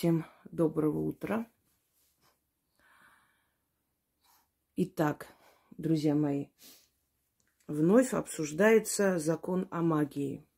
Всем 0.00 0.24
доброго 0.50 0.98
утра. 1.00 1.46
Итак, 4.76 5.26
друзья 5.76 6.14
мои, 6.14 6.46
вновь 7.66 8.14
обсуждается 8.14 9.18
закон 9.18 9.68
о 9.70 9.82
магии. 9.82 10.48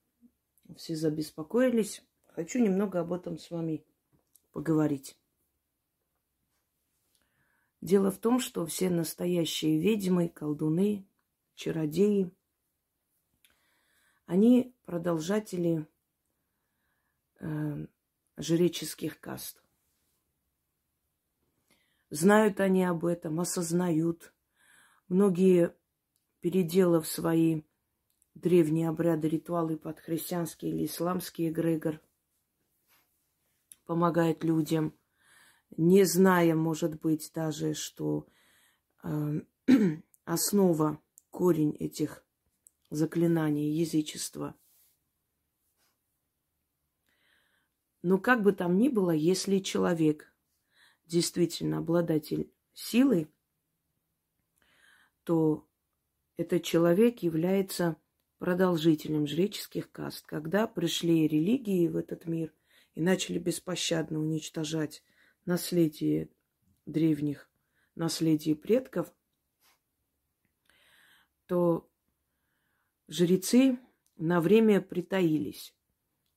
Все 0.76 0.94
забеспокоились. 0.94 2.04
Хочу 2.28 2.60
немного 2.60 3.00
об 3.00 3.12
этом 3.12 3.36
с 3.36 3.50
вами 3.50 3.84
поговорить. 4.52 5.18
Дело 7.80 8.12
в 8.12 8.18
том, 8.18 8.38
что 8.38 8.64
все 8.64 8.90
настоящие 8.90 9.80
ведьмы, 9.80 10.28
колдуны, 10.28 11.04
чародеи, 11.56 12.30
они 14.26 14.72
продолжатели 14.84 15.88
э, 17.40 17.86
жреческих 18.42 19.20
каст. 19.20 19.62
Знают 22.10 22.60
они 22.60 22.84
об 22.84 23.04
этом, 23.06 23.40
осознают. 23.40 24.34
Многие, 25.08 25.74
переделав 26.40 27.06
свои 27.06 27.62
древние 28.34 28.88
обряды, 28.88 29.28
ритуалы 29.28 29.78
под 29.78 30.00
христианский 30.00 30.68
или 30.68 30.86
исламский 30.86 31.48
эгрегор, 31.48 32.00
помогают 33.86 34.44
людям, 34.44 34.94
не 35.76 36.04
зная, 36.04 36.54
может 36.54 37.00
быть, 37.00 37.30
даже, 37.34 37.72
что 37.72 38.26
э, 39.02 39.40
основа, 40.24 41.00
корень 41.30 41.74
этих 41.78 42.24
заклинаний 42.90 43.70
язычества– 43.70 44.54
Но 48.02 48.18
как 48.18 48.42
бы 48.42 48.52
там 48.52 48.76
ни 48.78 48.88
было, 48.88 49.12
если 49.12 49.58
человек 49.60 50.32
действительно 51.06 51.78
обладатель 51.78 52.52
силы, 52.74 53.28
то 55.22 55.68
этот 56.36 56.64
человек 56.64 57.20
является 57.20 57.96
продолжителем 58.38 59.26
жреческих 59.28 59.92
каст. 59.92 60.26
Когда 60.26 60.66
пришли 60.66 61.28
религии 61.28 61.86
в 61.86 61.96
этот 61.96 62.26
мир 62.26 62.52
и 62.94 63.00
начали 63.00 63.38
беспощадно 63.38 64.18
уничтожать 64.18 65.04
наследие 65.44 66.28
древних, 66.86 67.48
наследие 67.94 68.56
предков, 68.56 69.14
то 71.46 71.88
жрецы 73.06 73.78
на 74.16 74.40
время 74.40 74.80
притаились. 74.80 75.74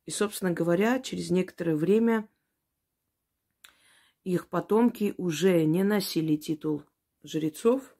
И, 0.06 0.12
собственно 0.12 0.52
говоря, 0.52 1.00
через 1.00 1.32
некоторое 1.32 1.76
время 1.76 2.30
их 4.24 4.50
потомки 4.50 5.14
уже 5.18 5.66
не 5.66 5.84
носили 5.84 6.36
титул 6.36 6.84
жрецов, 7.24 7.96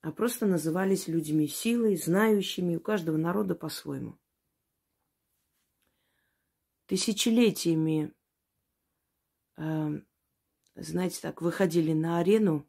а 0.00 0.10
просто 0.10 0.46
назывались 0.46 1.06
людьми 1.06 1.46
силой, 1.46 1.96
знающими, 1.96 2.76
у 2.76 2.80
каждого 2.80 3.16
народа 3.16 3.54
по-своему. 3.54 4.18
Тысячелетиями, 6.86 8.12
э, 9.56 10.00
знаете, 10.74 11.20
так, 11.22 11.40
выходили 11.40 11.92
на 11.92 12.18
арену 12.18 12.68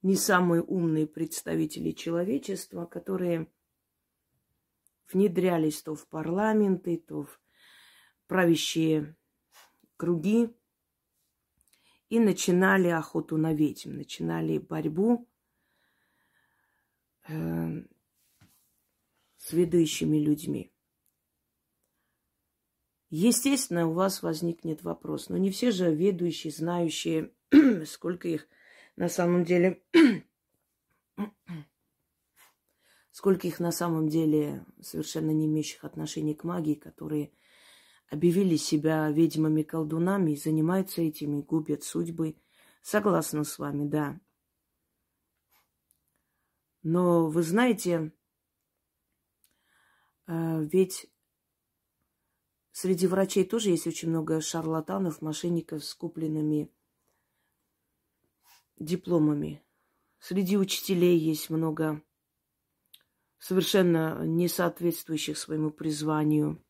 не 0.00 0.16
самые 0.16 0.62
умные 0.62 1.06
представители 1.06 1.92
человечества, 1.92 2.86
которые 2.86 3.51
внедрялись 5.12 5.82
то 5.82 5.94
в 5.94 6.06
парламенты, 6.08 6.96
то 6.96 7.24
в 7.24 7.40
правящие 8.26 9.16
круги 9.96 10.48
и 12.08 12.18
начинали 12.18 12.88
охоту 12.88 13.36
на 13.36 13.54
ведьм, 13.54 13.96
начинали 13.96 14.58
борьбу 14.58 15.28
э, 17.28 17.84
с 19.36 19.52
ведущими 19.52 20.18
людьми. 20.18 20.72
Естественно, 23.08 23.88
у 23.88 23.92
вас 23.92 24.22
возникнет 24.22 24.82
вопрос, 24.82 25.28
но 25.28 25.36
не 25.36 25.50
все 25.50 25.70
же 25.70 25.94
ведущие, 25.94 26.50
знающие, 26.50 27.32
сколько 27.86 28.28
их 28.28 28.48
на 28.96 29.08
самом 29.08 29.44
деле 29.44 29.82
сколько 33.12 33.46
их 33.46 33.60
на 33.60 33.70
самом 33.70 34.08
деле 34.08 34.64
совершенно 34.80 35.30
не 35.30 35.46
имеющих 35.46 35.84
отношения 35.84 36.34
к 36.34 36.44
магии, 36.44 36.74
которые 36.74 37.32
объявили 38.10 38.56
себя 38.56 39.10
ведьмами-колдунами 39.10 40.32
и 40.32 40.36
занимаются 40.36 41.02
этими, 41.02 41.42
губят 41.42 41.84
судьбы. 41.84 42.36
Согласна 42.82 43.44
с 43.44 43.58
вами, 43.58 43.86
да. 43.86 44.18
Но 46.82 47.28
вы 47.28 47.42
знаете, 47.42 48.12
э, 50.26 50.64
ведь 50.64 51.06
среди 52.72 53.06
врачей 53.06 53.44
тоже 53.44 53.70
есть 53.70 53.86
очень 53.86 54.08
много 54.08 54.40
шарлатанов, 54.40 55.22
мошенников 55.22 55.84
с 55.84 55.94
купленными 55.94 56.72
дипломами. 58.78 59.62
Среди 60.18 60.56
учителей 60.56 61.18
есть 61.18 61.50
много 61.50 62.02
совершенно 63.42 64.24
не 64.24 64.46
соответствующих 64.46 65.36
своему 65.36 65.72
призванию. 65.72 66.62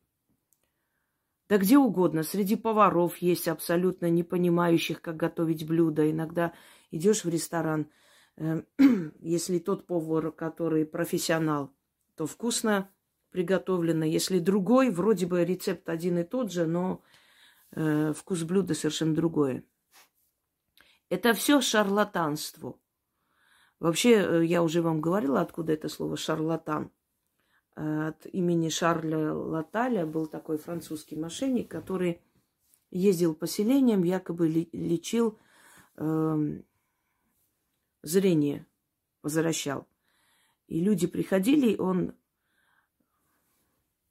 Да 1.47 1.59
где 1.59 1.77
угодно. 1.77 2.23
Среди 2.23 2.55
поваров 2.55 3.17
есть 3.17 3.47
абсолютно 3.47 4.09
не 4.09 4.23
понимающих, 4.23 4.99
как 4.99 5.15
готовить 5.15 5.67
блюда. 5.67 6.09
Иногда 6.09 6.51
идешь 6.89 7.25
в 7.25 7.29
ресторан, 7.29 7.91
э, 8.37 8.63
если 9.19 9.59
тот 9.59 9.85
повар, 9.85 10.31
который 10.31 10.83
профессионал, 10.83 11.71
то 12.15 12.25
вкусно 12.25 12.89
приготовлено. 13.29 14.05
Если 14.05 14.39
другой, 14.39 14.89
вроде 14.89 15.27
бы 15.27 15.45
рецепт 15.45 15.87
один 15.89 16.17
и 16.17 16.23
тот 16.23 16.51
же, 16.51 16.65
но 16.65 17.03
э, 17.75 18.13
вкус 18.13 18.41
блюда 18.41 18.73
совершенно 18.73 19.13
другое. 19.13 19.63
Это 21.09 21.35
все 21.35 21.61
шарлатанство. 21.61 22.79
Вообще, 23.83 24.11
э, 24.11 24.45
я 24.45 24.63
уже 24.63 24.81
вам 24.81 25.01
говорила, 25.01 25.41
откуда 25.41 25.73
это 25.73 25.89
слово 25.89 26.15
шарлатан. 26.15 26.89
Э, 27.75 28.07
от 28.07 28.25
имени 28.27 28.69
Шарля 28.69 29.33
Латаля 29.33 30.05
был 30.05 30.27
такой 30.27 30.57
французский 30.57 31.17
мошенник, 31.17 31.69
который 31.69 32.21
ездил 32.91 33.35
по 33.35 33.45
селениям, 33.45 34.03
якобы 34.03 34.47
лечил 34.71 35.37
э, 35.97 36.61
зрение, 38.03 38.65
возвращал. 39.21 39.85
И 40.67 40.79
люди 40.79 41.05
приходили, 41.05 41.75
он 41.75 42.15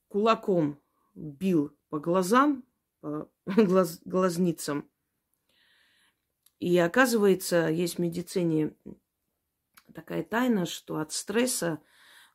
кулаком 0.08 0.78
бил 1.14 1.74
по 1.88 1.98
глазам, 1.98 2.62
по 3.00 3.30
глаз, 3.46 4.02
глазницам. 4.04 4.86
И 6.58 6.76
оказывается, 6.76 7.68
есть 7.68 7.94
в 7.94 8.00
медицине 8.00 8.76
такая 9.92 10.22
тайна, 10.22 10.66
что 10.66 10.98
от 10.98 11.12
стресса 11.12 11.80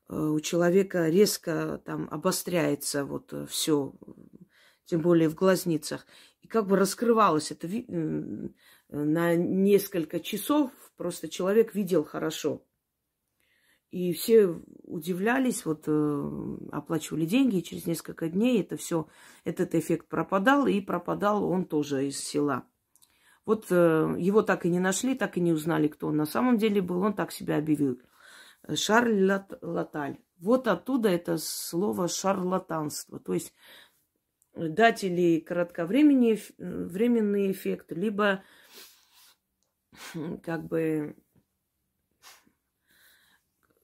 э, 0.10 0.16
у 0.16 0.40
человека 0.40 1.10
резко 1.10 1.82
там 1.86 2.08
обостряется 2.12 3.06
вот 3.06 3.34
э, 3.34 3.46
все, 3.48 3.94
тем 4.86 5.02
более 5.02 5.30
в 5.30 5.36
глазницах. 5.36 6.06
И 6.42 6.48
как 6.48 6.68
бы 6.68 6.78
раскрывалось 6.78 7.52
это 7.52 7.68
на 8.90 9.36
несколько 9.36 10.20
часов, 10.20 10.72
просто 10.96 11.28
человек 11.28 11.76
видел 11.76 12.04
хорошо. 12.04 12.64
И 13.90 14.12
все 14.14 14.48
удивлялись, 14.84 15.66
вот 15.66 15.86
э, 15.88 16.58
оплачивали 16.72 17.26
деньги, 17.26 17.58
и 17.58 17.64
через 17.64 17.86
несколько 17.86 18.28
дней 18.28 18.62
это 18.62 18.76
все, 18.76 19.08
этот 19.46 19.76
эффект 19.76 20.10
пропадал, 20.10 20.68
и 20.68 20.82
пропадал 20.82 21.46
он 21.46 21.66
тоже 21.66 22.08
из 22.08 22.20
села. 22.20 22.68
Вот 23.48 23.68
э, 23.72 24.16
его 24.20 24.42
так 24.42 24.66
и 24.66 24.70
не 24.70 24.82
нашли, 24.82 25.16
так 25.16 25.38
и 25.38 25.40
не 25.40 25.54
узнали, 25.54 25.88
кто 25.88 26.08
он 26.08 26.18
на 26.18 26.26
самом 26.26 26.58
деле 26.58 26.82
был. 26.82 27.02
Он 27.02 27.14
так 27.14 27.32
себя 27.32 27.58
объявил. 27.58 28.02
Шарль 28.76 29.24
Латаль. 29.62 30.18
Вот 30.38 30.68
оттуда 30.68 31.08
это 31.08 31.38
слово 31.38 32.10
шарлатанство. 32.10 33.22
То 33.22 33.34
есть 33.34 33.54
дать 34.54 35.06
или 35.06 35.40
кратковременный 35.40 36.44
временный 36.58 37.54
эффект, 37.54 37.94
либо 37.94 38.44
как 40.44 40.66
бы, 40.66 41.16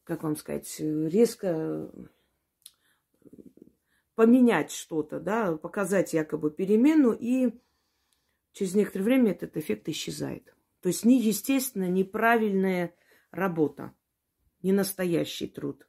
как 0.04 0.24
вам 0.24 0.36
сказать, 0.36 0.76
резко 0.78 1.90
поменять 4.16 4.72
что-то, 4.72 5.22
да, 5.22 5.56
показать 5.56 6.12
якобы 6.12 6.52
перемену 6.52 7.14
и 7.14 7.54
через 8.54 8.76
некоторое 8.76 9.06
время 9.06 9.32
этот 9.32 9.58
эффект 9.58 9.90
исчезает. 9.90 10.56
То 10.82 10.88
есть 10.88 11.04
неестественно, 11.04 11.90
неправильная 11.90 12.96
работа, 13.32 13.94
не 14.62 14.72
настоящий 14.72 15.48
труд. 15.48 15.88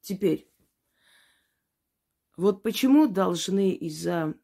Теперь, 0.00 0.50
вот 2.36 2.62
почему 2.62 3.06
должны 3.06 3.72
из-за 3.72 4.34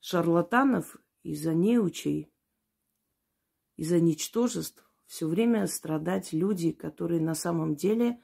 шарлатанов, 0.00 0.96
из-за 1.22 1.54
неучей, 1.54 2.32
из-за 3.76 4.00
ничтожеств 4.00 4.88
все 5.06 5.26
время 5.26 5.66
страдать 5.66 6.32
люди, 6.32 6.72
которые 6.72 7.20
на 7.20 7.34
самом 7.34 7.74
деле 7.74 8.22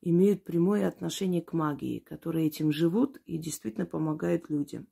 имеют 0.00 0.44
прямое 0.44 0.88
отношение 0.88 1.42
к 1.42 1.52
магии, 1.52 1.98
которые 1.98 2.46
этим 2.46 2.72
живут 2.72 3.18
и 3.26 3.36
действительно 3.36 3.86
помогают 3.86 4.48
людям. 4.48 4.88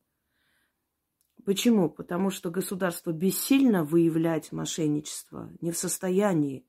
Почему? 1.45 1.91
Потому 1.91 2.31
что 2.31 2.51
государство 2.51 3.13
бессильно 3.13 3.85
выявлять 3.85 4.53
мошенничество, 4.53 5.51
не 5.61 5.73
в 5.73 5.79
состоянии 5.79 6.65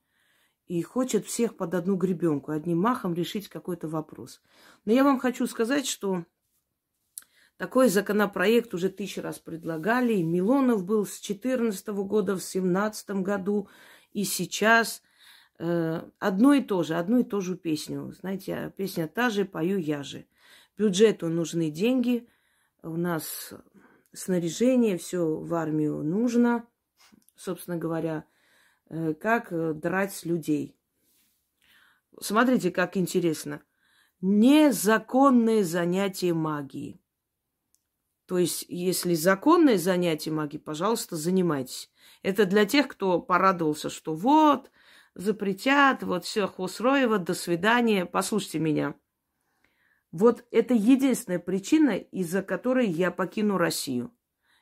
и 0.68 0.82
хочет 0.82 1.26
всех 1.26 1.58
под 1.58 1.74
одну 1.74 1.96
гребенку, 1.96 2.52
одним 2.52 2.80
махом 2.80 3.14
решить 3.14 3.50
какой-то 3.50 3.88
вопрос. 3.88 4.42
Но 4.86 4.94
я 4.94 5.04
вам 5.04 5.20
хочу 5.20 5.46
сказать, 5.46 5.86
что 5.86 6.26
такой 7.58 7.90
законопроект 7.90 8.74
уже 8.74 8.90
тысячу 8.90 9.22
раз 9.22 9.40
предлагали. 9.40 10.14
И 10.14 10.24
Милонов 10.24 10.86
был 10.86 11.06
с 11.06 11.20
2014 11.22 11.88
года, 11.90 12.34
в 12.34 12.40
2017 12.40 13.10
году 13.22 13.70
и 14.12 14.24
сейчас. 14.24 15.04
Э, 15.60 16.02
одно 16.20 16.54
и 16.54 16.62
то 16.62 16.82
же, 16.84 16.96
одну 16.96 17.20
и 17.20 17.24
ту 17.24 17.42
же 17.42 17.56
песню. 17.56 18.12
Знаете, 18.20 18.74
песня 18.76 19.08
та 19.08 19.30
же, 19.30 19.46
пою 19.46 19.78
я 19.78 20.02
же. 20.02 20.26
Бюджету 20.78 21.30
нужны 21.30 21.70
деньги. 21.70 22.28
У 22.82 22.98
нас 22.98 23.54
снаряжение, 24.14 24.98
все 24.98 25.26
в 25.26 25.54
армию 25.54 26.04
нужно, 26.04 26.68
собственно 27.36 27.78
говоря, 27.78 28.26
э, 28.90 29.14
как 29.14 29.52
э, 29.52 29.74
драть 29.74 30.24
людей. 30.26 30.78
Смотрите, 32.20 32.72
как 32.72 32.96
интересно. 32.96 33.62
Незаконные 34.22 35.64
занятия 35.64 36.34
магии. 36.34 37.02
То 38.26 38.38
есть, 38.38 38.66
если 38.70 39.16
законное 39.16 39.78
занятие 39.78 40.32
магии, 40.32 40.58
пожалуйста, 40.58 41.18
занимайтесь. 41.18 41.92
Это 42.22 42.46
для 42.46 42.66
тех, 42.66 42.88
кто 42.88 43.20
порадовался, 43.20 43.90
что 43.90 44.16
вот, 44.16 44.72
запретят, 45.14 46.04
вот 46.04 46.24
все, 46.24 46.48
Хусроева, 46.48 47.18
до 47.18 47.34
свидания. 47.34 48.06
Послушайте 48.06 48.60
меня. 48.60 48.96
Вот 50.14 50.46
это 50.52 50.76
единственная 50.76 51.40
причина, 51.40 51.98
из-за 51.98 52.44
которой 52.44 52.88
я 52.88 53.10
покину 53.10 53.58
Россию. 53.58 54.14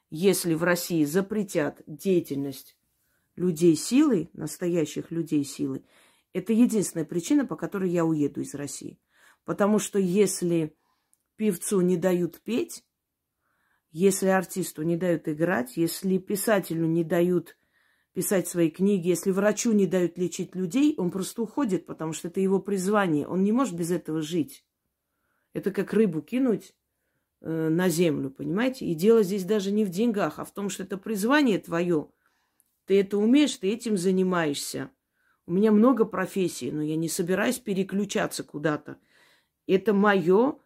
Если 0.09 0.53
в 0.53 0.63
России 0.63 1.03
запретят 1.03 1.81
деятельность 1.85 2.77
людей 3.35 3.75
силы, 3.75 4.29
настоящих 4.31 5.11
людей 5.11 5.43
силы, 5.43 5.83
это 6.31 6.53
единственная 6.53 7.05
причина, 7.05 7.45
по 7.45 7.57
которой 7.57 7.89
я 7.89 8.05
уеду 8.05 8.39
из 8.39 8.55
России. 8.55 8.97
Потому 9.43 9.77
что 9.77 9.99
если 9.99 10.73
певцу 11.35 11.81
не 11.81 11.97
дают 11.97 12.39
петь, 12.39 12.85
если 13.91 14.27
артисту 14.27 14.83
не 14.83 14.95
дают 14.95 15.27
играть, 15.27 15.75
если 15.75 16.17
писателю 16.17 16.85
не 16.85 17.03
дают 17.03 17.57
писать 18.13 18.47
свои 18.47 18.69
книги, 18.69 19.09
если 19.09 19.31
врачу 19.31 19.73
не 19.73 19.85
дают 19.85 20.17
лечить 20.17 20.55
людей, 20.55 20.95
он 20.97 21.11
просто 21.11 21.41
уходит, 21.41 21.85
потому 21.85 22.13
что 22.13 22.29
это 22.29 22.39
его 22.39 22.61
призвание. 22.61 23.27
Он 23.27 23.43
не 23.43 23.51
может 23.51 23.75
без 23.75 23.91
этого 23.91 24.21
жить. 24.21 24.63
Это 25.53 25.71
как 25.71 25.93
рыбу 25.93 26.21
кинуть 26.21 26.73
э, 27.41 27.69
на 27.69 27.89
землю, 27.89 28.29
понимаете? 28.29 28.85
И 28.85 28.93
дело 28.93 29.23
здесь 29.23 29.43
даже 29.43 29.71
не 29.71 29.85
в 29.85 29.89
деньгах, 29.89 30.39
а 30.39 30.45
в 30.45 30.51
том, 30.51 30.69
что 30.69 30.83
это 30.83 30.97
призвание 30.97 31.59
твое. 31.59 32.09
Ты 32.85 32.99
это 32.99 33.17
умеешь, 33.17 33.55
ты 33.57 33.71
этим 33.71 33.97
занимаешься. 33.97 34.89
У 35.45 35.53
меня 35.53 35.71
много 35.71 36.05
профессий, 36.05 36.71
но 36.71 36.81
я 36.81 36.95
не 36.95 37.09
собираюсь 37.09 37.59
переключаться 37.59 38.43
куда-то. 38.43 38.97
Это 39.67 39.93
мое, 39.93 40.57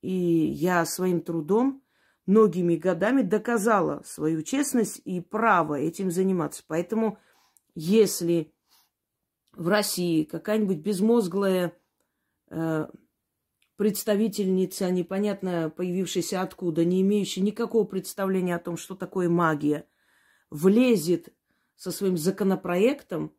и 0.00 0.10
я 0.10 0.84
своим 0.84 1.20
трудом 1.20 1.82
многими 2.26 2.76
годами 2.76 3.22
доказала 3.22 4.02
свою 4.04 4.42
честность 4.42 5.00
и 5.04 5.20
право 5.20 5.78
этим 5.78 6.10
заниматься. 6.10 6.62
Поэтому, 6.66 7.18
если 7.74 8.52
в 9.52 9.68
России 9.68 10.24
какая-нибудь 10.24 10.78
безмозглая 10.78 11.76
э, 12.48 12.86
представительница, 13.82 14.92
непонятно 14.92 15.68
появившаяся 15.76 16.40
откуда, 16.40 16.84
не 16.84 17.02
имеющая 17.02 17.40
никакого 17.40 17.82
представления 17.82 18.54
о 18.54 18.60
том, 18.60 18.76
что 18.76 18.94
такое 18.94 19.28
магия, 19.28 19.86
влезет 20.50 21.30
со 21.74 21.90
своим 21.90 22.16
законопроектом, 22.16 23.34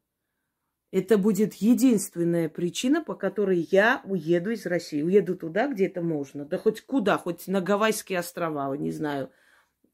это 0.92 1.18
будет 1.18 1.54
единственная 1.54 2.50
причина, 2.50 3.02
по 3.02 3.16
которой 3.16 3.70
я 3.72 4.02
уеду 4.04 4.52
из 4.52 4.66
России. 4.66 5.02
Уеду 5.02 5.38
туда, 5.38 5.70
где 5.70 5.86
это 5.86 6.02
можно. 6.02 6.44
Да 6.44 6.58
хоть 6.58 6.82
куда, 6.82 7.18
хоть 7.18 7.48
на 7.48 7.62
Гавайские 7.62 8.20
острова, 8.20 8.76
не 8.76 8.92
знаю, 8.92 9.32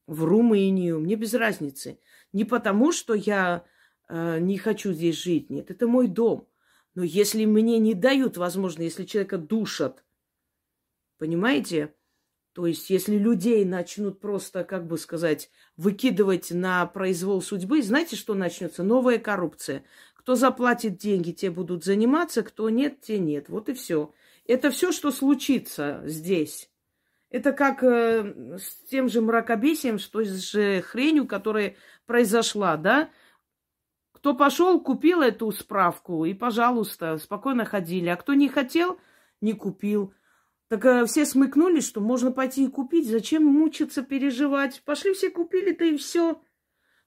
в 0.08 0.24
Румынию. 0.24 0.98
Мне 0.98 1.14
без 1.14 1.32
разницы. 1.32 2.00
Не 2.32 2.44
потому, 2.44 2.90
что 2.90 3.14
я 3.14 3.62
э, 4.08 4.40
не 4.40 4.58
хочу 4.58 4.92
здесь 4.92 5.22
жить. 5.22 5.48
Нет, 5.48 5.70
это 5.70 5.86
мой 5.86 6.08
дом. 6.08 6.48
Но 6.96 7.04
если 7.04 7.44
мне 7.44 7.78
не 7.78 7.94
дают 7.94 8.36
возможность, 8.36 8.98
если 8.98 9.04
человека 9.04 9.38
душат, 9.38 10.02
Понимаете? 11.20 11.94
То 12.54 12.66
есть, 12.66 12.88
если 12.88 13.16
людей 13.16 13.62
начнут 13.66 14.20
просто, 14.20 14.64
как 14.64 14.86
бы 14.86 14.96
сказать, 14.96 15.50
выкидывать 15.76 16.50
на 16.50 16.86
произвол 16.86 17.42
судьбы, 17.42 17.82
знаете, 17.82 18.16
что 18.16 18.32
начнется? 18.32 18.82
Новая 18.82 19.18
коррупция. 19.18 19.84
Кто 20.14 20.34
заплатит 20.34 20.96
деньги, 20.96 21.32
те 21.32 21.50
будут 21.50 21.84
заниматься, 21.84 22.42
кто 22.42 22.70
нет, 22.70 23.02
те 23.02 23.18
нет. 23.18 23.50
Вот 23.50 23.68
и 23.68 23.74
все. 23.74 24.14
Это 24.46 24.70
все, 24.70 24.92
что 24.92 25.10
случится 25.10 26.00
здесь. 26.06 26.70
Это 27.28 27.52
как 27.52 27.84
э, 27.84 28.56
с 28.58 28.88
тем 28.88 29.10
же 29.10 29.20
мракобесием, 29.20 29.98
что 29.98 30.24
с 30.24 30.80
хренью, 30.80 31.26
которая 31.26 31.76
произошла, 32.06 32.78
да? 32.78 33.10
Кто 34.12 34.34
пошел, 34.34 34.80
купил 34.80 35.20
эту 35.20 35.52
справку, 35.52 36.24
и, 36.24 36.32
пожалуйста, 36.32 37.18
спокойно 37.18 37.66
ходили. 37.66 38.08
А 38.08 38.16
кто 38.16 38.32
не 38.32 38.48
хотел, 38.48 38.98
не 39.42 39.52
купил. 39.52 40.14
Так 40.70 40.84
э, 40.84 41.04
все 41.04 41.26
смыкнулись, 41.26 41.84
что 41.84 42.00
можно 42.00 42.30
пойти 42.30 42.64
и 42.64 42.68
купить. 42.68 43.08
Зачем 43.08 43.44
мучиться, 43.44 44.02
переживать? 44.02 44.82
Пошли 44.84 45.12
все 45.14 45.28
купили-то 45.28 45.84
и 45.84 45.96
все. 45.96 46.40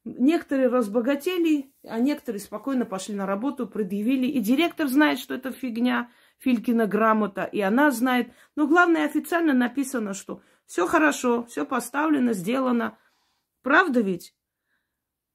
Некоторые 0.03 0.67
разбогатели, 0.67 1.73
а 1.87 1.99
некоторые 1.99 2.41
спокойно 2.41 2.83
пошли 2.83 3.15
на 3.15 3.25
работу, 3.25 3.65
предъявили. 3.65 4.27
И 4.27 4.41
директор 4.41 4.87
знает, 4.87 5.17
что 5.17 5.33
это 5.33 5.53
фигня, 5.53 6.11
Филькина 6.39 6.87
грамота, 6.87 7.45
и 7.45 7.61
она 7.61 7.89
знает. 7.91 8.33
Но 8.57 8.67
главное, 8.67 9.05
официально 9.05 9.53
написано, 9.53 10.13
что 10.13 10.41
все 10.65 10.85
хорошо, 10.85 11.45
все 11.45 11.65
поставлено, 11.65 12.33
сделано. 12.33 12.97
Правда 13.61 14.01
ведь? 14.01 14.35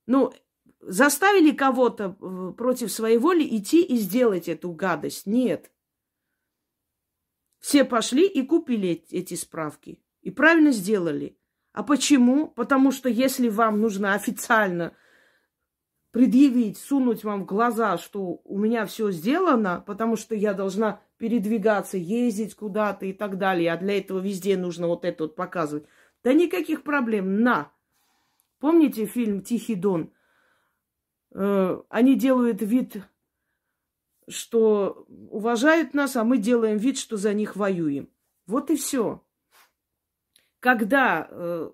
Ну, 0.05 0.35
заставили 0.81 1.53
кого-то 1.53 2.15
э, 2.21 2.53
против 2.59 2.93
своей 2.93 3.17
воли 3.17 3.57
идти 3.57 3.83
и 3.83 3.97
сделать 3.97 4.51
эту 4.51 4.71
гадость? 4.73 5.25
Нет. 5.25 5.71
Все 7.69 7.85
пошли 7.85 8.27
и 8.27 8.47
купили 8.47 9.05
эти 9.11 9.35
справки. 9.35 10.01
И 10.23 10.31
правильно 10.31 10.73
сделали. 10.73 11.37
А 11.75 11.83
почему? 11.83 12.47
Потому 12.49 12.93
что 12.93 13.11
если 13.11 13.51
вам 13.51 13.83
нужно 13.83 14.15
официально 14.15 14.95
предъявить, 16.11 16.79
сунуть 16.79 17.25
вам 17.25 17.43
в 17.43 17.45
глаза, 17.45 17.99
что 17.99 18.41
у 18.45 18.59
меня 18.59 18.87
все 18.87 19.11
сделано, 19.11 19.85
потому 19.87 20.17
что 20.17 20.35
я 20.35 20.55
должна 20.55 21.03
передвигаться, 21.19 21.99
ездить 21.99 22.55
куда-то 22.55 23.05
и 23.05 23.13
так 23.13 23.37
далее, 23.37 23.71
а 23.71 23.77
для 23.77 23.99
этого 23.99 24.19
везде 24.19 24.57
нужно 24.57 24.87
вот 24.87 25.05
это 25.05 25.25
вот 25.25 25.37
показывать. 25.37 25.85
Да 26.25 26.33
никаких 26.33 26.83
проблем, 26.83 27.43
на. 27.43 27.71
Помните 28.61 29.05
фильм 29.05 29.43
«Тихий 29.43 29.75
дон»? 29.75 30.11
Э, 31.35 31.83
они 31.91 32.15
делают 32.15 32.63
вид 32.63 33.03
что 34.29 35.07
уважают 35.09 35.95
нас, 35.95 36.17
а 36.17 36.25
мы 36.25 36.39
делаем 36.39 36.77
вид, 36.77 36.99
что 36.99 37.17
за 37.17 37.33
них 37.35 37.57
воюем. 37.57 38.09
Вот 38.47 38.71
и 38.71 38.77
все. 38.77 39.25
Когда 40.61 41.29
э, 41.31 41.71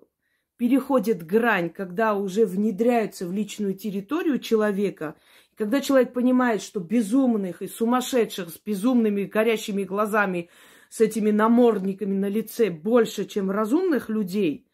переходит 0.57 1.25
грань, 1.25 1.69
когда 1.69 2.15
уже 2.15 2.45
внедряются 2.45 3.27
в 3.27 3.31
личную 3.31 3.73
территорию 3.73 4.39
человека, 4.39 5.15
когда 5.55 5.81
человек 5.81 6.13
понимает, 6.13 6.61
что 6.61 6.79
безумных 6.79 7.61
и 7.61 7.67
сумасшедших 7.67 8.49
с 8.49 8.59
безумными 8.59 9.23
горящими 9.23 9.83
глазами, 9.83 10.49
с 10.89 11.01
этими 11.01 11.31
намордниками 11.31 12.13
на 12.13 12.27
лице 12.29 12.69
больше, 12.69 13.25
чем 13.25 13.51
разумных 13.51 14.09
людей, 14.09 14.67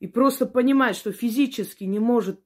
и 0.00 0.06
просто 0.06 0.46
понимает, 0.46 0.96
что 0.96 1.12
физически 1.12 1.84
не 1.84 1.98
может 1.98 2.40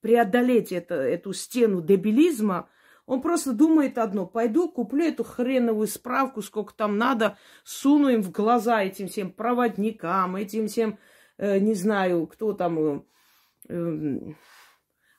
преодолеть 0.00 0.72
это, 0.72 0.94
эту 0.94 1.32
стену 1.32 1.82
дебилизма, 1.82 2.68
он 3.06 3.20
просто 3.20 3.52
думает 3.52 3.98
одно. 3.98 4.26
Пойду, 4.26 4.68
куплю 4.68 5.04
эту 5.04 5.24
хреновую 5.24 5.86
справку, 5.86 6.42
сколько 6.42 6.72
там 6.74 6.96
надо, 6.96 7.36
суну 7.64 8.08
им 8.08 8.22
в 8.22 8.30
глаза 8.30 8.82
этим 8.82 9.08
всем 9.08 9.30
проводникам, 9.30 10.36
этим 10.36 10.68
всем, 10.68 10.98
э, 11.36 11.58
не 11.58 11.74
знаю, 11.74 12.26
кто 12.26 12.54
там, 12.54 12.78
э, 12.78 13.00
э, 13.68 14.18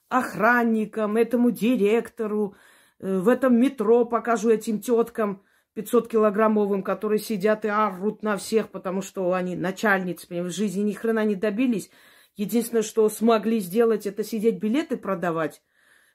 охранникам, 0.10 1.18
этому 1.18 1.52
директору, 1.52 2.56
э, 3.00 3.18
в 3.18 3.30
этом 3.30 3.60
метро 3.60 4.06
покажу 4.06 4.50
этим 4.50 4.80
теткам 4.80 5.44
500-килограммовым, 5.76 6.82
которые 6.82 7.20
сидят 7.20 7.66
и 7.66 7.68
орут 7.68 8.24
на 8.24 8.38
всех, 8.38 8.70
потому 8.70 9.02
что 9.02 9.34
они 9.34 9.56
начальницы, 9.56 10.26
в 10.30 10.50
жизни 10.50 10.82
ни 10.82 10.94
хрена 10.94 11.26
не 11.26 11.36
добились. 11.36 11.92
Единственное, 12.36 12.84
что 12.84 13.08
смогли 13.10 13.60
сделать, 13.60 14.08
это 14.08 14.24
сидеть 14.24 14.60
билеты 14.60 14.98
продавать. 14.98 15.62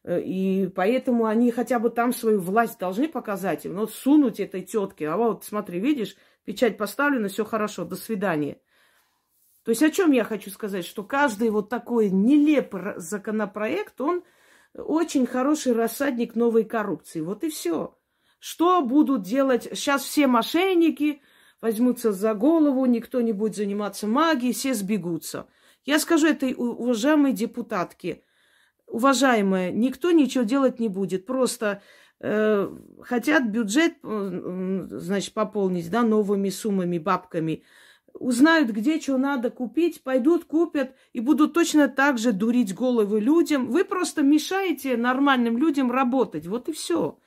Э, 0.05 0.21
и 0.21 0.69
поэтому 0.69 1.27
они 1.27 1.51
хотя 1.51 1.79
бы 1.79 1.91
там 1.91 2.13
свою 2.13 2.41
власть 2.41 2.79
должны 2.79 3.09
показать. 3.09 3.65
Ну, 3.65 3.81
вот 3.81 3.93
сунуть 3.93 4.41
этой 4.41 4.63
тетке. 4.63 5.09
А 5.09 5.17
вот 5.17 5.45
смотри, 5.45 5.81
видишь, 5.81 6.17
печать 6.45 6.79
поставлена, 6.79 7.29
все 7.29 7.45
хорошо, 7.45 7.85
до 7.85 7.97
свидания. 7.97 8.61
То 9.65 9.71
есть 9.71 9.83
о 9.83 9.91
чем 9.91 10.13
я 10.13 10.25
хочу 10.25 10.51
сказать? 10.51 10.87
Что 10.87 11.05
каждый 11.05 11.51
вот 11.51 11.69
такой 11.69 12.11
нелепый 12.11 12.95
законопроект, 12.97 14.01
он 14.01 14.25
очень 14.75 15.27
хороший 15.27 15.73
рассадник 15.73 16.35
новой 16.35 16.65
коррупции. 16.65 17.21
Вот 17.21 17.45
и 17.45 17.51
все. 17.51 17.97
Что 18.39 18.81
будут 18.81 19.23
делать? 19.23 19.65
Сейчас 19.75 20.03
все 20.03 20.27
мошенники 20.27 21.21
возьмутся 21.61 22.13
за 22.13 22.33
голову, 22.33 22.87
никто 22.87 23.21
не 23.21 23.33
будет 23.33 23.55
заниматься 23.55 24.07
магией, 24.07 24.55
все 24.55 24.73
сбегутся. 24.73 25.47
Я 25.85 25.99
скажу 25.99 26.27
этой 26.27 26.55
уважаемой 26.55 27.33
депутатке, 27.33 28.23
уважаемая, 28.91 29.71
никто 29.71 30.11
ничего 30.11 30.45
делать 30.45 30.81
не 30.81 30.89
будет. 30.89 31.27
Просто 31.27 31.83
э, 32.21 32.71
хотят 33.03 33.47
бюджет, 33.47 33.95
э, 34.03 34.87
значит, 34.91 35.33
пополнить, 35.35 35.91
да, 35.91 36.03
новыми 36.03 36.51
суммами, 36.51 36.99
бабками. 36.99 37.63
Узнают, 38.15 38.71
где 38.71 39.01
что 39.01 39.19
надо 39.19 39.51
купить, 39.51 40.03
пойдут, 40.03 40.45
купят 40.45 40.95
и 41.13 41.21
будут 41.21 41.55
точно 41.55 41.89
так 41.89 42.19
же 42.19 42.33
дурить 42.33 42.75
головы 42.75 43.21
людям. 43.21 43.71
Вы 43.71 43.85
просто 43.85 44.23
мешаете 44.23 44.97
нормальным 44.97 45.57
людям 45.57 45.91
работать. 45.91 46.47
Вот 46.47 46.69
и 46.69 46.73
все. 46.73 47.19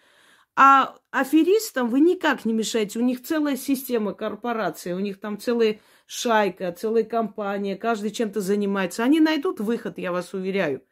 А 0.56 0.96
аферистам 1.10 1.90
вы 1.90 2.00
никак 2.00 2.46
не 2.46 2.54
мешаете. 2.54 3.00
У 3.00 3.02
них 3.02 3.24
целая 3.24 3.56
система 3.56 4.14
корпорации, 4.14 4.94
у 4.94 5.00
них 5.00 5.20
там 5.20 5.40
целая 5.40 5.80
шайка, 6.06 6.72
целая 6.72 7.04
компания, 7.04 7.76
каждый 7.76 8.12
чем-то 8.12 8.40
занимается. 8.40 9.04
Они 9.04 9.20
найдут 9.20 9.60
выход, 9.60 9.98
я 9.98 10.12
вас 10.12 10.34
уверяю. 10.34 10.84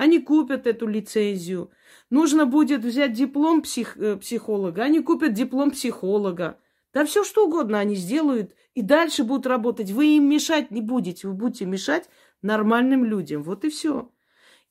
Они 0.00 0.18
купят 0.18 0.66
эту 0.66 0.86
лицензию. 0.86 1.72
Нужно 2.08 2.46
будет 2.46 2.82
взять 2.82 3.12
диплом 3.12 3.60
псих, 3.60 3.98
э, 3.98 4.16
психолога, 4.16 4.82
они 4.82 5.00
купят 5.00 5.34
диплом 5.34 5.72
психолога. 5.72 6.58
Да 6.94 7.04
все 7.04 7.22
что 7.22 7.46
угодно 7.46 7.78
они 7.78 7.96
сделают 7.96 8.54
и 8.72 8.80
дальше 8.80 9.24
будут 9.24 9.46
работать. 9.46 9.90
Вы 9.90 10.16
им 10.16 10.26
мешать 10.26 10.70
не 10.70 10.80
будете, 10.80 11.28
вы 11.28 11.34
будете 11.34 11.66
мешать 11.66 12.08
нормальным 12.40 13.04
людям. 13.04 13.42
Вот 13.42 13.66
и 13.66 13.68
все. 13.68 14.10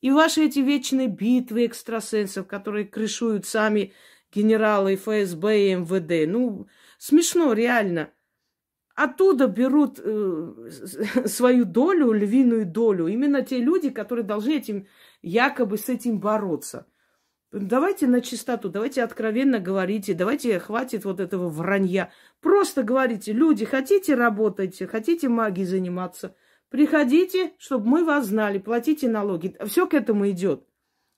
И 0.02 0.10
ваши 0.10 0.46
эти 0.46 0.62
вечные 0.62 1.06
битвы 1.06 1.68
экстрасенсов, 1.68 2.48
которые 2.48 2.86
крышуют 2.86 3.46
сами 3.46 3.94
генералы 4.34 4.96
ФСБ 4.96 5.60
и 5.60 5.76
МВД. 5.76 6.28
Ну, 6.28 6.66
смешно, 6.98 7.54
реально. 7.54 8.10
Оттуда 8.96 9.48
берут 9.48 10.00
э, 10.04 10.70
свою 11.26 11.66
долю, 11.66 12.12
львиную 12.14 12.66
долю, 12.66 13.08
именно 13.08 13.44
те 13.44 13.60
люди, 13.60 13.92
которые 13.92 14.26
должны 14.26 14.58
этим, 14.58 14.88
якобы 15.22 15.78
с 15.78 15.90
этим 15.90 16.20
бороться. 16.20 16.88
Давайте 17.52 18.06
на 18.06 18.22
чистоту, 18.22 18.70
давайте 18.70 19.04
откровенно 19.04 19.60
говорите, 19.60 20.14
давайте 20.14 20.60
хватит 20.60 21.04
вот 21.04 21.20
этого 21.20 21.50
вранья. 21.50 22.12
Просто 22.42 22.84
говорите, 22.84 23.34
люди, 23.34 23.66
хотите 23.66 24.14
работать, 24.14 24.80
хотите 24.88 25.30
магией 25.30 25.66
заниматься, 25.66 26.36
приходите, 26.70 27.54
чтобы 27.58 27.88
мы 27.88 28.06
вас 28.06 28.28
знали, 28.28 28.60
платите 28.60 29.10
налоги. 29.10 29.58
Все 29.66 29.88
к 29.88 29.96
этому 29.96 30.30
идет. 30.30 30.64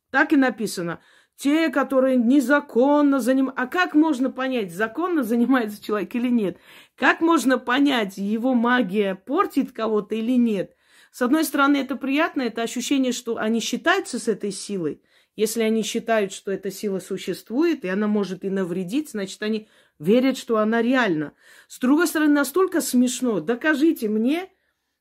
Так 0.09 0.31
и 0.31 0.37
написано. 0.37 1.01
Те, 1.35 1.69
которые 1.69 2.17
незаконно 2.17 3.19
занимаются. 3.19 3.63
А 3.63 3.67
как 3.67 3.93
можно 3.93 4.29
понять, 4.29 4.73
законно 4.73 5.23
занимается 5.23 5.83
человек 5.83 6.13
или 6.15 6.29
нет? 6.29 6.57
Как 6.95 7.19
можно 7.19 7.57
понять, 7.57 8.17
его 8.17 8.53
магия 8.53 9.15
портит 9.15 9.71
кого-то 9.71 10.15
или 10.15 10.37
нет? 10.37 10.75
С 11.11 11.21
одной 11.21 11.43
стороны, 11.43 11.77
это 11.77 11.95
приятно, 11.95 12.41
это 12.41 12.61
ощущение, 12.61 13.11
что 13.11 13.37
они 13.37 13.59
считаются 13.59 14.17
с 14.17 14.27
этой 14.27 14.51
силой. 14.51 15.01
Если 15.35 15.61
они 15.61 15.83
считают, 15.83 16.33
что 16.33 16.51
эта 16.51 16.71
сила 16.71 16.99
существует, 16.99 17.85
и 17.85 17.89
она 17.89 18.07
может 18.07 18.43
и 18.43 18.49
навредить, 18.49 19.11
значит, 19.11 19.41
они 19.43 19.67
верят, 19.99 20.37
что 20.37 20.57
она 20.57 20.81
реальна. 20.81 21.33
С 21.67 21.79
другой 21.79 22.07
стороны, 22.07 22.33
настолько 22.33 22.81
смешно. 22.81 23.39
Докажите 23.39 24.09
мне, 24.09 24.49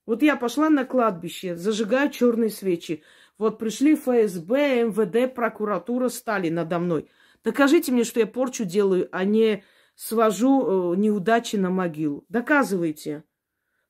вот 0.06 0.22
я 0.22 0.36
пошла 0.36 0.68
на 0.68 0.84
кладбище, 0.84 1.56
зажигаю 1.56 2.10
черные 2.10 2.50
свечи. 2.50 3.02
Вот 3.38 3.58
пришли 3.58 3.94
ФСБ, 3.94 4.84
МВД, 4.84 5.34
прокуратура 5.34 6.08
стали 6.08 6.48
надо 6.48 6.78
мной. 6.78 7.08
Докажите 7.42 7.92
мне, 7.92 8.04
что 8.04 8.20
я 8.20 8.26
порчу 8.26 8.64
делаю, 8.64 9.08
а 9.12 9.24
не 9.24 9.64
свожу 9.94 10.92
э, 10.92 10.96
неудачи 10.96 11.56
на 11.56 11.70
могилу. 11.70 12.24
Доказывайте. 12.28 13.24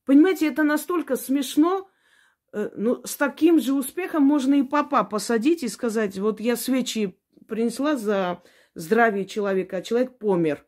Понимаете, 0.05 0.47
это 0.49 0.63
настолько 0.63 1.17
смешно. 1.17 1.90
Э, 2.53 2.71
ну, 2.77 3.01
с 3.05 3.17
таким 3.17 3.61
же 3.61 3.73
успехом 3.73 4.23
можно 4.23 4.55
и 4.55 4.63
папа 4.63 5.05
посадить 5.05 5.63
и 5.63 5.69
сказать, 5.69 6.19
вот 6.19 6.41
я 6.41 6.57
свечи 6.57 7.19
принесла 7.47 7.97
за 7.97 8.43
здравие 8.75 9.25
человека, 9.25 9.79
а 9.79 9.83
человек 9.83 10.19
помер. 10.19 10.67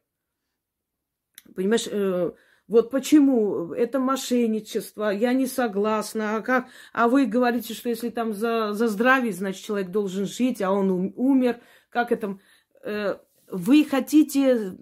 Понимаешь, 1.55 1.89
э, 1.91 2.33
вот 2.69 2.91
почему 2.91 3.73
это 3.73 3.99
мошенничество, 3.99 5.11
я 5.11 5.33
не 5.33 5.47
согласна. 5.47 6.37
А, 6.37 6.41
как? 6.41 6.69
а 6.93 7.09
вы 7.09 7.27
говорите, 7.27 7.75
что 7.75 7.89
если 7.89 8.11
там 8.11 8.33
за, 8.33 8.73
за 8.73 8.89
здравие, 8.89 9.33
значит, 9.33 9.65
человек 9.65 9.91
должен 9.91 10.27
жить, 10.27 10.63
а 10.63 10.71
он 10.71 11.13
умер. 11.17 11.61
Как 11.91 12.13
это? 12.13 12.39
Э, 12.85 13.17
вы 13.49 13.85
хотите 13.85 14.73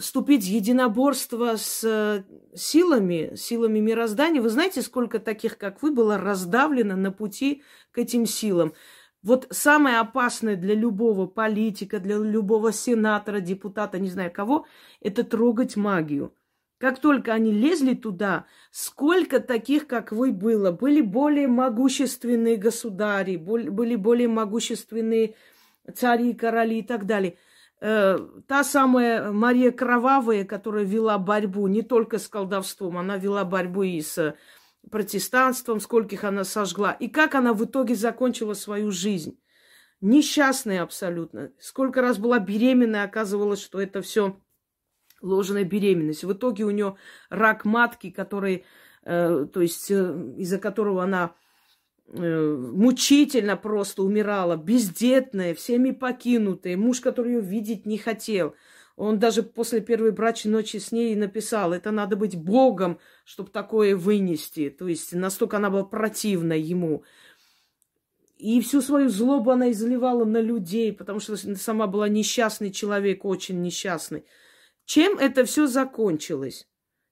вступить 0.00 0.44
в 0.44 0.48
единоборство 0.48 1.56
с 1.56 2.24
силами, 2.54 3.34
силами 3.36 3.78
мироздания. 3.78 4.42
Вы 4.42 4.48
знаете, 4.48 4.82
сколько 4.82 5.18
таких, 5.18 5.58
как 5.58 5.82
вы, 5.82 5.92
было 5.92 6.18
раздавлено 6.18 6.96
на 6.96 7.12
пути 7.12 7.62
к 7.92 7.98
этим 7.98 8.26
силам? 8.26 8.72
Вот 9.22 9.46
самое 9.50 9.98
опасное 9.98 10.56
для 10.56 10.74
любого 10.74 11.26
политика, 11.26 12.00
для 12.00 12.16
любого 12.16 12.72
сенатора, 12.72 13.40
депутата, 13.40 13.98
не 13.98 14.08
знаю 14.08 14.32
кого, 14.32 14.66
это 15.00 15.24
трогать 15.24 15.76
магию. 15.76 16.34
Как 16.78 16.98
только 16.98 17.34
они 17.34 17.52
лезли 17.52 17.92
туда, 17.92 18.46
сколько 18.70 19.38
таких, 19.38 19.86
как 19.86 20.12
вы, 20.12 20.32
было. 20.32 20.72
Были 20.72 21.02
более 21.02 21.46
могущественные 21.46 22.56
государи, 22.56 23.36
были 23.36 23.96
более 23.96 24.28
могущественные 24.28 25.34
цари, 25.94 26.32
короли 26.32 26.78
и 26.78 26.82
так 26.82 27.04
далее. 27.04 27.36
Э, 27.80 28.18
та 28.46 28.62
самая 28.62 29.32
Мария 29.32 29.70
Кровавая, 29.70 30.44
которая 30.44 30.84
вела 30.84 31.16
борьбу 31.18 31.66
не 31.66 31.82
только 31.82 32.18
с 32.18 32.28
колдовством, 32.28 32.98
она 32.98 33.16
вела 33.16 33.44
борьбу 33.44 33.82
и 33.82 34.00
с 34.00 34.36
протестанством, 34.90 35.80
скольких 35.80 36.24
она 36.24 36.44
сожгла. 36.44 36.92
И 36.92 37.08
как 37.08 37.34
она 37.34 37.54
в 37.54 37.64
итоге 37.64 37.94
закончила 37.94 38.54
свою 38.54 38.90
жизнь. 38.90 39.40
Несчастная 40.02 40.82
абсолютно. 40.82 41.52
Сколько 41.58 42.00
раз 42.00 42.18
была 42.18 42.38
беременна, 42.38 43.02
оказывалось, 43.02 43.62
что 43.62 43.80
это 43.80 44.00
все 44.00 44.40
ложная 45.20 45.64
беременность. 45.64 46.24
В 46.24 46.32
итоге 46.32 46.64
у 46.64 46.70
нее 46.70 46.96
рак 47.28 47.64
матки, 47.64 48.10
который, 48.10 48.64
э, 49.04 49.46
то 49.52 49.60
есть 49.60 49.90
э, 49.90 50.34
из-за 50.36 50.58
которого 50.58 51.02
она 51.02 51.34
мучительно 52.12 53.56
просто 53.56 54.02
умирала, 54.02 54.56
бездетная, 54.56 55.54
всеми 55.54 55.92
покинутая, 55.92 56.76
муж, 56.76 57.00
который 57.00 57.34
ее 57.34 57.40
видеть 57.40 57.86
не 57.86 57.98
хотел. 57.98 58.54
Он 58.96 59.18
даже 59.18 59.42
после 59.42 59.80
первой 59.80 60.10
брачной 60.10 60.52
ночи 60.52 60.78
с 60.78 60.92
ней 60.92 61.14
написал, 61.14 61.72
это 61.72 61.90
надо 61.90 62.16
быть 62.16 62.36
богом, 62.36 62.98
чтобы 63.24 63.50
такое 63.50 63.96
вынести. 63.96 64.68
То 64.70 64.88
есть 64.88 65.14
настолько 65.14 65.56
она 65.56 65.70
была 65.70 65.84
противна 65.84 66.52
ему. 66.52 67.04
И 68.36 68.60
всю 68.60 68.80
свою 68.80 69.08
злобу 69.08 69.50
она 69.50 69.70
изливала 69.70 70.24
на 70.24 70.40
людей, 70.40 70.92
потому 70.92 71.20
что 71.20 71.36
сама 71.56 71.86
была 71.86 72.08
несчастный 72.08 72.70
человек, 72.70 73.24
очень 73.24 73.60
несчастный. 73.62 74.24
Чем 74.84 75.18
это 75.18 75.44
все 75.44 75.66
закончилось? 75.66 76.66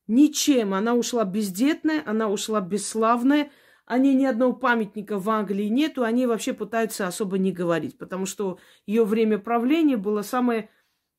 Ничем. 0.06 0.74
Она 0.74 0.94
ушла 0.94 1.24
бездетная, 1.24 2.02
она 2.04 2.28
ушла 2.28 2.60
бесславная. 2.60 3.50
Они 3.88 4.14
ни 4.14 4.26
одного 4.26 4.52
памятника 4.52 5.18
в 5.18 5.30
Англии 5.30 5.64
нету, 5.64 6.04
они 6.04 6.26
вообще 6.26 6.52
пытаются 6.52 7.06
особо 7.06 7.38
не 7.38 7.52
говорить, 7.52 7.96
потому 7.96 8.26
что 8.26 8.58
ее 8.84 9.02
время 9.02 9.38
правления 9.38 9.96
было 9.96 10.20
самое 10.20 10.68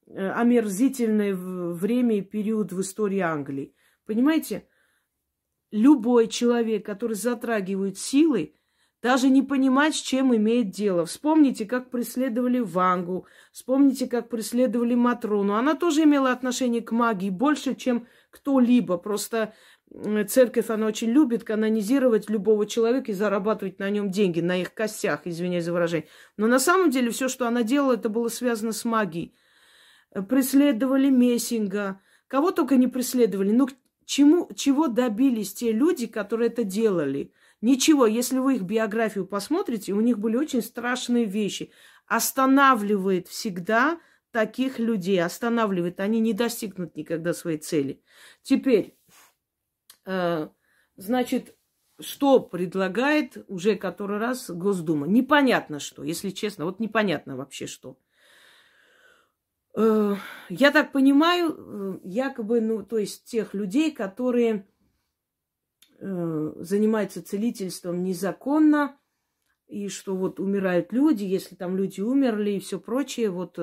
э, 0.05 0.29
омерзительное 0.29 1.33
время 1.33 2.19
и 2.19 2.21
период 2.21 2.71
в 2.71 2.79
истории 2.79 3.21
Англии. 3.21 3.73
Понимаете? 4.05 4.67
Любой 5.71 6.27
человек, 6.27 6.85
который 6.85 7.15
затрагивает 7.15 7.97
силы, 7.97 8.53
даже 9.01 9.29
не 9.29 9.41
понимать, 9.41 9.95
с 9.95 10.01
чем 10.01 10.35
имеет 10.35 10.69
дело. 10.69 11.05
Вспомните, 11.05 11.65
как 11.65 11.89
преследовали 11.89 12.59
Вангу, 12.59 13.25
вспомните, 13.51 14.05
как 14.05 14.29
преследовали 14.29 14.93
Матрону. 14.93 15.55
Она 15.55 15.73
тоже 15.73 16.03
имела 16.03 16.31
отношение 16.31 16.81
к 16.81 16.91
магии 16.91 17.31
больше, 17.31 17.73
чем 17.73 18.07
кто-либо. 18.29 18.97
Просто 18.97 19.53
церковь, 20.27 20.69
она 20.69 20.87
очень 20.87 21.09
любит 21.09 21.43
канонизировать 21.43 22.29
любого 22.29 22.65
человека 22.65 23.11
и 23.11 23.15
зарабатывать 23.15 23.79
на 23.79 23.89
нем 23.89 24.11
деньги, 24.11 24.39
на 24.39 24.61
их 24.61 24.73
костях, 24.73 25.21
извиняюсь 25.25 25.65
за 25.65 25.73
выражение. 25.73 26.07
Но 26.37 26.47
на 26.47 26.59
самом 26.59 26.91
деле 26.91 27.09
все, 27.09 27.27
что 27.27 27.47
она 27.47 27.63
делала, 27.63 27.93
это 27.93 28.09
было 28.09 28.27
связано 28.27 28.71
с 28.71 28.85
магией. 28.85 29.33
Преследовали 30.27 31.09
Мессинга, 31.09 32.01
кого 32.27 32.51
только 32.51 32.75
не 32.75 32.87
преследовали. 32.87 33.51
Ну, 33.51 33.67
чему, 34.05 34.49
чего 34.55 34.87
добились 34.87 35.53
те 35.53 35.71
люди, 35.71 36.07
которые 36.07 36.49
это 36.49 36.63
делали? 36.63 37.33
Ничего, 37.61 38.05
если 38.05 38.37
вы 38.37 38.55
их 38.55 38.61
биографию 38.61 39.25
посмотрите, 39.25 39.93
у 39.93 40.01
них 40.01 40.19
были 40.19 40.37
очень 40.37 40.61
страшные 40.61 41.25
вещи. 41.25 41.71
Останавливает 42.07 43.27
всегда 43.27 43.99
таких 44.31 44.79
людей, 44.79 45.21
останавливает. 45.21 45.99
Они 45.99 46.19
не 46.19 46.33
достигнут 46.33 46.95
никогда 46.95 47.33
своей 47.33 47.57
цели. 47.57 48.01
Теперь, 48.43 48.85
э, 48.85 48.98
значит, 50.95 51.55
что 51.99 52.39
предлагает 52.39 53.43
уже 53.47 53.75
который 53.75 54.19
раз 54.19 54.49
Госдума? 54.49 55.07
Непонятно 55.07 55.79
что, 55.79 56.03
если 56.03 56.29
честно, 56.29 56.65
вот 56.65 56.79
непонятно 56.79 57.35
вообще 57.35 57.67
что. 57.67 57.97
Э, 59.75 60.15
я 60.49 60.71
так 60.71 60.91
понимаю, 60.91 61.55
э, 61.57 61.99
якобы, 62.03 62.61
ну, 62.61 62.83
то 62.83 62.97
есть 62.97 63.25
тех 63.25 63.53
людей, 63.53 63.91
которые 63.91 64.67
э, 65.99 66.53
занимаются 66.57 67.23
целительством 67.23 68.03
незаконно, 68.03 68.97
и 69.67 69.87
что 69.87 70.15
вот 70.15 70.39
умирают 70.39 70.91
люди, 70.91 71.23
если 71.23 71.55
там 71.55 71.77
люди 71.77 72.01
умерли 72.01 72.51
и 72.51 72.59
все 72.59 72.79
прочее, 72.79 73.29
вот. 73.29 73.55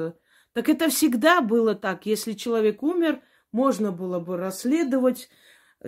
Так 0.52 0.68
это 0.68 0.88
всегда 0.88 1.40
было 1.40 1.74
так. 1.74 2.06
Если 2.06 2.32
человек 2.32 2.82
умер, 2.82 3.20
можно 3.50 3.92
было 3.92 4.20
бы 4.20 4.36
расследовать, 4.36 5.28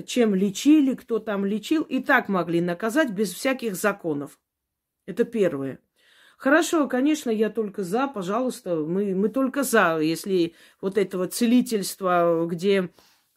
чем 0.06 0.34
лечили, 0.34 0.94
кто 0.94 1.18
там 1.18 1.44
лечил, 1.44 1.82
и 1.82 2.00
так 2.00 2.28
могли 2.28 2.60
наказать 2.60 3.10
без 3.10 3.32
всяких 3.32 3.74
законов. 3.74 4.38
Это 5.06 5.24
первое. 5.24 5.80
Хорошо, 6.36 6.86
конечно, 6.86 7.30
я 7.30 7.50
только 7.50 7.82
за, 7.82 8.06
пожалуйста, 8.06 8.76
мы, 8.76 9.14
мы 9.14 9.28
только 9.28 9.64
за, 9.64 9.98
если 9.98 10.54
вот 10.80 10.96
этого 10.96 11.26
целительства, 11.26 12.46
где 12.48 12.90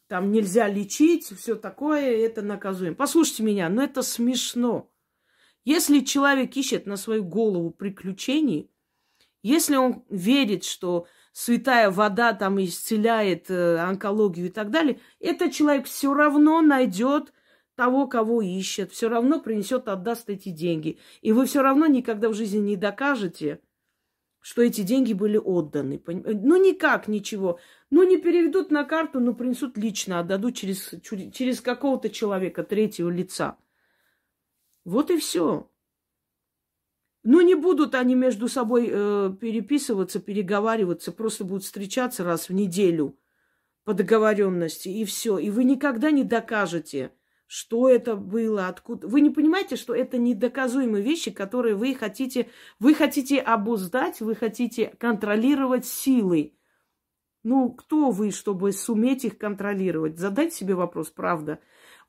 там 0.06 0.30
нельзя 0.30 0.68
лечить, 0.68 1.24
все 1.36 1.56
такое, 1.56 2.24
это 2.24 2.42
наказуем. 2.42 2.94
Послушайте 2.94 3.42
меня, 3.42 3.68
но 3.68 3.82
это 3.82 4.02
смешно. 4.02 4.88
Если 5.64 6.00
человек 6.00 6.56
ищет 6.56 6.86
на 6.86 6.96
свою 6.96 7.24
голову 7.24 7.70
приключений, 7.70 8.70
если 9.42 9.76
он 9.76 10.04
верит, 10.08 10.64
что 10.64 11.06
святая 11.32 11.90
вода 11.90 12.32
там 12.34 12.62
исцеляет 12.62 13.50
э, 13.50 13.78
онкологию 13.78 14.46
и 14.46 14.50
так 14.50 14.70
далее, 14.70 15.00
этот 15.20 15.52
человек 15.52 15.86
все 15.86 16.14
равно 16.14 16.60
найдет 16.60 17.32
того, 17.74 18.06
кого 18.06 18.42
ищет, 18.42 18.92
все 18.92 19.08
равно 19.08 19.40
принесет, 19.40 19.88
отдаст 19.88 20.28
эти 20.28 20.50
деньги. 20.50 20.98
И 21.22 21.32
вы 21.32 21.46
все 21.46 21.62
равно 21.62 21.86
никогда 21.86 22.28
в 22.28 22.34
жизни 22.34 22.58
не 22.58 22.76
докажете, 22.76 23.60
что 24.40 24.60
эти 24.62 24.82
деньги 24.82 25.14
были 25.14 25.38
отданы. 25.38 26.02
Ну, 26.06 26.62
никак, 26.62 27.08
ничего. 27.08 27.58
Ну, 27.90 28.02
не 28.02 28.18
переведут 28.18 28.70
на 28.70 28.84
карту, 28.84 29.20
но 29.20 29.34
принесут 29.34 29.78
лично, 29.78 30.20
отдадут 30.20 30.56
через, 30.56 30.94
через 31.32 31.60
какого-то 31.60 32.10
человека, 32.10 32.62
третьего 32.62 33.08
лица. 33.08 33.56
Вот 34.84 35.10
и 35.10 35.18
все. 35.18 35.70
Ну, 37.24 37.40
не 37.40 37.54
будут 37.54 37.94
они 37.94 38.14
между 38.14 38.48
собой 38.48 38.88
э, 38.90 39.32
переписываться, 39.40 40.18
переговариваться, 40.18 41.12
просто 41.12 41.44
будут 41.44 41.64
встречаться 41.64 42.24
раз 42.24 42.48
в 42.48 42.52
неделю 42.52 43.16
по 43.84 43.94
договоренности, 43.94 44.88
и 44.88 45.04
все. 45.04 45.38
И 45.38 45.50
вы 45.50 45.64
никогда 45.64 46.10
не 46.10 46.24
докажете, 46.24 47.12
что 47.46 47.88
это 47.88 48.16
было, 48.16 48.66
откуда. 48.66 49.06
Вы 49.06 49.20
не 49.20 49.30
понимаете, 49.30 49.76
что 49.76 49.94
это 49.94 50.18
недоказуемые 50.18 51.02
вещи, 51.02 51.30
которые 51.30 51.76
вы 51.76 51.94
хотите, 51.94 52.48
вы 52.80 52.94
хотите 52.94 53.38
обуздать, 53.38 54.20
вы 54.20 54.34
хотите 54.34 54.94
контролировать 54.98 55.86
силой. 55.86 56.56
Ну, 57.44 57.70
кто 57.72 58.10
вы, 58.10 58.30
чтобы 58.30 58.72
суметь 58.72 59.24
их 59.24 59.36
контролировать? 59.36 60.18
Задайте 60.18 60.56
себе 60.56 60.74
вопрос, 60.74 61.10
правда. 61.10 61.60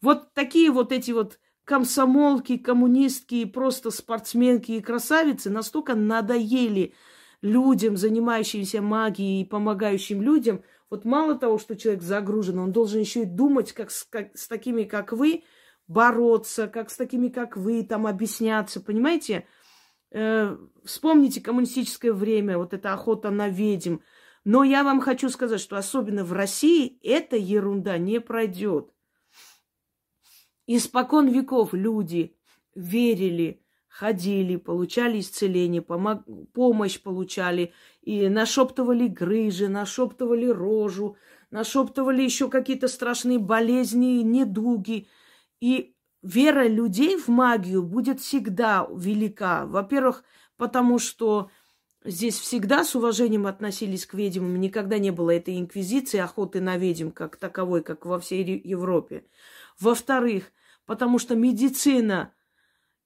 Вот 0.01 0.34
такие 0.34 0.72
вот 0.72 0.91
эти 0.91 1.12
вот 1.12 1.39
комсомолки, 1.65 2.58
коммунистки, 2.58 3.46
просто 3.46 3.91
спортсменки 3.91 4.74
и 4.74 4.82
красавицы 4.82 5.49
настолько 5.49 5.95
надоели 5.95 6.93
людям, 7.41 7.97
занимающимся 7.97 8.82
магией 8.82 9.41
и 9.41 9.45
помогающим 9.45 10.21
людям– 10.21 10.62
вот 10.93 11.06
мало 11.06 11.34
того, 11.34 11.58
что 11.58 11.76
человек 11.76 12.04
загружен, 12.04 12.60
он 12.60 12.71
должен 12.71 12.99
еще 12.99 13.23
и 13.23 13.26
думать, 13.26 13.73
как 13.73 13.89
с, 13.89 14.04
как 14.04 14.38
с 14.38 14.47
такими, 14.47 14.84
как 14.84 15.12
вы, 15.12 15.43
бороться, 15.88 16.67
как 16.67 16.91
с 16.91 16.97
такими, 16.97 17.30
как 17.30 17.58
вы, 17.58 17.82
там 17.82 18.06
объясняться, 18.06 18.80
понимаете? 18.80 19.47
Э, 20.12 20.56
вспомните 20.86 21.41
коммунистическое 21.41 22.13
время, 22.13 22.60
вот 22.60 22.76
эта 22.76 22.93
охота 22.93 23.32
на 23.32 23.49
ведьм. 23.49 24.02
Но 24.45 24.63
я 24.63 24.84
вам 24.84 25.02
хочу 25.02 25.30
сказать, 25.30 25.60
что 25.60 25.78
особенно 25.78 26.23
в 26.23 26.32
России 26.32 26.99
эта 27.02 27.38
ерунда 27.38 27.97
не 27.97 28.19
пройдет. 28.21 28.91
Испокон 30.67 31.30
веков 31.30 31.73
люди 31.73 32.36
верили 32.76 33.63
ходили, 33.93 34.56
получали 34.56 35.19
исцеление, 35.19 35.84
помог... 35.84 36.23
помощь 36.52 36.99
получали, 36.99 37.73
и 38.02 38.28
нашептывали 38.28 39.08
грыжи, 39.08 39.67
нашептывали 39.67 40.47
рожу, 40.47 41.15
нашептывали 41.52 42.23
еще 42.23 42.49
какие-то 42.49 42.88
страшные 42.88 43.38
болезни, 43.38 44.23
недуги. 44.23 45.08
И 45.62 45.95
вера 46.23 46.67
людей 46.67 47.17
в 47.17 47.28
магию 47.28 47.84
будет 47.84 48.19
всегда 48.19 48.88
велика. 48.91 49.67
Во-первых, 49.67 50.23
потому 50.58 50.97
что 50.97 51.52
здесь 52.04 52.38
всегда 52.38 52.84
с 52.84 52.96
уважением 52.96 53.48
относились 53.48 54.06
к 54.06 54.13
ведьмам, 54.13 54.60
никогда 54.60 54.98
не 54.98 55.12
было 55.12 55.32
этой 55.32 55.60
инквизиции, 55.60 56.20
охоты 56.20 56.62
на 56.62 56.78
ведьм 56.78 57.12
как 57.12 57.38
таковой, 57.38 57.84
как 57.84 58.06
во 58.06 58.20
всей 58.20 58.44
Европе. 58.63 59.26
Во-вторых, 59.80 60.52
потому 60.86 61.20
что 61.20 61.36
медицина– 61.36 62.34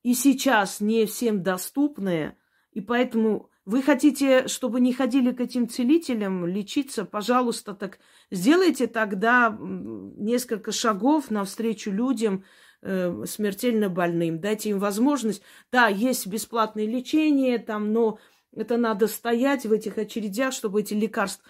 и 0.08 0.14
сейчас 0.14 0.80
не 0.80 1.06
всем 1.06 1.44
доступное, 1.44 2.38
и 2.72 2.80
поэтому 2.80 3.50
вы 3.66 3.82
хотите, 3.82 4.48
чтобы 4.48 4.80
не 4.80 4.94
ходили 4.94 5.34
к 5.34 5.42
этим 5.42 5.68
целителям 5.68 6.48
лечиться, 6.48 7.04
пожалуйста, 7.04 7.74
так 7.74 8.00
сделайте 8.32 8.88
тогда 8.88 9.54
несколько 9.60 10.72
шагов 10.72 11.30
навстречу 11.30 11.92
людям 11.92 12.46
э, 12.82 13.26
смертельно 13.26 13.90
больным, 13.90 14.40
дайте 14.40 14.70
им 14.70 14.80
возможность. 14.80 15.42
Да, 15.74 15.88
есть 15.90 16.26
бесплатное 16.28 16.86
лечение 16.86 17.60
там, 17.60 17.92
но 17.92 18.18
это 18.56 18.78
надо 18.78 19.08
стоять 19.08 19.66
в 19.66 19.72
этих 19.72 19.98
очередях, 19.98 20.54
чтобы 20.54 20.82
эти 20.82 20.94
лекарства 20.94 21.44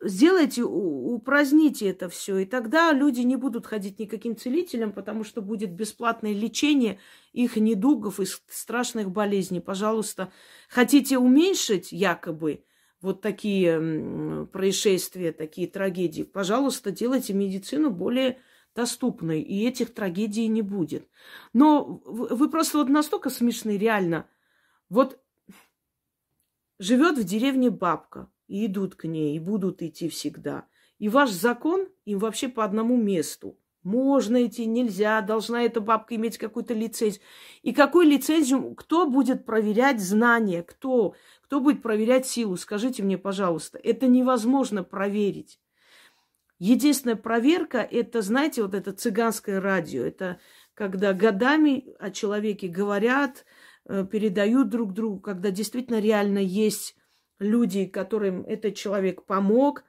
сделайте, 0.00 0.62
упраздните 0.62 1.88
это 1.88 2.08
все, 2.08 2.38
и 2.38 2.44
тогда 2.44 2.92
люди 2.92 3.20
не 3.20 3.36
будут 3.36 3.66
ходить 3.66 3.98
никаким 3.98 4.36
целителям, 4.36 4.92
потому 4.92 5.24
что 5.24 5.42
будет 5.42 5.72
бесплатное 5.72 6.32
лечение 6.32 6.98
их 7.32 7.56
недугов 7.56 8.20
и 8.20 8.26
страшных 8.48 9.10
болезней. 9.10 9.60
Пожалуйста, 9.60 10.32
хотите 10.68 11.18
уменьшить 11.18 11.92
якобы 11.92 12.64
вот 13.00 13.22
такие 13.22 14.46
происшествия, 14.52 15.32
такие 15.32 15.66
трагедии, 15.66 16.22
пожалуйста, 16.22 16.90
делайте 16.90 17.32
медицину 17.32 17.90
более 17.90 18.38
доступной, 18.74 19.40
и 19.40 19.66
этих 19.66 19.94
трагедий 19.94 20.46
не 20.48 20.62
будет. 20.62 21.08
Но 21.52 21.84
вы 22.04 22.50
просто 22.50 22.78
вот 22.78 22.88
настолько 22.88 23.30
смешны, 23.30 23.76
реально. 23.76 24.28
Вот 24.88 25.18
живет 26.80 27.18
в 27.18 27.24
деревне 27.24 27.70
бабка, 27.70 28.28
и 28.48 28.66
идут 28.66 28.96
к 28.96 29.04
ней, 29.04 29.36
и 29.36 29.38
будут 29.38 29.80
идти 29.80 30.08
всегда. 30.08 30.66
И 30.98 31.08
ваш 31.08 31.30
закон 31.30 31.86
им 32.04 32.18
вообще 32.18 32.48
по 32.48 32.64
одному 32.64 32.96
месту. 32.96 33.56
Можно 33.84 34.44
идти, 34.44 34.66
нельзя, 34.66 35.20
должна 35.20 35.62
эта 35.62 35.80
бабка 35.80 36.16
иметь 36.16 36.36
какую-то 36.36 36.74
лицензию. 36.74 37.22
И 37.62 37.72
какую 37.72 38.08
лицензию, 38.08 38.74
кто 38.74 39.08
будет 39.08 39.46
проверять 39.46 40.00
знания, 40.00 40.62
кто, 40.62 41.14
кто 41.42 41.60
будет 41.60 41.80
проверять 41.80 42.26
силу, 42.26 42.56
скажите 42.56 43.02
мне, 43.04 43.16
пожалуйста. 43.16 43.78
Это 43.78 44.08
невозможно 44.08 44.82
проверить. 44.82 45.60
Единственная 46.58 47.16
проверка, 47.16 47.78
это, 47.78 48.20
знаете, 48.20 48.62
вот 48.62 48.74
это 48.74 48.92
цыганское 48.92 49.60
радио. 49.60 50.02
Это 50.02 50.40
когда 50.74 51.12
годами 51.12 51.94
о 51.98 52.10
человеке 52.10 52.66
говорят, 52.68 53.44
передают 53.86 54.68
друг 54.68 54.92
другу, 54.92 55.20
когда 55.20 55.50
действительно 55.50 56.00
реально 56.00 56.38
есть 56.38 56.96
люди, 57.38 57.86
которым 57.86 58.44
этот 58.44 58.76
человек 58.76 59.24
помог. 59.24 59.84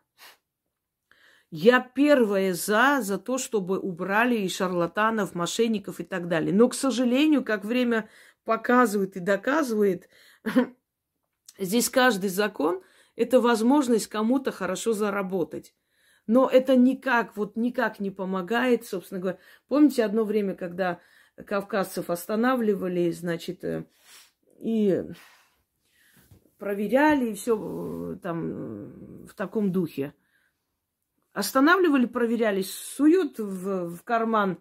Я 1.52 1.82
первая 1.82 2.54
за, 2.54 3.00
за 3.02 3.18
то, 3.18 3.38
чтобы 3.38 3.78
убрали 3.78 4.38
и 4.38 4.48
шарлатанов, 4.50 5.36
мошенников 5.36 6.00
и 6.00 6.04
так 6.04 6.30
далее. 6.30 6.54
Но, 6.54 6.70
к 6.70 6.74
сожалению, 6.74 7.44
как 7.44 7.66
время 7.66 8.10
показывает 8.46 9.18
и 9.18 9.20
доказывает, 9.20 10.08
здесь 11.60 11.90
каждый 11.90 12.30
закон– 12.30 12.82
это 13.18 13.42
возможность 13.42 14.08
кому-то 14.08 14.52
хорошо 14.52 14.94
заработать. 14.94 15.76
Но 16.26 16.48
это 16.50 16.78
никак, 16.78 17.36
вот 17.36 17.58
никак 17.58 18.00
не 18.00 18.12
помогает, 18.12 18.86
собственно 18.86 19.20
говоря. 19.20 19.40
Помните 19.68 20.06
одно 20.06 20.24
время, 20.24 20.56
когда 20.56 21.02
кавказцев 21.46 22.10
останавливали, 22.10 23.12
значит, 23.12 23.64
э, 23.64 23.86
и 24.60 25.04
проверяли 26.58 27.32
и 27.32 27.34
все 27.34 27.58
э, 27.58 28.18
там 28.22 28.52
э, 28.52 29.26
в 29.28 29.34
таком 29.34 29.72
духе. 29.72 30.14
останавливали, 31.34 32.06
проверялись, 32.06 32.72
суют 32.72 33.40
в, 33.40 33.96
в 33.96 34.04
карман 34.04 34.60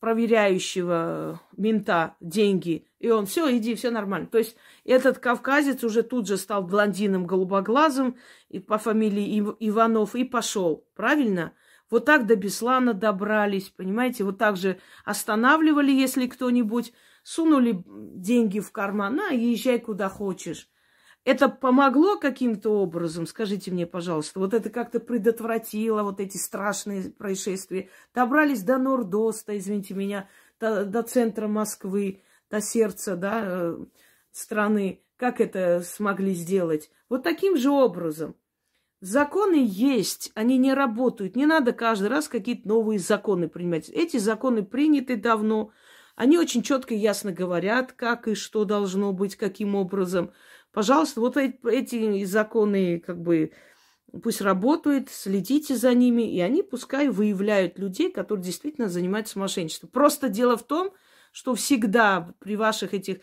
проверяющего 0.00 1.40
мента 1.56 2.16
деньги, 2.20 2.86
и 2.98 3.10
он, 3.10 3.26
все, 3.26 3.56
иди, 3.56 3.74
все 3.74 3.90
нормально. 3.90 4.26
То 4.26 4.38
есть 4.38 4.56
этот 4.84 5.18
кавказец 5.18 5.84
уже 5.84 6.02
тут 6.02 6.26
же 6.26 6.36
стал 6.36 6.62
блондином 6.62 7.26
голубоглазым 7.26 8.16
и 8.48 8.58
по 8.58 8.78
фамилии 8.78 9.38
Иванов 9.60 10.14
и 10.14 10.24
пошел, 10.24 10.86
правильно? 10.94 11.52
Вот 11.90 12.04
так 12.04 12.26
до 12.26 12.36
Беслана 12.36 12.94
добрались, 12.94 13.68
понимаете? 13.68 14.24
Вот 14.24 14.38
так 14.38 14.56
же 14.56 14.78
останавливали, 15.04 15.90
если 15.90 16.26
кто-нибудь, 16.26 16.92
сунули 17.22 17.82
деньги 17.86 18.60
в 18.60 18.70
карман, 18.72 19.16
на, 19.16 19.28
езжай 19.28 19.78
куда 19.78 20.08
хочешь. 20.08 20.68
Это 21.24 21.50
помогло 21.50 22.18
каким-то 22.18 22.70
образом, 22.80 23.26
скажите 23.26 23.70
мне, 23.70 23.86
пожалуйста, 23.86 24.40
вот 24.40 24.54
это 24.54 24.70
как-то 24.70 25.00
предотвратило 25.00 26.02
вот 26.02 26.18
эти 26.18 26.38
страшные 26.38 27.10
происшествия. 27.10 27.90
Добрались 28.14 28.62
до 28.62 28.78
Нордоста, 28.78 29.58
извините 29.58 29.92
меня, 29.94 30.28
до, 30.58 30.86
до 30.86 31.02
центра 31.02 31.46
Москвы, 31.46 32.22
до 32.50 32.62
сердца, 32.62 33.16
да, 33.16 33.42
э, 33.44 33.78
страны. 34.32 35.02
Как 35.16 35.42
это 35.42 35.82
смогли 35.82 36.32
сделать? 36.32 36.90
Вот 37.10 37.22
таким 37.22 37.58
же 37.58 37.68
образом. 37.68 38.34
Законы 39.00 39.64
есть, 39.66 40.30
они 40.34 40.58
не 40.58 40.74
работают. 40.74 41.34
Не 41.34 41.46
надо 41.46 41.72
каждый 41.72 42.08
раз 42.08 42.28
какие-то 42.28 42.68
новые 42.68 42.98
законы 42.98 43.48
принимать. 43.48 43.88
Эти 43.88 44.18
законы 44.18 44.62
приняты 44.62 45.16
давно. 45.16 45.70
Они 46.16 46.36
очень 46.36 46.62
четко 46.62 46.94
и 46.94 46.98
ясно 46.98 47.32
говорят, 47.32 47.92
как 47.92 48.28
и 48.28 48.34
что 48.34 48.66
должно 48.66 49.14
быть, 49.14 49.36
каким 49.36 49.74
образом. 49.74 50.32
Пожалуйста, 50.70 51.20
вот 51.20 51.38
эти 51.38 52.24
законы 52.24 53.00
как 53.00 53.22
бы 53.22 53.52
пусть 54.22 54.42
работают, 54.42 55.08
следите 55.08 55.76
за 55.76 55.94
ними, 55.94 56.22
и 56.22 56.40
они 56.40 56.62
пускай 56.62 57.08
выявляют 57.08 57.78
людей, 57.78 58.12
которые 58.12 58.44
действительно 58.44 58.88
занимаются 58.88 59.38
мошенничеством. 59.38 59.88
Просто 59.88 60.28
дело 60.28 60.58
в 60.58 60.62
том, 60.62 60.92
что 61.32 61.54
всегда 61.54 62.34
при 62.40 62.56
ваших 62.56 62.92
этих... 62.92 63.18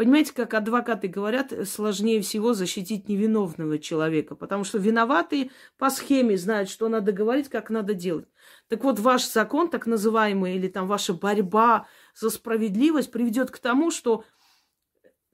Понимаете, 0.00 0.32
как 0.32 0.54
адвокаты 0.54 1.08
говорят, 1.08 1.52
сложнее 1.68 2.22
всего 2.22 2.54
защитить 2.54 3.06
невиновного 3.10 3.78
человека, 3.78 4.34
потому 4.34 4.64
что 4.64 4.78
виноватые 4.78 5.50
по 5.76 5.90
схеме 5.90 6.38
знают, 6.38 6.70
что 6.70 6.88
надо 6.88 7.12
говорить, 7.12 7.50
как 7.50 7.68
надо 7.68 7.92
делать. 7.92 8.26
Так 8.68 8.82
вот, 8.82 8.98
ваш 8.98 9.30
закон, 9.30 9.68
так 9.68 9.86
называемый, 9.86 10.56
или 10.56 10.68
там 10.68 10.86
ваша 10.86 11.12
борьба 11.12 11.86
за 12.14 12.30
справедливость 12.30 13.12
приведет 13.12 13.50
к 13.50 13.58
тому, 13.58 13.90
что 13.90 14.24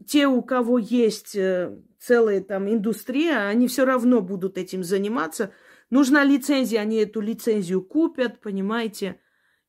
те, 0.04 0.26
у 0.26 0.42
кого 0.42 0.78
есть 0.78 1.36
э, 1.36 1.78
целая 2.00 2.40
там 2.40 2.68
индустрия, 2.68 3.46
они 3.46 3.68
все 3.68 3.84
равно 3.84 4.20
будут 4.20 4.58
этим 4.58 4.82
заниматься. 4.82 5.52
Нужна 5.90 6.24
лицензия, 6.24 6.80
они 6.80 6.96
эту 6.96 7.20
лицензию 7.20 7.82
купят, 7.82 8.40
понимаете, 8.40 9.20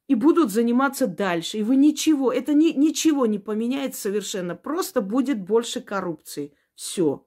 и 0.08 0.16
будут 0.16 0.52
заниматься 0.52 1.06
дальше. 1.06 1.58
И 1.58 1.64
вы 1.64 1.76
ничего, 1.76 2.32
это 2.32 2.54
ни, 2.54 2.72
ничего 2.72 3.26
не 3.26 3.40
поменяет 3.40 3.96
совершенно. 3.96 4.56
Просто 4.56 5.02
будет 5.02 5.42
больше 5.42 5.82
коррупции. 5.82 6.54
Все. 6.76 7.26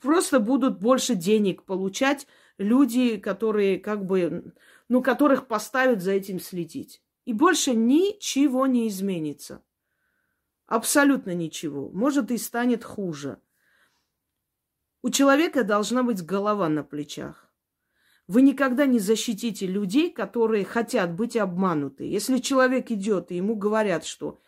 Просто 0.00 0.40
будут 0.40 0.80
больше 0.80 1.14
денег 1.14 1.62
получать 1.62 2.26
люди, 2.58 3.16
которые 3.18 3.78
как 3.78 4.04
бы, 4.04 4.52
ну, 4.88 5.02
которых 5.02 5.46
поставят 5.46 6.02
за 6.02 6.12
этим 6.12 6.40
следить. 6.40 7.00
И 7.24 7.32
больше 7.32 7.74
ничего 7.74 8.66
не 8.66 8.88
изменится. 8.88 9.62
Абсолютно 10.66 11.34
ничего. 11.34 11.88
Может, 11.90 12.32
и 12.32 12.38
станет 12.38 12.82
хуже. 12.82 13.38
У 15.02 15.10
человека 15.10 15.62
должна 15.62 16.02
быть 16.02 16.24
голова 16.24 16.68
на 16.68 16.82
плечах. 16.82 17.51
Вы 18.32 18.40
никогда 18.40 18.86
не 18.86 18.98
защитите 18.98 19.66
людей, 19.66 20.10
которые 20.10 20.64
хотят 20.64 21.12
быть 21.12 21.36
обмануты. 21.36 22.04
Если 22.04 22.38
человек 22.38 22.90
идет 22.90 23.30
и 23.30 23.36
ему 23.36 23.54
говорят, 23.56 24.06
что 24.06 24.40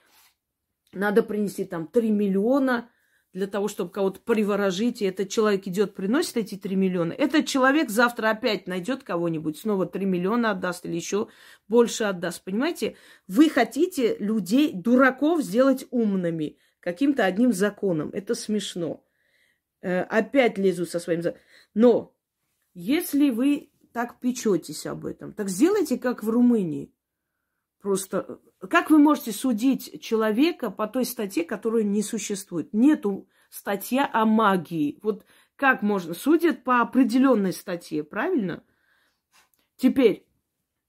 надо 0.94 1.23
принести 1.23 1.66
там 1.66 1.87
3 1.87 2.11
миллиона, 2.11 2.88
для 3.35 3.47
того, 3.47 3.68
чтобы 3.68 3.90
кого-то 3.90 4.20
приворожить, 4.20 5.03
и 5.03 5.05
этот 5.05 5.29
человек 5.29 5.66
идет, 5.66 5.94
приносит 5.94 6.38
эти 6.38 6.55
3 6.55 6.75
миллиона, 6.77 7.12
этот 7.12 7.47
человек 7.47 7.90
завтра 7.90 8.31
опять 8.31 8.66
найдет 8.66 9.03
кого-нибудь, 9.03 9.59
снова 9.59 9.85
3 9.85 10.07
миллиона 10.07 10.53
отдаст 10.53 10.87
или 10.87 10.94
еще 10.94 11.29
больше 11.68 12.05
отдаст. 12.05 12.42
Понимаете? 12.42 12.97
Вы 13.29 13.51
хотите 13.51 14.16
людей, 14.16 14.73
дураков, 14.73 15.42
сделать 15.42 15.85
умными 15.90 16.57
каким-то 16.81 17.27
одним 17.27 17.53
законом. 17.53 18.09
Это 18.14 18.35
смешно. 18.35 19.05
Э, 19.83 20.05
опять 20.05 20.57
лезу 20.57 20.87
со 20.87 20.99
своим. 20.99 21.20
Но 21.75 22.14
если 22.73 23.29
вы 23.29 23.68
так 23.95 24.19
печетесь 24.19 24.87
об 24.87 25.07
этом, 25.07 25.33
так 25.33 25.49
сделайте, 25.49 25.99
как 25.99 26.25
в 26.25 26.29
Румынии. 26.29 26.93
Просто 27.81 28.41
как 28.69 28.91
вы 28.91 28.99
можете 28.99 29.31
судить 29.31 30.03
человека 30.03 30.71
по 30.71 30.89
той 30.89 31.05
статье, 31.05 31.45
которую 31.45 31.87
не 31.87 32.03
существует? 32.03 32.73
Нету 32.73 33.29
статья 33.51 34.11
о 34.13 34.25
магии. 34.25 34.99
Вот 35.01 35.25
как 35.55 35.83
можно? 35.83 36.13
Судят 36.13 36.65
по 36.65 36.81
определенной 36.81 37.53
статье, 37.53 38.03
правильно? 38.03 38.65
Теперь, 39.77 40.27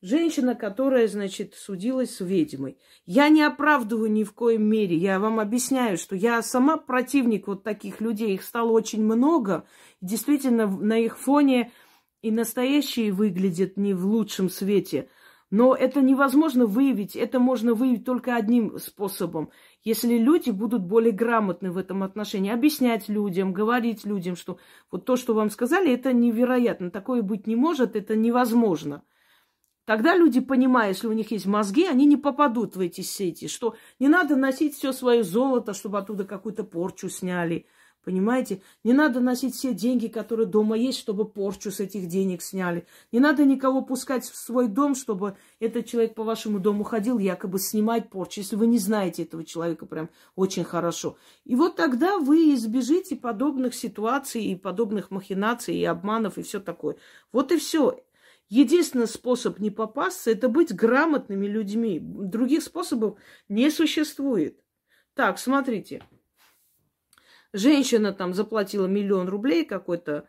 женщина, 0.02 0.56
которая, 0.56 1.08
значит, 1.08 1.54
судилась 1.54 2.16
с 2.16 2.22
ведьмой. 2.22 2.80
Я 3.06 3.30
не 3.30 3.44
оправдываю 3.44 4.12
ни 4.12 4.24
в 4.24 4.34
коем 4.34 4.64
мере. 4.64 4.98
Я 4.98 5.20
вам 5.20 5.40
объясняю, 5.40 6.00
что 6.00 6.16
я 6.16 6.42
сама 6.42 6.78
противник 6.78 7.46
вот 7.46 7.64
таких 7.64 8.02
людей. 8.02 8.34
Их 8.34 8.42
стало 8.42 8.72
очень 8.72 9.04
много. 9.04 9.68
Действительно, 10.02 10.66
на 10.66 10.98
их 10.98 11.20
фоне 11.20 11.72
и 12.22 12.32
настоящие 12.32 13.12
выглядят 13.12 13.78
не 13.78 13.94
в 13.94 14.06
лучшем 14.06 14.50
свете– 14.50 15.10
но 15.52 15.76
это 15.76 16.02
невозможно 16.02 16.66
выявить, 16.66 17.16
это 17.16 17.40
можно 17.40 17.76
выявить 17.76 18.04
только 18.04 18.36
одним 18.36 18.80
способом. 18.80 19.52
Если 19.84 20.18
люди 20.18 20.50
будут 20.50 20.84
более 20.84 21.12
грамотны 21.12 21.72
в 21.72 21.78
этом 21.78 22.02
отношении, 22.04 22.52
объяснять 22.52 23.08
людям, 23.10 23.54
говорить 23.54 24.06
людям, 24.06 24.36
что 24.36 24.58
вот 24.92 25.06
то, 25.06 25.16
что 25.16 25.34
вам 25.36 25.50
сказали, 25.50 25.94
это 25.94 26.14
невероятно, 26.14 26.90
такое 26.90 27.22
быть 27.22 27.46
не 27.46 27.56
может, 27.56 27.96
это 27.96 28.16
невозможно. 28.16 29.04
Тогда 29.86 30.16
люди, 30.16 30.40
понимая, 30.40 30.90
если 30.90 31.06
у 31.06 31.14
них 31.14 31.30
есть 31.30 31.46
мозги, 31.46 31.86
они 31.86 32.08
не 32.08 32.18
попадут 32.18 32.76
в 32.76 32.80
эти 32.80 33.02
сети, 33.02 33.48
что 33.48 33.76
не 34.00 34.08
надо 34.08 34.36
носить 34.36 34.74
все 34.74 34.92
свое 34.92 35.24
золото, 35.24 35.74
чтобы 35.74 36.00
оттуда 36.00 36.26
какую-то 36.26 36.64
порчу 36.64 37.08
сняли– 37.08 37.68
Понимаете? 38.06 38.62
Не 38.84 38.94
надо 38.94 39.20
носить 39.20 39.56
все 39.56 39.74
деньги, 39.74 40.06
которые 40.06 40.46
дома 40.46 40.78
есть, 40.78 41.00
чтобы 41.00 41.28
порчу 41.28 41.72
с 41.72 41.80
этих 41.80 42.08
денег 42.08 42.44
сняли. 42.44 42.86
Не 43.12 43.20
надо 43.20 43.46
никого 43.46 43.82
пускать 43.82 44.26
в 44.26 44.36
свой 44.36 44.68
дом, 44.68 44.94
чтобы 44.94 45.38
этот 45.60 45.88
человек 45.88 46.14
по 46.14 46.24
вашему 46.24 46.60
дому 46.60 46.84
ходил, 46.84 47.18
якобы 47.18 47.58
снимать 47.58 48.12
порчу, 48.12 48.42
если 48.42 48.58
вы 48.58 48.68
не 48.68 48.78
знаете 48.78 49.24
этого 49.24 49.44
человека 49.44 49.88
прям 49.88 50.12
очень 50.36 50.64
хорошо. 50.64 51.18
И 51.46 51.56
вот 51.56 51.78
тогда 51.78 52.20
вы 52.20 52.54
избежите 52.54 53.16
подобных 53.16 53.74
ситуаций 53.74 54.44
и 54.44 54.56
подобных 54.56 55.10
махинаций, 55.10 55.76
и 55.76 55.84
обманов, 55.84 56.38
и 56.38 56.44
все 56.44 56.60
такое. 56.60 56.98
Вот 57.32 57.52
и 57.52 57.58
все. 57.58 58.00
Единственный 58.50 59.08
способ 59.08 59.58
не 59.58 59.72
попасться– 59.72 60.30
это 60.32 60.48
быть 60.48 60.76
грамотными 60.76 61.48
людьми. 61.48 62.00
Других 62.00 62.62
способов 62.62 63.18
не 63.50 63.72
существует. 63.72 64.60
Так, 65.16 65.40
смотрите– 65.40 66.04
Женщина 67.56 68.12
там 68.12 68.34
заплатила 68.34 68.86
миллион 68.86 69.30
рублей 69.30 69.64
какой-то 69.64 70.28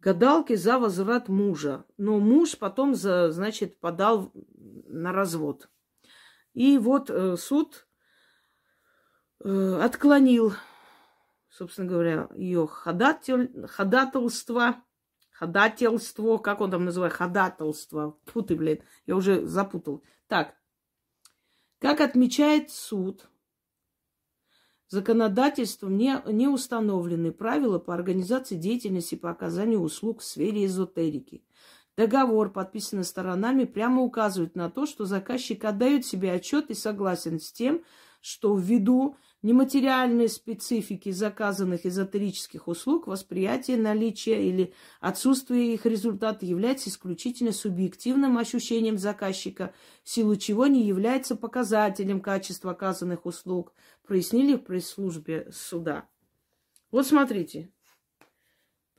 гадалке 0.00 0.56
за 0.56 0.78
возврат 0.78 1.28
мужа. 1.28 1.84
Но 1.98 2.18
муж 2.18 2.56
потом, 2.56 2.94
за, 2.94 3.30
значит, 3.30 3.78
подал 3.78 4.32
на 4.86 5.12
развод. 5.12 5.68
И 6.54 6.78
вот 6.78 7.10
э, 7.10 7.36
суд 7.36 7.86
э, 9.44 9.80
отклонил, 9.82 10.54
собственно 11.50 11.86
говоря, 11.86 12.28
ее 12.34 12.66
ходатель, 12.66 13.66
ходательство, 13.66 14.82
ходательство, 15.30 16.38
как 16.38 16.62
он 16.62 16.70
там 16.70 16.86
называет, 16.86 17.12
ходательство. 17.12 18.16
Фу 18.24 18.40
ты, 18.40 18.56
блин, 18.56 18.82
я 19.04 19.14
уже 19.14 19.44
запутал. 19.44 20.02
Так, 20.26 20.54
как 21.80 22.00
отмечает 22.00 22.70
суд, 22.70 23.28
Законодательством 24.92 25.96
не, 25.96 26.20
не 26.26 26.48
установлены 26.48 27.32
правила 27.32 27.78
по 27.78 27.94
организации 27.94 28.56
деятельности 28.56 29.14
по 29.14 29.30
оказанию 29.30 29.80
услуг 29.80 30.20
в 30.20 30.24
сфере 30.24 30.66
эзотерики. 30.66 31.42
Договор, 31.96 32.52
подписанный 32.52 33.04
сторонами, 33.04 33.64
прямо 33.64 34.02
указывает 34.02 34.54
на 34.54 34.68
то, 34.68 34.84
что 34.84 35.06
заказчик 35.06 35.64
отдает 35.64 36.04
себе 36.04 36.32
отчет 36.32 36.68
и 36.68 36.74
согласен 36.74 37.40
с 37.40 37.50
тем, 37.50 37.82
что 38.20 38.54
ввиду 38.54 39.16
нематериальной 39.42 40.28
специфики 40.28 41.10
заказанных 41.10 41.84
эзотерических 41.84 42.68
услуг 42.68 43.06
восприятие 43.06 43.76
наличия 43.76 44.48
или 44.48 44.72
отсутствие 45.00 45.74
их 45.74 45.84
результата 45.84 46.46
является 46.46 46.88
исключительно 46.88 47.52
субъективным 47.52 48.38
ощущением 48.38 48.98
заказчика, 48.98 49.74
в 50.04 50.10
силу 50.10 50.36
чего 50.36 50.66
не 50.66 50.86
является 50.86 51.36
показателем 51.36 52.20
качества 52.20 52.70
оказанных 52.70 53.26
услуг, 53.26 53.74
прояснили 54.06 54.54
в 54.54 54.58
пресс-службе 54.58 55.48
суда. 55.52 56.08
Вот 56.90 57.06
смотрите, 57.06 57.70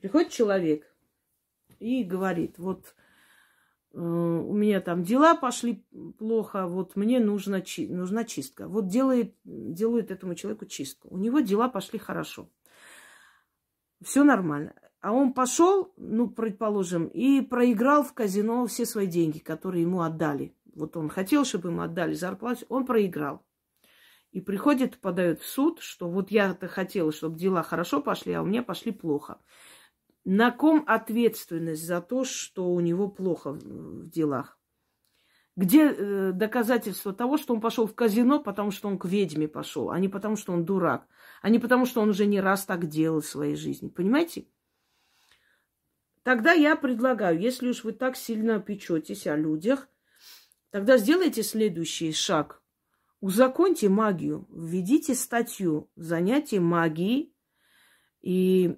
приходит 0.02 0.32
человек 0.32 0.94
и 1.80 2.04
говорит, 2.04 2.58
вот 2.58 2.96
у 3.94 4.54
меня 4.54 4.82
там 4.82 5.04
дела 5.04 5.36
пошли 5.36 5.86
плохо, 6.18 6.68
вот 6.68 6.96
мне 6.96 7.20
нужна, 7.20 7.62
чи- 7.62 7.88
нужна 7.88 8.24
чистка. 8.24 8.68
Вот 8.68 8.88
делает, 8.88 9.36
делают 9.44 10.10
этому 10.10 10.34
человеку 10.36 10.66
чистку. 10.66 11.10
У 11.12 11.18
него 11.18 11.42
дела 11.42 11.70
пошли 11.70 12.00
хорошо. 12.00 12.50
Все 14.02 14.24
нормально. 14.24 14.74
А 15.00 15.12
он 15.12 15.34
пошел, 15.34 15.94
ну, 15.98 16.30
предположим, 16.30 17.08
и 17.08 17.42
проиграл 17.42 18.04
в 18.04 18.14
казино 18.14 18.66
все 18.66 18.86
свои 18.86 19.06
деньги, 19.06 19.40
которые 19.40 19.84
ему 19.84 20.02
отдали. 20.02 20.56
Вот 20.74 20.98
он 20.98 21.10
хотел, 21.10 21.46
чтобы 21.46 21.70
ему 21.70 21.82
отдали 21.82 22.14
зарплату, 22.14 22.66
он 22.70 22.86
проиграл. 22.86 23.46
И 24.32 24.42
приходит, 24.42 24.98
подает 25.00 25.42
в 25.42 25.46
суд, 25.46 25.80
что 25.82 26.10
вот 26.10 26.32
я-то 26.32 26.68
хотела, 26.68 27.12
чтобы 27.12 27.38
дела 27.38 27.62
хорошо 27.62 28.02
пошли, 28.02 28.34
а 28.34 28.42
у 28.42 28.46
меня 28.46 28.64
пошли 28.64 28.92
плохо. 28.92 29.40
На 30.26 30.52
ком 30.52 30.84
ответственность 30.88 31.86
за 31.86 32.02
то, 32.02 32.24
что 32.24 32.70
у 32.70 32.80
него 32.80 33.10
плохо 33.10 33.52
в 33.52 34.10
делах? 34.10 34.58
Где 35.56 35.90
э, 35.90 36.32
доказательство 36.32 37.14
того, 37.14 37.38
что 37.38 37.54
он 37.54 37.62
пошел 37.62 37.86
в 37.86 37.94
казино, 37.94 38.42
потому 38.42 38.72
что 38.72 38.88
он 38.88 38.98
к 38.98 39.06
ведьме 39.06 39.48
пошел, 39.48 39.92
а 39.92 40.00
не 40.00 40.08
потому, 40.08 40.36
что 40.36 40.54
он 40.54 40.66
дурак, 40.66 41.08
а 41.42 41.50
не 41.50 41.60
потому, 41.60 41.86
что 41.86 42.02
он 42.02 42.10
уже 42.10 42.26
не 42.26 42.40
раз 42.40 42.66
так 42.66 42.88
делал 42.88 43.22
в 43.22 43.26
своей 43.26 43.56
жизни. 43.56 43.90
Понимаете? 43.90 44.48
Тогда 46.24 46.54
я 46.54 46.76
предлагаю, 46.76 47.40
если 47.40 47.70
уж 47.70 47.84
вы 47.84 47.92
так 47.92 48.16
сильно 48.16 48.60
печетесь 48.60 49.28
о 49.28 49.36
людях, 49.36 49.90
тогда 50.72 50.98
сделайте 50.98 51.44
следующий 51.44 52.14
шаг. 52.14 52.64
Узаконьте 53.20 53.90
магию, 53.90 54.48
введите 54.50 55.16
статью 55.16 55.90
занятие 55.96 56.62
магией, 56.62 57.34
и 58.22 58.78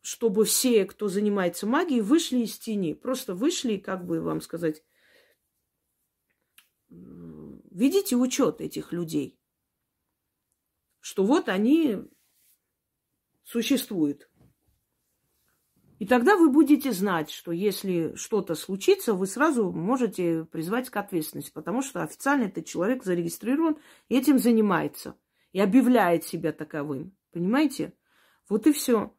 чтобы 0.00 0.44
все, 0.44 0.84
кто 0.84 1.08
занимается 1.08 1.66
магией, 1.66 2.00
вышли 2.00 2.38
из 2.38 2.58
тени. 2.58 2.94
Просто 2.94 3.34
вышли, 3.34 3.76
как 3.76 4.06
бы 4.06 4.20
вам 4.20 4.40
сказать, 4.40 4.82
ведите 6.88 8.16
учет 8.16 8.60
этих 8.60 8.92
людей, 8.92 9.38
что 11.00 11.24
вот 11.24 11.48
они 11.48 11.98
существуют. 13.44 14.28
И 15.98 16.06
тогда 16.06 16.36
вы 16.36 16.48
будете 16.50 16.92
знать, 16.92 17.30
что 17.30 17.52
если 17.52 18.14
что-то 18.14 18.54
случится, 18.54 19.12
вы 19.12 19.26
сразу 19.26 19.70
можете 19.70 20.46
призвать 20.46 20.88
к 20.88 20.96
ответственности, 20.96 21.52
потому 21.52 21.82
что 21.82 22.02
официально 22.02 22.44
этот 22.44 22.64
человек 22.64 23.04
зарегистрирован 23.04 23.76
этим 24.08 24.38
занимается. 24.38 25.14
И 25.52 25.60
объявляет 25.60 26.24
себя 26.24 26.52
таковым. 26.52 27.14
Понимаете? 27.32 27.92
Вот 28.48 28.68
и 28.68 28.72
все. 28.72 29.14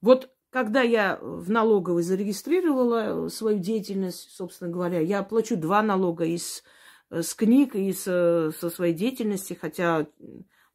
Вот 0.00 0.30
когда 0.50 0.82
я 0.82 1.18
в 1.20 1.50
налоговой 1.50 2.02
зарегистрировала 2.02 3.28
свою 3.28 3.58
деятельность, 3.58 4.30
собственно 4.30 4.70
говоря, 4.70 5.00
я 5.00 5.22
плачу 5.22 5.56
два 5.56 5.82
налога 5.82 6.24
из 6.24 6.62
с 7.10 7.34
книг 7.34 7.74
и 7.74 7.92
со, 7.92 8.52
со 8.58 8.70
своей 8.70 8.94
деятельности, 8.94 9.54
хотя 9.54 10.06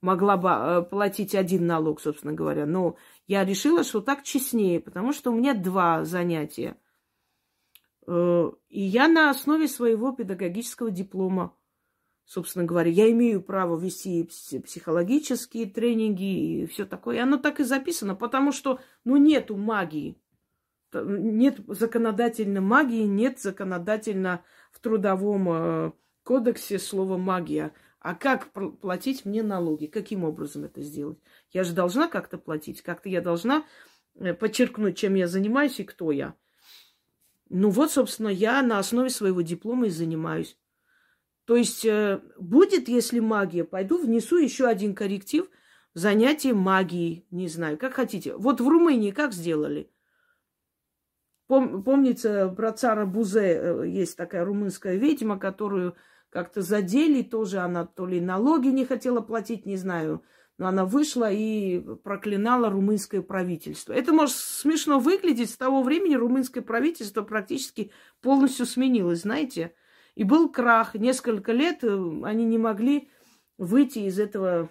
могла 0.02 0.38
бы 0.38 0.50
э, 0.50 0.82
платить 0.84 1.36
один 1.36 1.68
налог, 1.68 2.02
собственно 2.02 2.34
говоря. 2.34 2.66
Но 2.66 2.96
я 3.28 3.46
решила, 3.46 3.84
что 3.84 4.02
так 4.02 4.24
честнее, 4.24 4.80
потому 4.80 5.14
что 5.14 5.32
у 5.32 5.36
меня 5.36 5.54
два 5.54 6.04
занятия. 6.06 6.78
Э, 8.08 8.52
и 8.70 8.82
я 8.82 9.08
на 9.08 9.30
основе 9.30 9.68
своего 9.68 10.12
педагогического 10.12 10.90
диплома, 10.90 11.56
собственно 12.32 12.64
говоря, 12.64 12.90
я 12.90 13.12
имею 13.12 13.42
право 13.42 13.78
вести 13.78 14.24
психологические 14.24 15.66
тренинги 15.66 16.62
и 16.62 16.66
все 16.66 16.86
такое. 16.86 17.18
И 17.18 17.20
оно 17.20 17.36
так 17.36 17.60
и 17.60 17.66
записано, 17.66 18.16
потому 18.16 18.54
что, 18.54 18.80
ну, 19.04 19.18
нету 19.18 19.58
магии. 19.58 20.18
Нет 20.94 21.60
законодательной 21.68 22.62
магии, 22.62 23.04
нет 23.04 23.42
законодательно 23.42 24.46
в 24.72 24.80
трудовом 24.80 25.50
э, 25.50 25.92
кодексе 26.24 26.80
слова 26.80 27.18
магия. 27.18 27.74
А 28.00 28.16
как 28.16 28.50
платить 28.80 29.26
мне 29.26 29.44
налоги? 29.44 29.88
Каким 29.88 30.24
образом 30.24 30.64
это 30.64 30.82
сделать? 30.82 31.20
Я 31.52 31.66
же 31.66 31.74
должна 31.74 32.08
как-то 32.08 32.38
платить, 32.38 32.82
как-то 32.82 33.10
я 33.10 33.20
должна 33.20 33.66
э, 34.16 34.34
подчеркнуть, 34.34 34.98
чем 34.98 35.16
я 35.16 35.28
занимаюсь 35.28 35.82
и 35.82 35.84
кто 35.84 36.14
я. 36.14 36.36
Ну 37.50 37.72
вот, 37.72 37.92
собственно, 37.92 38.30
я 38.30 38.62
на 38.62 38.80
основе 38.80 39.10
своего 39.10 39.42
диплома 39.42 39.88
и 39.88 39.90
занимаюсь. 39.90 40.58
То 41.46 41.56
есть 41.56 41.86
э, 41.86 42.22
будет, 42.38 42.88
если 42.88 43.20
магия, 43.20 43.64
пойду 43.64 43.98
внесу 43.98 44.38
еще 44.38 44.68
один 44.68 44.96
корректив, 44.96 45.50
занятие 45.94 46.54
магией, 46.54 47.26
не 47.32 47.48
знаю, 47.48 47.78
как 47.78 47.94
хотите. 47.94 48.36
Вот 48.36 48.62
в 48.62 48.68
Румынии 48.68 49.12
как 49.12 49.34
сделали? 49.34 49.92
Пом, 51.48 51.84
помнится, 51.84 52.48
про 52.56 52.72
цара 52.72 53.06
Бузе 53.06 53.42
э, 53.42 53.88
есть 53.88 54.16
такая 54.16 54.46
румынская 54.46 54.96
ведьма, 54.96 55.38
которую 55.38 55.96
как-то 56.30 56.62
задели, 56.62 57.24
тоже 57.24 57.60
она 57.60 57.86
то 57.86 58.06
ли 58.06 58.22
налоги 58.22 58.70
не 58.70 58.86
хотела 58.86 59.20
платить, 59.20 59.66
не 59.66 59.76
знаю, 59.76 60.24
но 60.58 60.68
она 60.68 60.86
вышла 60.86 61.30
и 61.30 61.80
проклинала 62.04 62.70
румынское 62.70 63.22
правительство. 63.22 63.94
Это 63.94 64.14
может 64.14 64.36
смешно 64.36 65.00
выглядеть, 65.00 65.50
с 65.50 65.58
того 65.58 65.84
времени 65.84 66.16
румынское 66.16 66.64
правительство 66.64 67.24
практически 67.24 67.92
полностью 68.22 68.66
сменилось, 68.66 69.24
знаете. 69.24 69.74
И 70.16 70.24
был 70.24 70.50
крах. 70.50 70.96
Несколько 70.96 71.52
лет 71.52 71.84
э, 71.84 72.22
они 72.24 72.46
не 72.46 72.58
могли 72.58 73.10
выйти 73.58 74.00
из 74.00 74.20
этого 74.20 74.70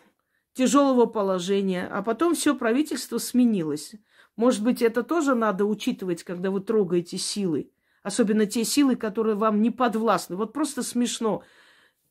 тяжелого 0.53 1.07
положения, 1.07 1.87
а 1.87 2.03
потом 2.03 2.35
все 2.35 2.55
правительство 2.55 3.18
сменилось. 3.18 3.94
Может 4.37 4.62
быть, 4.62 4.83
это 4.83 5.03
тоже 5.03 5.35
надо 5.35 5.64
учитывать, 5.64 6.24
когда 6.24 6.50
вы 6.50 6.61
трогаете 6.61 7.18
силы. 7.18 7.70
Особенно 8.03 8.46
те 8.46 8.64
силы, 8.64 8.96
которые 8.96 9.37
вам 9.37 9.61
не 9.61 9.70
подвластны. 9.70 10.37
Вот 10.37 10.53
просто 10.53 10.83
смешно 10.83 11.42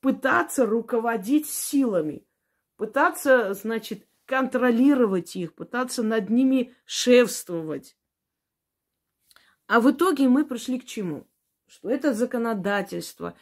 пытаться 0.01 0.65
руководить 0.65 1.47
силами. 1.47 2.25
Пытаться, 2.77 3.53
значит, 3.53 4.07
контролировать 4.25 5.35
их, 5.35 5.55
пытаться 5.55 6.03
над 6.03 6.29
ними 6.29 6.73
шефствовать. 6.85 7.97
А 9.67 9.81
в 9.81 9.91
итоге 9.91 10.27
мы 10.29 10.45
пришли 10.45 10.79
к 10.79 10.85
чему? 10.85 11.28
Что 11.69 11.89
это 11.89 12.15
законодательство. 12.15 13.35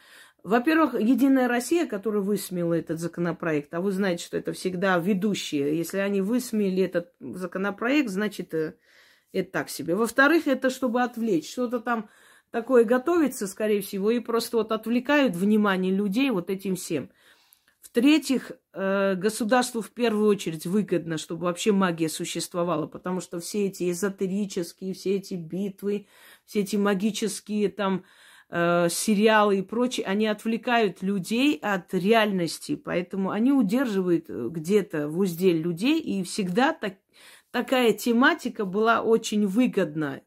Во-первых, 0.44 0.94
Единая 0.94 1.48
Россия, 1.48 1.86
которая 1.86 2.20
высмеяла 2.20 2.74
этот 2.74 3.00
законопроект, 3.00 3.72
а 3.72 3.80
вы 3.80 3.90
знаете, 3.90 4.24
что 4.24 4.36
это 4.36 4.52
всегда 4.52 4.98
ведущие. 4.98 5.76
Если 5.76 5.98
они 5.98 6.20
высмеяли 6.20 6.82
этот 6.84 7.12
законопроект, 7.20 8.10
значит, 8.10 8.52
э, 8.52 8.74
это 9.32 9.50
так 9.50 9.70
себе. 9.70 9.94
Во-вторых, 9.94 10.46
это 10.46 10.68
чтобы 10.68 11.02
отвлечь. 11.02 11.50
Что-то 11.50 11.80
там 11.80 12.10
такое 12.50 12.84
готовится, 12.84 13.46
скорее 13.46 13.80
всего, 13.80 14.10
и 14.10 14.20
просто 14.20 14.58
вот 14.58 14.72
отвлекают 14.72 15.34
внимание 15.34 15.94
людей 15.94 16.30
вот 16.30 16.50
этим 16.50 16.76
всем. 16.76 17.10
В-третьих, 17.88 18.52
э, 18.74 19.14
государству 19.14 19.80
в 19.80 19.90
первую 19.92 20.28
очередь 20.28 20.66
выгодно, 20.66 21.16
чтобы 21.16 21.44
вообще 21.44 21.72
магия 21.72 22.10
существовала, 22.10 22.86
потому 22.86 23.22
что 23.22 23.40
все 23.40 23.66
эти 23.66 23.90
эзотерические, 23.90 24.92
все 24.92 25.16
эти 25.16 25.34
битвы, 25.34 26.06
все 26.44 26.60
эти 26.60 26.76
магические 26.76 27.70
там 27.70 28.04
э, 28.50 28.88
сериалы 28.90 29.60
и 29.60 29.62
прочее, 29.62 30.04
они 30.04 30.26
отвлекают 30.26 31.00
людей 31.00 31.56
от 31.62 31.94
реальности, 31.94 32.76
поэтому 32.76 33.30
они 33.30 33.52
удерживают 33.52 34.26
э, 34.28 34.48
где-то 34.50 35.08
в 35.08 35.18
узде 35.18 35.52
людей, 35.54 35.98
и 35.98 36.22
всегда 36.24 36.74
так, 36.74 36.96
такая 37.52 37.94
тематика 37.94 38.66
была 38.66 39.00
очень 39.00 39.46
выгодна 39.46 40.20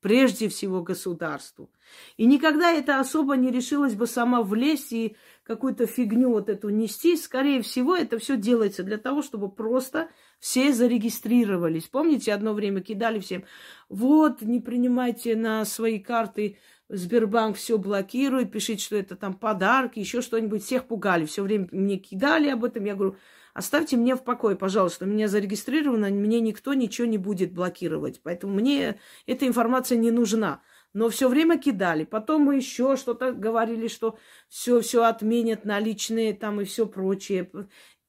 прежде 0.00 0.48
всего 0.48 0.82
государству. 0.82 1.70
И 2.16 2.26
никогда 2.26 2.70
это 2.70 3.00
особо 3.00 3.36
не 3.36 3.50
решилась 3.50 3.94
бы 3.94 4.06
сама 4.06 4.42
влезть 4.42 4.92
и 4.92 5.16
какую-то 5.48 5.86
фигню 5.86 6.30
вот 6.30 6.50
эту 6.50 6.68
нести. 6.68 7.16
Скорее 7.16 7.62
всего, 7.62 7.96
это 7.96 8.18
все 8.18 8.36
делается 8.36 8.82
для 8.84 8.98
того, 8.98 9.22
чтобы 9.22 9.50
просто 9.50 10.08
все 10.38 10.72
зарегистрировались. 10.72 11.88
Помните, 11.88 12.34
одно 12.34 12.52
время 12.52 12.82
кидали 12.82 13.18
всем, 13.18 13.44
вот, 13.88 14.42
не 14.42 14.60
принимайте 14.60 15.34
на 15.34 15.64
свои 15.64 15.98
карты 15.98 16.58
Сбербанк 16.90 17.56
все 17.56 17.76
блокирует, 17.76 18.50
пишите, 18.50 18.82
что 18.82 18.96
это 18.96 19.14
там 19.16 19.34
подарки, 19.34 19.98
еще 19.98 20.22
что-нибудь. 20.22 20.62
Всех 20.62 20.86
пугали, 20.86 21.26
все 21.26 21.42
время 21.42 21.68
мне 21.70 21.96
кидали 21.98 22.48
об 22.48 22.64
этом. 22.64 22.84
Я 22.84 22.94
говорю, 22.94 23.16
Оставьте 23.58 23.96
меня 23.96 24.14
в 24.14 24.22
покое, 24.22 24.54
пожалуйста. 24.54 25.04
У 25.04 25.08
меня 25.08 25.26
зарегистрировано, 25.26 26.10
мне 26.10 26.38
никто 26.38 26.74
ничего 26.74 27.08
не 27.08 27.18
будет 27.18 27.52
блокировать. 27.52 28.20
Поэтому 28.22 28.54
мне 28.54 29.00
эта 29.26 29.48
информация 29.48 29.98
не 29.98 30.12
нужна. 30.12 30.60
Но 30.92 31.10
все 31.10 31.28
время 31.28 31.58
кидали. 31.58 32.04
Потом 32.04 32.42
мы 32.42 32.56
еще 32.56 32.96
что-то 32.96 33.32
говорили, 33.32 33.88
что 33.88 34.18
все, 34.48 34.80
все 34.80 35.04
отменят 35.04 35.64
наличные 35.64 36.34
там 36.34 36.60
и 36.60 36.64
все 36.64 36.86
прочее. 36.86 37.50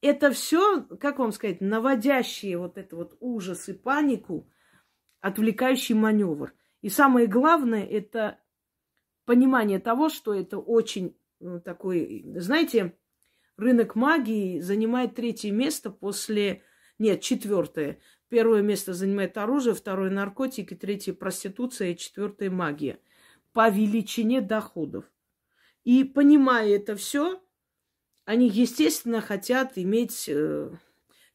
Это 0.00 0.30
все, 0.32 0.82
как 0.98 1.18
вам 1.18 1.32
сказать, 1.32 1.60
наводящие 1.60 2.56
вот 2.56 2.78
это 2.78 2.96
вот 2.96 3.16
ужас 3.20 3.68
и 3.68 3.74
панику, 3.74 4.50
отвлекающий 5.20 5.94
маневр. 5.94 6.54
И 6.80 6.88
самое 6.88 7.26
главное, 7.26 7.84
это 7.84 8.38
понимание 9.26 9.78
того, 9.78 10.08
что 10.08 10.32
это 10.34 10.58
очень 10.58 11.16
ну, 11.38 11.60
такой, 11.60 12.24
знаете, 12.36 12.96
рынок 13.56 13.94
магии 13.94 14.60
занимает 14.60 15.14
третье 15.14 15.50
место 15.50 15.90
после... 15.90 16.62
Нет, 16.98 17.20
четвертое. 17.22 17.98
Первое 18.30 18.62
место 18.62 18.94
занимает 18.94 19.36
оружие, 19.36 19.74
второе 19.74 20.08
наркотики, 20.08 20.74
третье 20.74 21.12
проституция 21.12 21.90
и 21.90 21.96
четвертое 21.96 22.48
магия. 22.48 23.00
по 23.52 23.68
величине 23.68 24.40
доходов. 24.40 25.04
И 25.82 26.04
понимая 26.04 26.76
это 26.76 26.94
все, 26.94 27.42
они, 28.24 28.48
естественно, 28.48 29.20
хотят 29.20 29.72
иметь... 29.74 30.28
Э, 30.28 30.70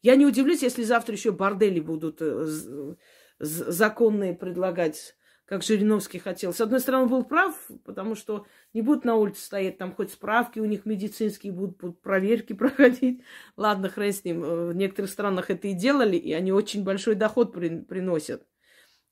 я 0.01 0.15
не 0.15 0.25
удивлюсь, 0.25 0.63
если 0.63 0.83
завтра 0.83 1.13
еще 1.13 1.33
бордели 1.33 1.81
будут 1.81 2.21
э, 2.21 2.95
законные 3.39 4.33
предлагать 4.33 5.14
как 5.45 5.61
Жириновский 5.61 6.17
хотел. 6.19 6.53
С 6.53 6.61
одной 6.61 6.79
стороны, 6.79 7.03
он 7.03 7.09
был 7.09 7.23
прав, 7.23 7.55
потому 7.83 8.15
что 8.15 8.45
не 8.73 8.81
будут 8.81 9.05
на 9.05 9.15
улице 9.15 9.43
стоять, 9.43 9.77
там 9.77 9.93
хоть 9.93 10.11
справки 10.11 10.59
у 10.59 10.65
них 10.65 10.85
медицинские 10.85 11.53
будут, 11.53 11.77
будут 11.77 12.01
проверки 12.01 12.53
проходить. 12.53 13.21
Ладно, 13.55 13.89
хрен 13.89 14.11
с 14.11 14.23
ним. 14.23 14.43
Э, 14.43 14.67
в 14.69 14.75
некоторых 14.75 15.11
странах 15.11 15.51
это 15.51 15.67
и 15.67 15.73
делали, 15.73 16.15
и 16.15 16.33
они 16.33 16.51
очень 16.51 16.83
большой 16.83 17.15
доход 17.15 17.53
при, 17.53 17.81
приносят. 17.81 18.45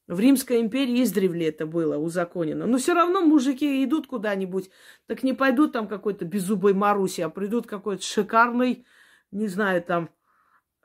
В 0.07 0.19
Римской 0.19 0.59
империи 0.59 1.03
издревле 1.03 1.47
это 1.47 1.65
было 1.65 1.97
узаконено. 1.97 2.65
Но 2.65 2.77
все 2.77 2.93
равно 2.93 3.21
мужики 3.21 3.83
идут 3.83 4.07
куда-нибудь, 4.07 4.69
так 5.05 5.23
не 5.23 5.33
пойдут 5.33 5.71
там 5.71 5.87
какой-то 5.87 6.25
беззубой 6.25 6.73
Маруси, 6.73 7.21
а 7.21 7.29
придут 7.29 7.67
какой-то 7.67 8.03
шикарный, 8.03 8.85
не 9.31 9.47
знаю, 9.47 9.81
там, 9.81 10.09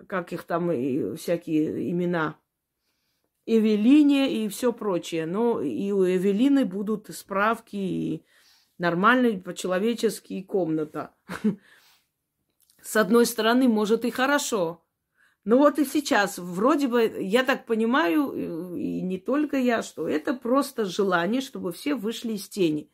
как 0.06 0.32
их 0.32 0.44
там 0.44 0.70
и 0.70 1.16
всякие 1.16 1.90
имена, 1.90 2.37
Эвелине 3.48 4.44
и 4.44 4.48
все 4.48 4.74
прочее. 4.74 5.24
Но 5.24 5.62
и 5.62 5.90
у 5.90 6.04
Эвелины 6.04 6.66
будут 6.66 7.08
справки 7.14 7.76
и 7.76 8.26
нормальная 8.76 9.40
по-человечески 9.40 10.42
комната. 10.42 11.14
С 12.82 12.96
одной 12.96 13.24
стороны, 13.24 13.66
может 13.66 14.04
и 14.04 14.11
хорошо. 14.11 14.84
Но 15.44 15.56
вот 15.56 15.78
и 15.78 15.87
сейчас, 15.87 16.37
вроде 16.37 16.88
бы, 16.88 17.16
я 17.20 17.42
так 17.42 17.64
понимаю, 17.64 18.74
и 18.76 19.00
не 19.00 19.16
только 19.16 19.56
я, 19.56 19.82
что 19.82 20.06
это 20.06 20.34
просто 20.34 20.84
желание, 20.84 21.40
чтобы 21.40 21.72
все 21.72 21.94
вышли 21.94 22.34
из 22.34 22.48
тени. 22.50 22.92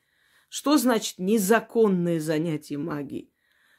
Что 0.49 0.77
значит 0.77 1.19
незаконное 1.19 2.21
занятие 2.21 2.79
магией? 2.79 3.33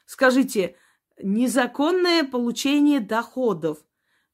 Скажите, 0.04 0.76
незаконное 1.22 2.24
получение 2.24 3.00
доходов– 3.00 3.78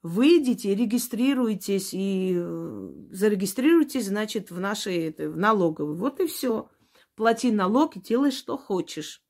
Выйдите, 0.03 0.75
регистрируйтесь 0.75 1.95
и 1.95 2.35
э, 2.37 2.89
зарегистрируйтесь, 3.13 4.07
значит, 4.07 4.51
в 4.51 4.59
нашей 4.59 5.09
это, 5.09 5.31
в 5.31 5.37
налоговой. 5.37 5.95
Вот 5.95 6.19
и 6.19 6.27
все. 6.27 6.69
Плати 7.15 7.53
налог 7.53 7.97
и 7.97 8.01
делай, 8.01 8.33
что 8.33 8.59
хочешь. 8.59 9.23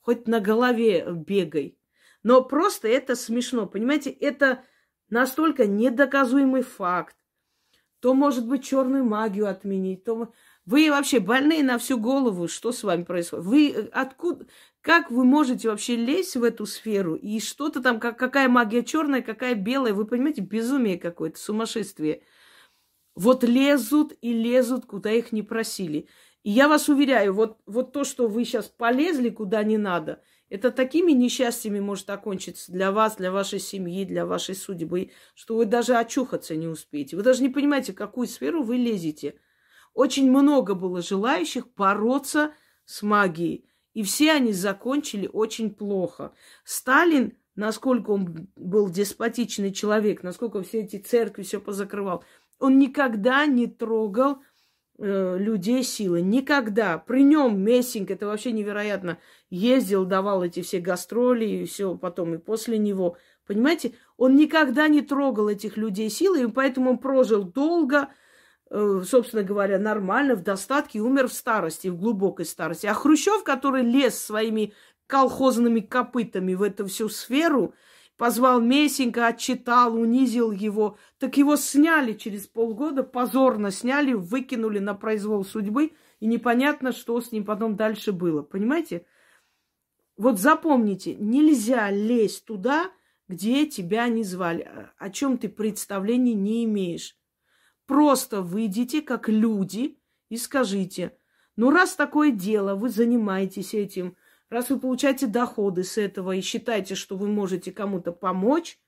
Хоть 0.00 0.26
на 0.26 0.40
голове 0.40 1.06
бегай. 1.08 1.78
Но 2.24 2.42
просто 2.42 2.88
это 2.88 3.14
смешно. 3.14 3.66
Понимаете, 3.66 4.10
это 4.10 4.64
настолько 5.08 5.66
недоказуемый 5.66 6.62
факт. 6.62 7.16
То, 8.00 8.12
может 8.12 8.46
быть, 8.46 8.64
черную 8.64 9.04
магию 9.04 9.48
отменить, 9.48 10.04
то... 10.04 10.32
Вы 10.68 10.90
вообще 10.90 11.18
больные 11.18 11.62
на 11.62 11.78
всю 11.78 11.98
голову. 11.98 12.46
Что 12.46 12.72
с 12.72 12.82
вами 12.82 13.02
происходит? 13.02 13.46
Вы 13.46 13.70
э, 13.70 13.88
откуда... 13.90 14.46
Как 14.82 15.10
вы 15.10 15.24
можете 15.24 15.70
вообще 15.70 15.96
лезть 15.96 16.36
в 16.36 16.44
эту 16.44 16.66
сферу? 16.66 17.14
И 17.14 17.40
что-то 17.40 17.82
там, 17.82 17.98
как, 17.98 18.18
какая 18.18 18.50
магия 18.50 18.84
черная, 18.84 19.22
какая 19.22 19.54
белая, 19.54 19.94
вы 19.94 20.06
понимаете, 20.06 20.42
безумие 20.42 20.98
какое-то, 20.98 21.38
сумасшествие. 21.38 22.22
Вот 23.14 23.44
лезут 23.44 24.12
и 24.20 24.34
лезут, 24.34 24.84
куда 24.84 25.10
их 25.10 25.32
не 25.32 25.42
просили. 25.42 26.06
И 26.42 26.50
я 26.50 26.68
вас 26.68 26.90
уверяю, 26.90 27.32
вот, 27.32 27.56
вот 27.64 27.94
то, 27.94 28.04
что 28.04 28.28
вы 28.28 28.44
сейчас 28.44 28.66
полезли 28.66 29.30
куда 29.30 29.64
не 29.64 29.78
надо, 29.78 30.22
это 30.50 30.70
такими 30.70 31.12
несчастьями 31.12 31.80
может 31.80 32.10
окончиться 32.10 32.70
для 32.70 32.92
вас, 32.92 33.16
для 33.16 33.32
вашей 33.32 33.58
семьи, 33.58 34.04
для 34.04 34.26
вашей 34.26 34.54
судьбы, 34.54 35.12
что 35.34 35.56
вы 35.56 35.64
даже 35.64 35.96
очухаться 35.96 36.56
не 36.56 36.66
успеете. 36.66 37.16
Вы 37.16 37.22
даже 37.22 37.42
не 37.42 37.48
понимаете, 37.48 37.92
в 37.92 37.96
какую 37.96 38.26
сферу 38.26 38.62
вы 38.62 38.76
лезете. 38.76 39.40
Очень 39.98 40.30
много 40.30 40.76
было 40.76 41.02
желающих 41.02 41.66
бороться 41.76 42.52
с 42.84 43.02
магией. 43.02 43.64
И 43.94 44.04
все 44.04 44.30
они 44.30 44.52
закончили 44.52 45.28
очень 45.32 45.74
плохо. 45.74 46.30
Сталин, 46.62 47.36
насколько 47.56 48.12
он 48.12 48.48
был 48.54 48.90
деспотичный 48.90 49.72
человек, 49.72 50.22
насколько 50.22 50.62
все 50.62 50.82
эти 50.82 50.98
церкви 50.98 51.42
все 51.42 51.60
позакрывал, 51.60 52.22
он 52.60 52.78
никогда 52.78 53.44
не 53.46 53.66
трогал 53.66 54.38
э, 54.98 55.36
людей 55.36 55.82
силы. 55.82 56.20
Никогда. 56.20 56.98
При 56.98 57.24
нем 57.24 57.60
Мессинг, 57.60 58.12
это 58.12 58.28
вообще 58.28 58.52
невероятно, 58.52 59.18
ездил, 59.50 60.04
давал 60.04 60.44
эти 60.44 60.62
все 60.62 60.78
гастроли 60.78 61.44
и 61.44 61.64
все 61.64 61.96
потом, 61.96 62.34
и 62.34 62.38
после 62.38 62.78
него. 62.78 63.16
Понимаете, 63.48 63.94
он 64.16 64.36
никогда 64.36 64.86
не 64.86 65.02
трогал 65.02 65.48
этих 65.48 65.76
людей 65.76 66.08
силой, 66.08 66.44
и 66.44 66.46
поэтому 66.52 66.90
он 66.90 66.98
прожил 66.98 67.42
долго, 67.42 68.10
собственно 68.70 69.42
говоря, 69.42 69.78
нормально, 69.78 70.34
в 70.34 70.42
достатке, 70.42 71.00
умер 71.00 71.28
в 71.28 71.32
старости, 71.32 71.88
в 71.88 71.96
глубокой 71.96 72.44
старости. 72.44 72.86
А 72.86 72.94
Хрущев, 72.94 73.42
который 73.44 73.82
лез 73.82 74.18
своими 74.18 74.74
колхозными 75.06 75.80
копытами 75.80 76.54
в 76.54 76.62
эту 76.62 76.86
всю 76.86 77.08
сферу, 77.08 77.74
позвал 78.16 78.60
Месенька, 78.60 79.28
отчитал, 79.28 79.94
унизил 79.94 80.50
его, 80.50 80.98
так 81.18 81.36
его 81.36 81.56
сняли 81.56 82.12
через 82.12 82.46
полгода, 82.46 83.02
позорно 83.02 83.70
сняли, 83.70 84.12
выкинули 84.12 84.80
на 84.80 84.94
произвол 84.94 85.44
судьбы, 85.44 85.92
и 86.20 86.26
непонятно, 86.26 86.92
что 86.92 87.20
с 87.20 87.32
ним 87.32 87.44
потом 87.44 87.76
дальше 87.76 88.12
было. 88.12 88.42
Понимаете? 88.42 89.06
Вот 90.16 90.40
запомните, 90.40 91.14
нельзя 91.14 91.90
лезть 91.90 92.44
туда, 92.44 92.90
где 93.28 93.66
тебя 93.66 94.08
не 94.08 94.24
звали, 94.24 94.90
о 94.98 95.10
чем 95.10 95.38
ты 95.38 95.48
представления 95.48 96.34
не 96.34 96.64
имеешь. 96.64 97.17
Просто 97.88 98.42
выйдите 98.42 99.00
как 99.00 99.30
люди 99.30 99.98
и 100.28 100.36
скажите, 100.36 101.16
ну 101.56 101.70
раз 101.70 101.94
такое 101.94 102.32
дело, 102.32 102.74
вы 102.74 102.90
занимаетесь 102.90 103.72
этим, 103.72 104.14
раз 104.50 104.68
вы 104.68 104.78
получаете 104.78 105.26
доходы 105.26 105.84
с 105.84 105.96
этого 105.96 106.32
и 106.32 106.42
считаете, 106.42 106.94
что 106.94 107.16
вы 107.16 107.28
можете 107.28 107.72
кому-то 107.72 108.12
помочь, 108.12 108.78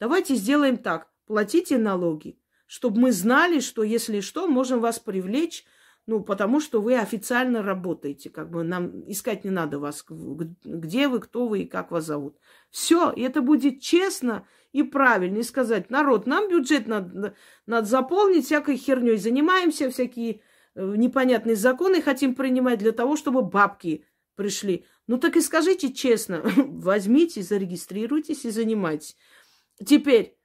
давайте 0.00 0.36
сделаем 0.36 0.78
так, 0.78 1.12
платите 1.26 1.76
налоги, 1.76 2.40
чтобы 2.66 2.98
мы 2.98 3.12
знали, 3.12 3.60
что 3.60 3.82
если 3.82 4.20
что, 4.20 4.48
можем 4.48 4.80
вас 4.80 4.98
привлечь, 4.98 5.66
ну, 6.06 6.22
потому 6.22 6.58
что 6.60 6.80
вы 6.80 6.98
официально 6.98 7.62
работаете, 7.62 8.30
как 8.30 8.50
бы 8.50 8.62
нам 8.62 9.02
искать 9.10 9.44
не 9.44 9.50
надо 9.50 9.78
вас, 9.78 10.02
где 10.08 11.08
вы, 11.08 11.20
кто 11.20 11.46
вы 11.46 11.60
и 11.60 11.68
как 11.68 11.90
вас 11.90 12.06
зовут. 12.06 12.38
Все, 12.70 13.10
и 13.10 13.20
это 13.20 13.42
будет 13.42 13.82
честно 13.82 14.46
и 14.72 14.82
правильно, 14.82 15.38
и 15.38 15.42
сказать, 15.42 15.90
народ, 15.90 16.26
нам 16.26 16.48
бюджет 16.48 16.86
надо, 16.86 17.34
надо 17.66 17.86
заполнить, 17.86 18.46
всякой 18.46 18.76
херней 18.76 19.16
занимаемся, 19.16 19.90
всякие 19.90 20.40
э, 20.74 20.94
непонятные 20.96 21.56
законы 21.56 22.02
хотим 22.02 22.34
принимать 22.34 22.78
для 22.78 22.92
того, 22.92 23.16
чтобы 23.16 23.42
бабки 23.42 24.04
пришли. 24.36 24.84
Ну 25.06 25.18
так 25.18 25.36
и 25.36 25.40
скажите 25.40 25.92
честно, 25.92 26.42
возьмите, 26.56 27.42
зарегистрируйтесь 27.42 28.44
и 28.44 28.50
занимайтесь. 28.50 29.16
Теперь, 29.84 30.38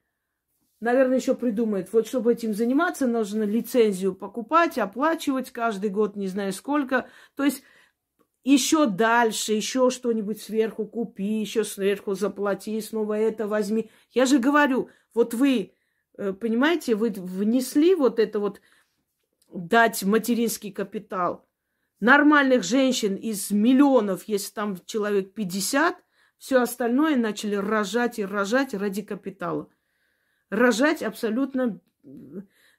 наверное, 0.80 1.18
еще 1.18 1.34
придумают, 1.34 1.92
вот 1.92 2.06
чтобы 2.06 2.32
этим 2.32 2.54
заниматься, 2.54 3.06
нужно 3.06 3.44
лицензию 3.44 4.14
покупать, 4.14 4.78
оплачивать 4.78 5.50
каждый 5.50 5.90
год, 5.90 6.16
не 6.16 6.28
знаю 6.28 6.52
сколько. 6.52 7.08
То 7.36 7.44
есть 7.44 7.62
еще 8.44 8.86
дальше, 8.86 9.52
еще 9.52 9.90
что-нибудь 9.90 10.42
сверху 10.42 10.86
купи, 10.86 11.40
еще 11.40 11.64
сверху 11.64 12.14
заплати, 12.14 12.80
снова 12.80 13.14
это 13.14 13.46
возьми. 13.46 13.90
Я 14.10 14.26
же 14.26 14.38
говорю, 14.38 14.88
вот 15.14 15.34
вы, 15.34 15.74
э, 16.18 16.32
понимаете, 16.32 16.94
вы 16.94 17.10
внесли 17.10 17.94
вот 17.94 18.18
это 18.18 18.40
вот, 18.40 18.60
дать 19.52 20.02
материнский 20.02 20.72
капитал. 20.72 21.46
Нормальных 22.00 22.64
женщин 22.64 23.14
из 23.14 23.50
миллионов, 23.50 24.24
если 24.26 24.52
там 24.52 24.76
человек 24.86 25.34
50, 25.34 25.96
все 26.38 26.60
остальное 26.60 27.16
начали 27.16 27.54
рожать 27.54 28.18
и 28.18 28.24
рожать 28.24 28.74
ради 28.74 29.02
капитала. 29.02 29.68
Рожать 30.50 31.02
абсолютно 31.02 31.80
э, 32.04 32.10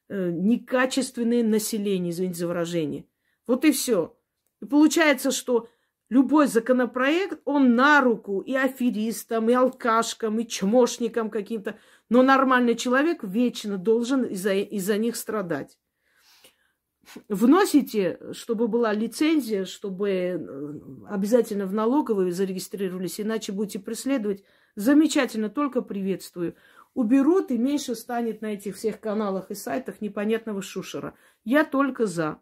некачественное 0.10 1.44
население, 1.44 2.12
извините 2.12 2.40
за 2.40 2.48
выражение. 2.48 3.06
Вот 3.48 3.64
и 3.64 3.72
все. 3.72 4.18
И 4.64 4.66
получается, 4.66 5.32
что 5.32 5.68
любой 6.08 6.48
законопроект, 6.48 7.42
он 7.44 7.76
на 7.76 8.00
руку 8.00 8.40
и 8.40 8.56
аферистам, 8.56 9.50
и 9.50 9.54
алкашкам, 9.54 10.40
и 10.40 10.48
чмошникам 10.48 11.30
каким-то. 11.30 11.78
Но 12.08 12.24
нормальный 12.24 12.76
человек 12.76 13.26
вечно 13.26 13.78
должен 13.78 14.24
из-за 14.24 14.54
из 14.54 14.88
них 14.88 15.18
страдать. 15.18 15.78
Вносите, 17.28 18.20
чтобы 18.32 18.70
была 18.70 18.94
лицензия, 18.94 19.66
чтобы 19.66 20.10
э, 20.10 20.80
обязательно 21.10 21.66
в 21.66 21.74
налоговые 21.74 22.32
зарегистрировались, 22.32 23.20
иначе 23.20 23.52
будете 23.52 23.80
преследовать. 23.80 24.46
Замечательно, 24.78 25.50
только 25.50 25.82
приветствую. 25.82 26.56
Уберут, 26.94 27.52
и 27.52 27.58
меньше 27.58 27.96
станет 27.96 28.42
на 28.42 28.54
этих 28.54 28.78
всех 28.78 29.02
каналах 29.02 29.52
и 29.52 29.56
сайтах 29.56 30.00
непонятного 30.00 30.62
шушера. 30.62 31.16
Я 31.44 31.66
только 31.66 32.06
за. 32.06 32.40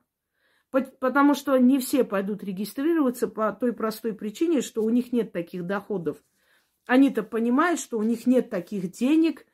Потому 0.72 1.34
что 1.34 1.57
не 1.57 1.80
все 1.80 2.05
пойдут 2.05 2.43
регистрироваться 2.43 3.28
по 3.28 3.51
той 3.51 3.74
простой 3.74 4.13
причине, 4.13 4.61
что 4.61 4.84
у 4.84 4.89
них 4.89 5.11
нет 5.11 5.34
таких 5.34 5.65
доходов. 5.65 6.17
Они-то 6.86 7.24
понимают, 7.24 7.80
что 7.80 7.97
у 7.99 8.03
них 8.03 8.26
нет 8.26 8.49
таких 8.49 8.89
денег, 8.91 9.45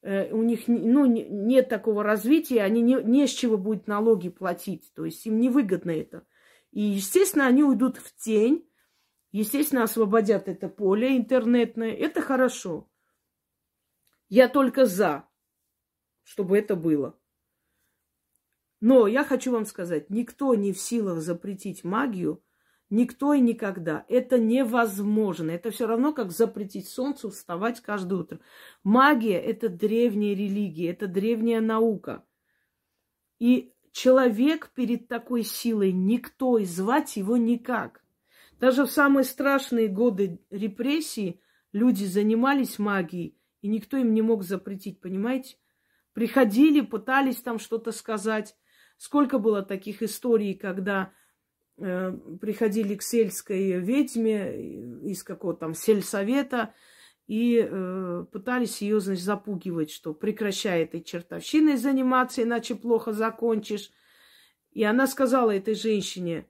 э, 0.00 0.32
у 0.32 0.42
них 0.42 0.62
ну, 0.66 1.04
нет 1.04 1.68
такого 1.68 2.02
развития, 2.02 2.62
они 2.62 2.80
не, 2.80 2.94
не 3.02 3.26
с 3.26 3.30
чего 3.30 3.58
будет 3.58 3.86
налоги 3.86 4.30
платить. 4.30 4.90
То 4.94 5.04
есть 5.04 5.24
им 5.26 5.40
невыгодно 5.40 5.90
это. 5.90 6.26
И, 6.70 6.80
естественно, 6.80 7.46
они 7.46 7.62
уйдут 7.62 7.98
в 7.98 8.16
тень, 8.16 8.66
естественно, 9.30 9.82
освободят 9.82 10.48
это 10.48 10.68
поле 10.70 11.18
интернетное. 11.18 11.92
Это 11.92 12.22
хорошо. 12.22 12.88
Я 14.30 14.48
только 14.48 14.86
за, 14.86 15.28
чтобы 16.22 16.56
это 16.56 16.76
было. 16.76 17.18
Но 18.82 19.06
я 19.06 19.22
хочу 19.22 19.52
вам 19.52 19.64
сказать, 19.64 20.10
никто 20.10 20.56
не 20.56 20.72
в 20.72 20.78
силах 20.80 21.20
запретить 21.20 21.84
магию, 21.84 22.42
никто 22.90 23.32
и 23.32 23.40
никогда. 23.40 24.04
Это 24.08 24.40
невозможно. 24.40 25.52
Это 25.52 25.70
все 25.70 25.86
равно, 25.86 26.12
как 26.12 26.32
запретить 26.32 26.88
солнцу 26.88 27.30
вставать 27.30 27.80
каждое 27.80 28.16
утро. 28.16 28.40
Магия– 28.82 29.40
это 29.40 29.68
древняя 29.68 30.34
религия, 30.34 30.90
это 30.90 31.06
древняя 31.06 31.60
наука. 31.60 32.24
И 33.38 33.72
человек 33.92 34.72
перед 34.74 35.06
такой 35.06 35.44
силой 35.44 35.92
никто, 35.92 36.58
и 36.58 36.64
звать 36.64 37.16
его 37.16 37.36
никак. 37.36 38.02
Даже 38.58 38.84
в 38.84 38.90
самые 38.90 39.22
страшные 39.22 39.86
годы 39.86 40.40
репрессий 40.50 41.40
люди 41.72 42.04
занимались 42.04 42.80
магией, 42.80 43.38
и 43.60 43.68
никто 43.68 43.96
им 43.96 44.12
не 44.12 44.22
мог 44.22 44.42
запретить, 44.42 45.00
понимаете? 45.00 45.56
Приходили, 46.14 46.80
пытались 46.80 47.36
там 47.42 47.60
что-то 47.60 47.92
сказать. 47.92 48.56
Сколько 49.02 49.40
было 49.40 49.62
таких 49.62 50.00
историй, 50.00 50.54
когда 50.54 51.12
э, 51.76 52.12
приходили 52.40 52.94
к 52.94 53.02
сельской 53.02 53.80
ведьме 53.80 55.00
из 55.10 55.24
какого-то 55.24 55.58
там 55.58 55.74
сельсовета 55.74 56.72
и 57.26 57.66
э, 57.68 58.24
пытались 58.30 58.80
ее, 58.80 59.00
значит, 59.00 59.24
запугивать, 59.24 59.90
что 59.90 60.14
прекращай 60.14 60.84
этой 60.84 61.02
чертовщиной 61.02 61.78
заниматься, 61.78 62.44
иначе 62.44 62.76
плохо 62.76 63.12
закончишь. 63.12 63.90
И 64.70 64.84
она 64.84 65.08
сказала 65.08 65.50
этой 65.50 65.74
женщине, 65.74 66.46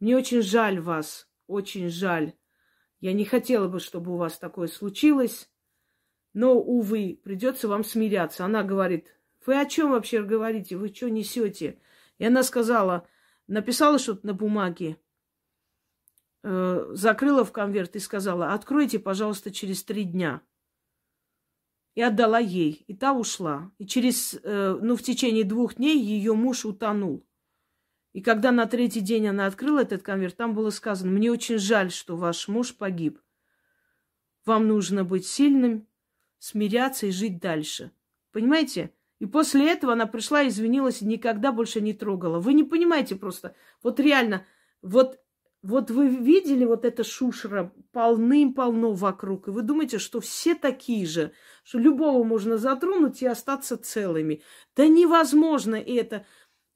мне 0.00 0.16
очень 0.16 0.40
жаль 0.40 0.80
вас, 0.80 1.28
очень 1.46 1.90
жаль. 1.90 2.32
Я 3.00 3.12
не 3.12 3.26
хотела 3.26 3.68
бы, 3.68 3.80
чтобы 3.80 4.14
у 4.14 4.16
вас 4.16 4.38
такое 4.38 4.68
случилось. 4.68 5.50
Но, 6.32 6.54
увы, 6.54 7.20
придется 7.22 7.68
вам 7.68 7.84
смиряться. 7.84 8.46
Она 8.46 8.62
говорит, 8.62 9.08
вы 9.46 9.60
о 9.60 9.66
чем 9.66 9.90
вообще 9.90 10.22
говорите? 10.22 10.76
Вы 10.76 10.92
что 10.94 11.10
несете? 11.10 11.78
И 12.18 12.24
она 12.24 12.42
сказала, 12.42 13.06
написала 13.46 13.98
что-то 13.98 14.26
на 14.26 14.34
бумаге, 14.34 14.98
э, 16.42 16.90
закрыла 16.92 17.44
в 17.44 17.52
конверт 17.52 17.96
и 17.96 18.00
сказала, 18.00 18.52
откройте, 18.52 18.98
пожалуйста, 18.98 19.50
через 19.50 19.84
три 19.84 20.04
дня. 20.04 20.42
И 21.94 22.00
отдала 22.00 22.38
ей. 22.38 22.84
И 22.86 22.94
та 22.94 23.12
ушла. 23.12 23.70
И 23.78 23.86
через, 23.86 24.38
э, 24.42 24.78
ну, 24.80 24.96
в 24.96 25.02
течение 25.02 25.44
двух 25.44 25.74
дней 25.74 25.98
ее 25.98 26.34
муж 26.34 26.64
утонул. 26.64 27.26
И 28.12 28.20
когда 28.20 28.52
на 28.52 28.66
третий 28.66 29.00
день 29.00 29.28
она 29.28 29.46
открыла 29.46 29.80
этот 29.80 30.02
конверт, 30.02 30.36
там 30.36 30.54
было 30.54 30.70
сказано, 30.70 31.10
мне 31.10 31.30
очень 31.30 31.58
жаль, 31.58 31.90
что 31.90 32.16
ваш 32.16 32.48
муж 32.48 32.76
погиб. 32.76 33.20
Вам 34.44 34.68
нужно 34.68 35.04
быть 35.04 35.26
сильным, 35.26 35.86
смиряться 36.38 37.06
и 37.06 37.10
жить 37.10 37.40
дальше. 37.40 37.92
Понимаете? 38.32 38.92
И 39.22 39.26
после 39.26 39.70
этого 39.70 39.92
она 39.92 40.06
пришла, 40.06 40.48
извинилась 40.48 41.00
и 41.00 41.06
никогда 41.06 41.52
больше 41.52 41.80
не 41.80 41.92
трогала. 41.92 42.40
Вы 42.40 42.54
не 42.54 42.64
понимаете 42.64 43.14
просто. 43.14 43.54
Вот 43.80 44.00
реально, 44.00 44.44
вот, 44.82 45.20
вот 45.62 45.92
вы 45.92 46.08
видели 46.08 46.64
вот 46.64 46.84
это 46.84 47.04
шушера 47.04 47.72
полным-полно 47.92 48.94
вокруг, 48.94 49.46
и 49.46 49.52
вы 49.52 49.62
думаете, 49.62 50.00
что 50.00 50.20
все 50.20 50.56
такие 50.56 51.06
же, 51.06 51.30
что 51.62 51.78
любого 51.78 52.24
можно 52.24 52.58
затронуть 52.58 53.22
и 53.22 53.26
остаться 53.28 53.76
целыми. 53.76 54.42
Да 54.74 54.88
невозможно 54.88 55.76
это. 55.76 56.26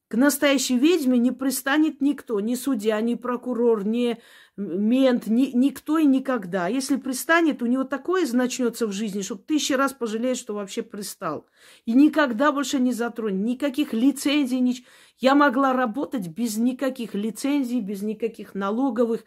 К 0.09 0.15
настоящей 0.15 0.79
ведьме 0.79 1.19
не 1.19 1.33
пристанет 1.33 2.01
никто, 2.01 2.39
ни 2.39 2.55
судья, 2.55 3.01
ни 3.01 3.15
прокурор, 3.15 3.85
ни 3.85 4.19
мент, 4.57 5.27
ни, 5.27 5.51
никто 5.53 5.99
и 5.99 6.07
никогда. 6.07 6.69
Если 6.69 6.97
пристанет, 6.97 7.61
у 7.61 7.67
него 7.67 7.83
такое 7.83 8.25
начнется 8.33 8.87
в 8.87 8.93
жизни, 8.93 9.23
что 9.23 9.35
тысячи 9.35 9.73
раз 9.73 9.93
пожалеет, 9.93 10.37
что 10.37 10.55
вообще 10.55 10.83
пристал. 10.83 11.47
И 11.87 11.93
никогда 11.93 12.53
больше 12.53 12.79
не 12.79 12.93
затронет. 12.93 13.45
Никаких 13.45 13.93
лицензий. 13.93 14.61
Нич... 14.61 14.85
Я 15.19 15.35
могла 15.35 15.73
работать 15.73 16.29
без 16.29 16.57
никаких 16.57 17.15
лицензий, 17.15 17.81
без 17.81 18.03
никаких 18.03 18.55
налоговых. 18.55 19.25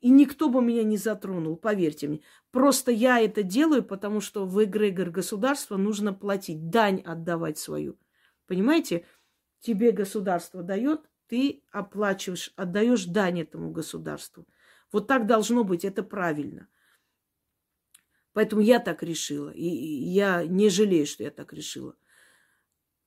И 0.00 0.10
никто 0.10 0.48
бы 0.48 0.60
меня 0.60 0.82
не 0.82 0.96
затронул, 0.96 1.56
поверьте 1.56 2.08
мне. 2.08 2.20
Просто 2.50 2.90
я 2.90 3.20
это 3.20 3.42
делаю, 3.44 3.84
потому 3.84 4.20
что 4.20 4.44
в 4.44 4.62
эгрегор 4.62 5.10
государства 5.10 5.76
нужно 5.76 6.12
платить, 6.12 6.68
дань 6.68 7.00
отдавать 7.00 7.58
свою. 7.58 7.96
Понимаете? 8.46 9.04
Тебе 9.60 9.92
государство 9.92 10.62
дает, 10.62 11.08
ты 11.28 11.62
оплачиваешь, 11.70 12.52
отдаешь 12.56 13.04
дань 13.04 13.40
этому 13.40 13.70
государству. 13.70 14.46
Вот 14.92 15.06
так 15.06 15.26
должно 15.26 15.64
быть, 15.64 15.84
это 15.84 16.02
правильно. 16.02 16.68
Поэтому 18.32 18.60
я 18.60 18.80
так 18.80 19.02
решила. 19.02 19.50
И 19.50 19.66
я 19.66 20.44
не 20.44 20.68
жалею, 20.68 21.06
что 21.06 21.24
я 21.24 21.30
так 21.30 21.52
решила. 21.52 21.96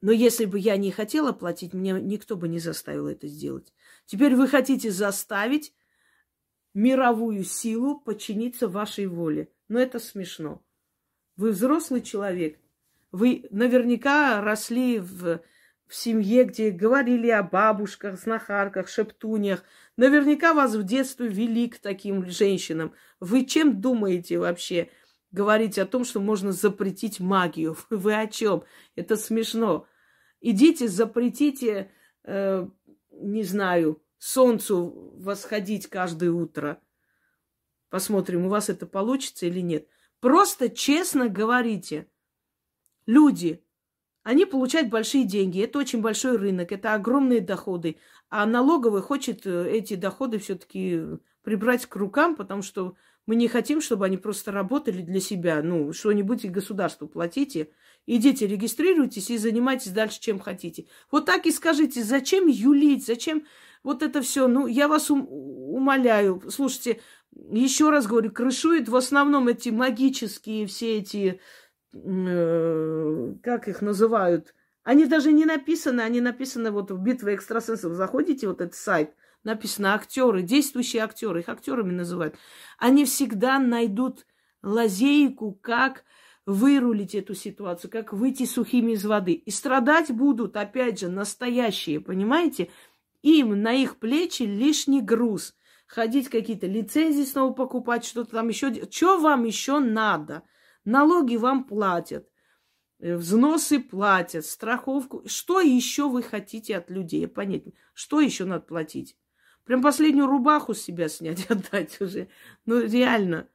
Но 0.01 0.11
если 0.11 0.45
бы 0.45 0.57
я 0.57 0.75
не 0.77 0.91
хотела 0.91 1.33
платить, 1.33 1.73
меня 1.73 1.99
никто 1.99 2.35
бы 2.35 2.47
не 2.47 2.59
заставил 2.59 3.07
это 3.07 3.27
сделать. 3.27 3.73
Теперь 4.05 4.35
вы 4.35 4.47
хотите 4.47 4.91
заставить 4.91 5.73
мировую 6.73 7.43
силу 7.43 7.99
подчиниться 7.99 8.67
вашей 8.67 9.07
воле. 9.07 9.51
Но 9.67 9.79
это 9.79 9.99
смешно. 9.99 10.63
Вы 11.35 11.51
взрослый 11.51 12.01
человек. 12.01 12.59
Вы 13.11 13.47
наверняка 13.51 14.41
росли 14.41 14.99
в 14.99 15.41
в 15.89 15.95
семье, 15.95 16.43
где 16.43 16.69
говорили 16.69 17.29
о 17.29 17.41
бабушках, 17.41 18.19
знахарках, 18.19 18.87
шептунях. 18.87 19.63
Наверняка 19.97 20.53
вас 20.53 20.75
в 20.75 20.83
детстве 20.83 21.27
вели 21.27 21.67
к 21.67 21.79
таким 21.79 22.29
женщинам. 22.29 22.93
Вы 23.19 23.43
чем 23.43 23.81
думаете 23.81 24.37
вообще 24.37 24.91
говорить 25.31 25.79
о 25.79 25.87
том, 25.87 26.05
что 26.05 26.19
можно 26.19 26.51
запретить 26.51 27.19
магию? 27.19 27.75
Вы 27.89 28.13
о 28.13 28.27
чем? 28.27 28.63
Это 28.95 29.17
смешно. 29.17 29.87
Идите, 30.41 30.87
запретите, 30.87 31.91
э, 32.23 32.67
не 33.11 33.43
знаю, 33.43 33.99
солнцу 34.19 35.11
восходить 35.17 35.87
каждое 35.87 36.29
утро. 36.29 36.79
Посмотрим, 37.89 38.45
у 38.45 38.49
вас 38.49 38.69
это 38.69 38.85
получится 38.85 39.47
или 39.47 39.61
нет. 39.61 39.87
Просто 40.19 40.69
честно 40.69 41.29
говорите. 41.29 42.07
Люди, 43.07 43.63
они 44.23 44.45
получают 44.45 44.89
большие 44.89 45.23
деньги. 45.23 45.61
Это 45.61 45.79
очень 45.79 46.01
большой 46.01 46.37
рынок, 46.37 46.71
это 46.71 46.93
огромные 46.93 47.41
доходы. 47.41 47.97
А 48.29 48.45
налоговый 48.45 49.01
хочет 49.01 49.45
э, 49.45 49.69
эти 49.71 49.95
доходы 49.95 50.39
все-таки 50.39 51.01
прибрать 51.43 51.85
к 51.85 51.95
рукам, 51.95 52.35
потому 52.35 52.61
что 52.61 52.95
мы 53.25 53.35
не 53.35 53.47
хотим, 53.47 53.79
чтобы 53.79 54.05
они 54.05 54.17
просто 54.17 54.51
работали 54.51 55.01
для 55.01 55.19
себя. 55.19 55.61
Ну, 55.63 55.93
что-нибудь 55.93 56.45
и 56.45 56.49
государству 56.49 57.07
платите. 57.07 57.69
Идите, 58.07 58.47
регистрируйтесь 58.47 59.29
и 59.29 59.37
занимайтесь 59.37 59.91
дальше, 59.91 60.19
чем 60.19 60.39
хотите. 60.39 60.87
Вот 61.11 61.25
так 61.25 61.45
и 61.45 61.51
скажите, 61.51 62.03
зачем 62.03 62.47
юлить, 62.47 63.05
зачем 63.05 63.45
вот 63.83 64.01
это 64.01 64.21
все? 64.21 64.47
Ну, 64.47 64.65
я 64.65 64.87
вас 64.87 65.11
ум- 65.11 65.27
умоляю. 65.29 66.41
Слушайте, 66.49 67.01
еще 67.51 67.89
раз 67.89 68.07
говорю, 68.07 68.31
крышуют 68.31 68.89
в 68.89 68.95
основном 68.95 69.47
эти 69.47 69.69
магические 69.69 70.65
все 70.65 70.97
эти 70.97 71.39
Э, 71.91 73.33
как 73.41 73.67
их 73.67 73.81
называют, 73.81 74.53
они 74.83 75.05
даже 75.05 75.31
не 75.31 75.45
написаны, 75.45 76.01
они 76.01 76.21
написаны 76.21 76.71
вот 76.71 76.91
в 76.91 76.99
«Битве 76.99 77.35
экстрасенсов». 77.35 77.93
Заходите, 77.93 78.47
вот 78.47 78.61
этот 78.61 78.75
сайт, 78.75 79.15
написано 79.43 79.95
актеры, 79.95 80.43
действующие 80.43 81.03
актеры, 81.03 81.39
их 81.39 81.49
актерами 81.49 81.91
называют. 81.91 82.35
Они 82.77 83.05
всегда 83.05 83.57
найдут 83.59 84.27
лазейку, 84.61 85.53
как 85.53 86.03
вырулить 86.45 87.15
эту 87.15 87.33
ситуацию, 87.33 87.89
как 87.89 88.13
выйти 88.13 88.45
сухими 88.45 88.91
из 88.91 89.05
воды. 89.05 89.33
И 89.33 89.51
страдать 89.51 90.11
будут, 90.11 90.57
опять 90.57 90.99
же, 90.99 91.09
настоящие, 91.09 91.99
понимаете? 91.99 92.69
Им 93.21 93.61
на 93.61 93.73
их 93.73 93.97
плечи 93.97 94.43
лишний 94.43 95.01
груз. 95.01 95.55
Ходить 95.87 96.29
какие-то 96.29 96.67
лицензии 96.67 97.23
снова 97.23 97.53
покупать, 97.53 98.05
что-то 98.05 98.31
там 98.31 98.47
еще. 98.47 98.73
Что 98.89 99.19
вам 99.19 99.45
еще 99.45 99.79
надо? 99.79 100.43
Налоги 100.85 101.35
вам 101.35 101.65
платят, 101.65 102.29
э, 102.99 103.15
взносы 103.15 103.79
платят, 103.79 104.45
страховку. 104.45 105.23
Что 105.27 105.59
еще 105.59 106.09
вы 106.09 106.23
хотите 106.23 106.77
от 106.77 106.89
людей? 106.89 107.27
Понять, 107.27 107.63
что 107.93 108.21
еще 108.21 108.45
надо 108.45 108.65
платить? 108.65 109.17
Прям 109.65 109.81
последнюю 109.81 110.27
рубаху 110.27 110.73
с 110.73 110.81
себя 110.81 111.09
снять, 111.09 111.45
отдать 111.49 111.99
уже. 112.01 112.29
Ну, 112.65 112.81
реально. 112.81 113.47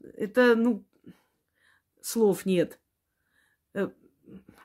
Это, 0.00 0.56
ну, 0.56 0.84
слов 2.00 2.46
нет. 2.46 2.80
Э, 3.74 3.90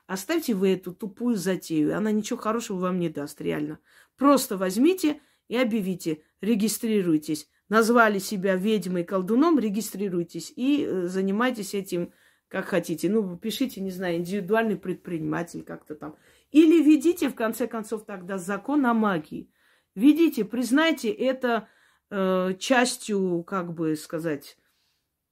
оставьте 0.06 0.54
вы 0.54 0.74
эту 0.74 0.94
тупую 0.94 1.36
затею. 1.36 1.96
Она 1.96 2.10
ничего 2.10 2.38
хорошего 2.38 2.78
вам 2.78 2.98
не 2.98 3.08
даст, 3.08 3.40
реально. 3.40 3.78
Просто 4.16 4.56
возьмите 4.56 5.20
и 5.48 5.56
объявите, 5.56 6.22
регистрируйтесь 6.40 7.48
назвали 7.72 8.18
себя 8.18 8.54
ведьмой, 8.54 9.02
колдуном, 9.02 9.58
регистрируйтесь 9.58 10.52
и 10.54 10.84
э, 10.84 11.06
занимайтесь 11.06 11.72
этим 11.72 12.12
как 12.48 12.66
хотите. 12.66 13.08
Ну, 13.08 13.38
пишите, 13.38 13.80
не 13.80 13.90
знаю, 13.90 14.16
индивидуальный 14.16 14.76
предприниматель 14.76 15.62
как-то 15.62 15.94
там. 15.94 16.16
Или 16.50 16.82
введите, 16.82 17.30
в 17.30 17.34
конце 17.34 17.66
концов, 17.66 18.04
тогда 18.04 18.36
закон 18.36 18.84
о 18.84 18.92
магии. 18.92 19.50
Введите, 19.94 20.44
признайте 20.44 21.10
это 21.10 21.66
э, 22.10 22.52
частью, 22.58 23.42
как 23.42 23.72
бы 23.72 23.96
сказать, 23.96 24.58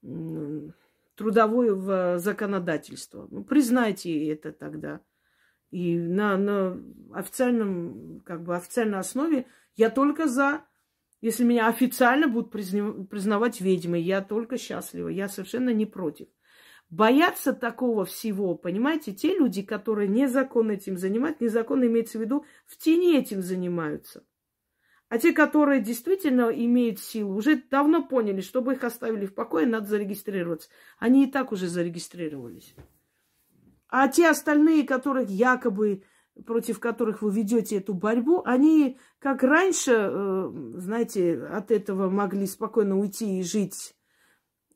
э, 0.02 0.70
трудового 1.16 2.18
законодательства. 2.18 3.28
Ну, 3.30 3.44
признайте 3.44 4.28
это 4.28 4.50
тогда. 4.50 5.02
И 5.70 5.98
на, 5.98 6.38
на 6.38 6.82
официальном, 7.12 8.22
как 8.24 8.44
бы 8.44 8.56
официальной 8.56 8.98
основе 8.98 9.44
я 9.76 9.90
только 9.90 10.26
за. 10.26 10.64
Если 11.20 11.44
меня 11.44 11.68
официально 11.68 12.28
будут 12.28 12.50
признавать 12.50 13.60
ведьмой, 13.60 14.02
я 14.02 14.22
только 14.22 14.56
счастлива. 14.56 15.08
Я 15.08 15.28
совершенно 15.28 15.70
не 15.70 15.84
против. 15.84 16.28
Боятся 16.88 17.52
такого 17.52 18.04
всего, 18.04 18.56
понимаете, 18.56 19.12
те 19.12 19.36
люди, 19.36 19.62
которые 19.62 20.08
незаконно 20.08 20.72
этим 20.72 20.96
занимаются, 20.96 21.44
незаконно 21.44 21.84
имеется 21.84 22.18
в 22.18 22.22
виду, 22.22 22.44
в 22.66 22.76
тени 22.78 23.16
этим 23.16 23.42
занимаются. 23.42 24.24
А 25.08 25.18
те, 25.18 25.32
которые 25.32 25.80
действительно 25.80 26.50
имеют 26.50 26.98
силу, 26.98 27.36
уже 27.36 27.56
давно 27.56 28.06
поняли, 28.06 28.40
чтобы 28.40 28.74
их 28.74 28.82
оставили 28.82 29.26
в 29.26 29.34
покое, 29.34 29.66
надо 29.66 29.86
зарегистрироваться. 29.86 30.68
Они 30.98 31.24
и 31.24 31.30
так 31.30 31.52
уже 31.52 31.68
зарегистрировались. 31.68 32.74
А 33.88 34.08
те 34.08 34.28
остальные, 34.28 34.84
которых 34.84 35.28
якобы 35.28 36.04
против 36.46 36.80
которых 36.80 37.22
вы 37.22 37.32
ведете 37.32 37.78
эту 37.78 37.94
борьбу, 37.94 38.42
они, 38.44 38.98
как 39.18 39.42
раньше, 39.42 39.92
э, 39.92 40.50
знаете, 40.76 41.42
от 41.44 41.70
этого 41.70 42.10
могли 42.10 42.46
спокойно 42.46 42.98
уйти 42.98 43.40
и 43.40 43.42
жить 43.42 43.96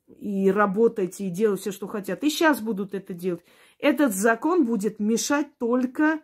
и 0.07 0.51
работать, 0.51 1.19
и 1.19 1.29
делать 1.29 1.61
все, 1.61 1.71
что 1.71 1.87
хотят. 1.87 2.23
И 2.23 2.29
сейчас 2.29 2.61
будут 2.61 2.93
это 2.93 3.13
делать. 3.13 3.43
Этот 3.79 4.13
закон 4.13 4.65
будет 4.65 4.99
мешать 4.99 5.57
только 5.57 6.21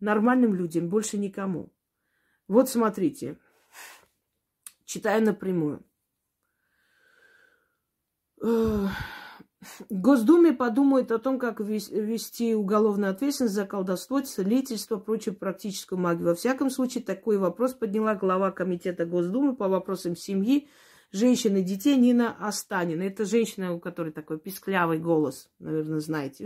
нормальным 0.00 0.54
людям, 0.54 0.88
больше 0.88 1.18
никому. 1.18 1.72
Вот 2.46 2.68
смотрите, 2.68 3.38
читаю 4.84 5.24
напрямую. 5.24 5.82
Госдуме 9.88 10.52
подумают 10.52 11.10
о 11.12 11.18
том, 11.18 11.38
как 11.38 11.60
вести 11.60 12.54
уголовную 12.54 13.10
ответственность 13.12 13.54
за 13.54 13.66
колдовство, 13.66 14.20
целительство, 14.20 14.96
прочую 14.96 15.36
практическую 15.36 15.98
магию. 15.98 16.28
Во 16.28 16.34
всяком 16.34 16.70
случае, 16.70 17.04
такой 17.04 17.38
вопрос 17.38 17.74
подняла 17.74 18.14
глава 18.14 18.50
Комитета 18.50 19.06
Госдумы 19.06 19.54
по 19.56 19.68
вопросам 19.68 20.16
семьи 20.16 20.68
женщин 21.12 21.56
и 21.56 21.62
детей 21.62 21.96
Нина 21.96 22.36
Останина. 22.40 23.02
Это 23.02 23.24
женщина, 23.24 23.72
у 23.72 23.80
которой 23.80 24.12
такой 24.12 24.38
писклявый 24.38 24.98
голос, 24.98 25.48
наверное, 25.58 26.00
знаете. 26.00 26.44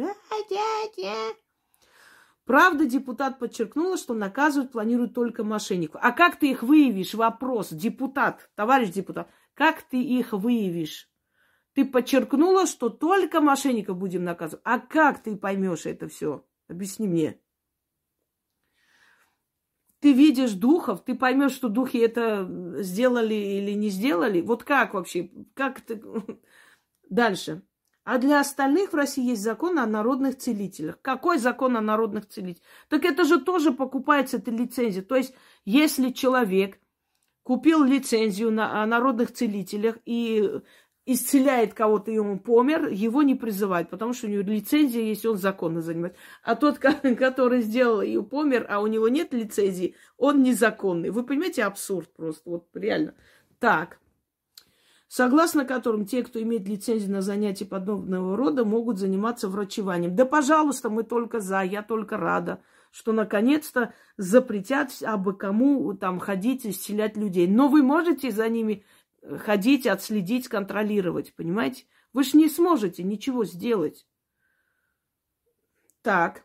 Правда, 2.44 2.86
депутат 2.86 3.38
подчеркнула, 3.38 3.98
что 3.98 4.14
наказывать 4.14 4.72
планируют 4.72 5.14
только 5.14 5.44
мошенников. 5.44 6.00
А 6.02 6.12
как 6.12 6.38
ты 6.38 6.50
их 6.50 6.62
выявишь? 6.62 7.14
Вопрос. 7.14 7.68
Депутат, 7.70 8.48
товарищ 8.54 8.90
депутат, 8.90 9.28
как 9.54 9.82
ты 9.82 10.02
их 10.02 10.32
выявишь? 10.32 11.10
Ты 11.74 11.84
подчеркнула, 11.84 12.66
что 12.66 12.88
только 12.88 13.40
мошенников 13.40 13.96
будем 13.96 14.24
наказывать. 14.24 14.62
А 14.64 14.78
как 14.78 15.22
ты 15.22 15.36
поймешь 15.36 15.86
это 15.86 16.08
все? 16.08 16.44
Объясни 16.68 17.06
мне 17.06 17.40
ты 20.00 20.12
видишь 20.12 20.52
духов, 20.52 21.02
ты 21.04 21.14
поймешь, 21.14 21.52
что 21.52 21.68
духи 21.68 21.98
это 21.98 22.48
сделали 22.78 23.34
или 23.34 23.72
не 23.72 23.88
сделали. 23.88 24.40
Вот 24.40 24.64
как 24.64 24.94
вообще? 24.94 25.30
Как 25.54 25.80
ты... 25.80 26.00
Дальше. 27.10 27.62
А 28.04 28.18
для 28.18 28.40
остальных 28.40 28.92
в 28.92 28.96
России 28.96 29.30
есть 29.30 29.42
закон 29.42 29.78
о 29.78 29.86
народных 29.86 30.38
целителях. 30.38 31.00
Какой 31.02 31.38
закон 31.38 31.76
о 31.76 31.82
народных 31.82 32.28
целителях? 32.28 32.64
Так 32.88 33.04
это 33.04 33.24
же 33.24 33.40
тоже 33.40 33.72
покупается 33.72 34.38
эта 34.38 34.50
лицензия. 34.50 35.02
То 35.02 35.16
есть, 35.16 35.34
если 35.64 36.10
человек 36.10 36.78
купил 37.42 37.84
лицензию 37.84 38.50
на, 38.50 38.82
о 38.82 38.86
народных 38.86 39.32
целителях 39.32 39.98
и 40.06 40.60
исцеляет 41.10 41.72
кого-то, 41.72 42.10
и 42.10 42.18
он 42.18 42.38
помер, 42.38 42.88
его 42.88 43.22
не 43.22 43.34
призывать, 43.34 43.88
потому 43.88 44.12
что 44.12 44.26
у 44.26 44.30
него 44.30 44.42
лицензия 44.42 45.02
есть, 45.02 45.24
он 45.24 45.38
законно 45.38 45.80
занимается. 45.80 46.20
А 46.44 46.54
тот, 46.54 46.78
который 46.78 47.62
сделал 47.62 48.02
и 48.02 48.20
помер, 48.20 48.66
а 48.68 48.80
у 48.80 48.86
него 48.86 49.08
нет 49.08 49.32
лицензии, 49.32 49.94
он 50.18 50.42
незаконный. 50.42 51.08
Вы 51.08 51.24
понимаете, 51.24 51.64
абсурд 51.64 52.12
просто, 52.14 52.42
вот 52.50 52.66
реально. 52.74 53.14
Так, 53.58 54.00
согласно 55.08 55.64
которым 55.64 56.04
те, 56.04 56.22
кто 56.22 56.42
имеет 56.42 56.68
лицензию 56.68 57.10
на 57.10 57.22
занятия 57.22 57.64
подобного 57.64 58.36
рода, 58.36 58.66
могут 58.66 58.98
заниматься 58.98 59.48
врачеванием. 59.48 60.14
Да, 60.14 60.26
пожалуйста, 60.26 60.90
мы 60.90 61.04
только 61.04 61.40
за, 61.40 61.62
я 61.62 61.82
только 61.82 62.18
рада, 62.18 62.60
что 62.90 63.12
наконец-то 63.12 63.94
запретят 64.18 64.90
абы 65.02 65.32
кому 65.32 65.94
там 65.94 66.18
ходить, 66.18 66.66
исцелять 66.66 67.16
людей. 67.16 67.46
Но 67.46 67.68
вы 67.68 67.82
можете 67.82 68.30
за 68.30 68.46
ними 68.50 68.84
ходить, 69.36 69.86
отследить, 69.86 70.48
контролировать, 70.48 71.34
понимаете? 71.34 71.84
Вы 72.12 72.24
же 72.24 72.36
не 72.36 72.48
сможете 72.48 73.02
ничего 73.02 73.44
сделать. 73.44 74.06
Так. 76.02 76.44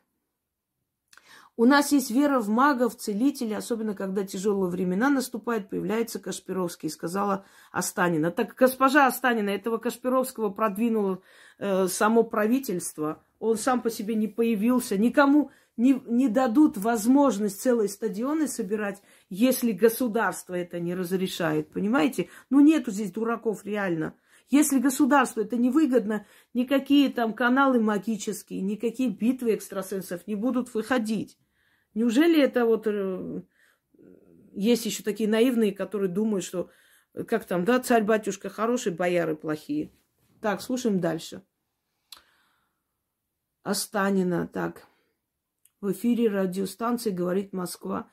У 1.55 1.65
нас 1.65 1.91
есть 1.91 2.09
вера 2.09 2.39
в 2.39 2.49
магов, 2.49 2.95
целителей, 2.95 3.55
особенно 3.55 3.93
когда 3.93 4.23
тяжелые 4.23 4.71
времена 4.71 5.09
наступают, 5.09 5.69
появляется 5.69 6.19
Кашпировский, 6.19 6.89
сказала 6.89 7.45
Останина. 7.71 8.31
Так 8.31 8.55
госпожа 8.55 9.05
Останина 9.05 9.51
этого 9.51 9.77
Кашпировского 9.77 10.49
продвинуло 10.49 11.21
э, 11.59 11.87
само 11.87 12.23
правительство. 12.23 13.23
Он 13.39 13.55
сам 13.57 13.81
по 13.81 13.91
себе 13.91 14.15
не 14.15 14.27
появился. 14.27 14.97
Никому 14.97 15.51
не, 15.75 16.01
не 16.05 16.27
дадут 16.27 16.77
возможность 16.77 17.61
целые 17.61 17.89
стадионы 17.89 18.47
собирать, 18.47 19.01
если 19.29 19.71
государство 19.71 20.53
это 20.53 20.79
не 20.79 20.93
разрешает. 20.93 21.71
Понимаете? 21.71 22.29
Ну, 22.49 22.59
нету 22.59 22.91
здесь 22.91 23.11
дураков 23.11 23.65
реально. 23.65 24.15
Если 24.49 24.77
государству 24.79 25.41
это 25.41 25.57
невыгодно, 25.57 26.27
никакие 26.53 27.09
там 27.09 27.33
каналы 27.33 27.79
магические, 27.79 28.61
никакие 28.61 29.09
битвы 29.09 29.55
экстрасенсов 29.55 30.27
не 30.27 30.35
будут 30.35 30.73
выходить. 30.73 31.37
Неужели 31.93 32.41
это 32.41 32.65
вот... 32.65 32.85
Э, 32.85 33.41
есть 34.55 34.85
еще 34.85 35.01
такие 35.01 35.27
наивные, 35.27 35.71
которые 35.71 36.09
думают, 36.09 36.45
что 36.45 36.69
как 37.27 37.45
там, 37.45 37.65
да, 37.65 37.79
царь-батюшка 37.79 38.49
хороший, 38.49 38.91
бояры 38.91 39.35
плохие. 39.35 39.91
Так, 40.41 40.61
слушаем 40.61 40.99
дальше. 40.99 41.43
Останина, 43.63 44.47
так 44.47 44.87
в 45.83 45.91
эфире 45.91 46.29
радиостанции 46.29 47.11
«Говорит 47.11 47.53
Москва». 47.53 48.07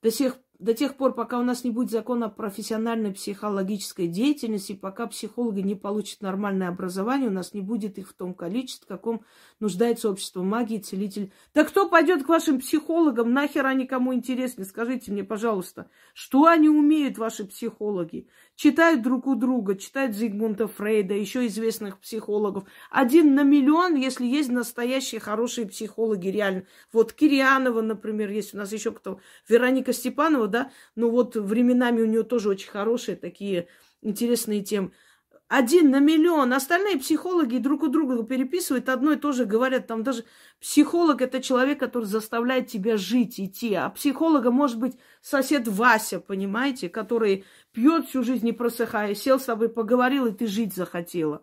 До 0.00 0.10
сих 0.12 0.38
до 0.58 0.74
тех 0.74 0.96
пор, 0.96 1.14
пока 1.14 1.38
у 1.38 1.44
нас 1.44 1.62
не 1.62 1.70
будет 1.70 1.90
закона 1.90 2.26
о 2.26 2.30
профессиональной 2.30 3.12
психологической 3.12 4.08
деятельности, 4.08 4.72
пока 4.72 5.06
психологи 5.06 5.60
не 5.60 5.76
получат 5.76 6.20
нормальное 6.20 6.68
образование, 6.68 7.28
у 7.28 7.32
нас 7.32 7.54
не 7.54 7.60
будет 7.60 7.96
их 7.96 8.08
в 8.08 8.14
том 8.14 8.34
количестве, 8.34 8.84
в 8.84 8.88
каком 8.88 9.24
нуждается 9.60 10.10
общество 10.10 10.42
магии, 10.42 10.78
целитель. 10.78 11.32
Да 11.54 11.62
кто 11.62 11.88
пойдет 11.88 12.24
к 12.24 12.28
вашим 12.28 12.58
психологам? 12.58 13.32
Нахер 13.32 13.66
они 13.66 13.86
кому 13.86 14.12
интересны? 14.12 14.64
Скажите 14.64 15.12
мне, 15.12 15.22
пожалуйста, 15.22 15.90
что 16.12 16.46
они 16.46 16.68
умеют, 16.68 17.18
ваши 17.18 17.44
психологи? 17.44 18.26
Читают 18.58 19.02
друг 19.02 19.28
у 19.28 19.36
друга, 19.36 19.76
читают 19.76 20.16
Зигмунда 20.16 20.66
Фрейда, 20.66 21.14
еще 21.14 21.46
известных 21.46 22.00
психологов. 22.00 22.64
Один 22.90 23.36
на 23.36 23.44
миллион, 23.44 23.94
если 23.94 24.26
есть 24.26 24.50
настоящие 24.50 25.20
хорошие 25.20 25.64
психологи, 25.68 26.26
реально. 26.26 26.64
Вот 26.92 27.12
Кирианова, 27.12 27.82
например, 27.82 28.30
есть 28.30 28.54
у 28.54 28.56
нас 28.56 28.72
еще 28.72 28.90
кто, 28.90 29.20
Вероника 29.48 29.92
Степанова, 29.92 30.48
да, 30.48 30.72
но 30.96 31.08
вот 31.08 31.36
временами 31.36 32.02
у 32.02 32.06
нее 32.06 32.24
тоже 32.24 32.48
очень 32.48 32.68
хорошие 32.68 33.16
такие 33.16 33.68
интересные 34.02 34.64
темы. 34.64 34.90
Один 35.48 35.90
на 35.90 35.98
миллион. 35.98 36.52
Остальные 36.52 36.98
психологи 36.98 37.56
друг 37.56 37.82
у 37.82 37.88
друга 37.88 38.22
переписывают, 38.22 38.90
одно 38.90 39.12
и 39.12 39.16
то 39.16 39.32
же 39.32 39.46
говорят. 39.46 39.86
Там 39.86 40.02
даже 40.02 40.24
психолог– 40.60 41.22
это 41.22 41.42
человек, 41.42 41.80
который 41.80 42.04
заставляет 42.04 42.66
тебя 42.66 42.98
жить, 42.98 43.40
идти. 43.40 43.72
А 43.74 43.88
психолога 43.88 44.50
может 44.50 44.78
быть 44.78 44.98
сосед 45.22 45.66
Вася, 45.66 46.20
понимаете, 46.20 46.90
который 46.90 47.46
пьет 47.72 48.08
всю 48.08 48.22
жизнь, 48.22 48.44
не 48.44 48.52
просыхая, 48.52 49.14
сел 49.14 49.40
с 49.40 49.44
тобой, 49.44 49.70
поговорил, 49.70 50.26
и 50.26 50.32
ты 50.32 50.46
жить 50.46 50.74
захотела. 50.74 51.42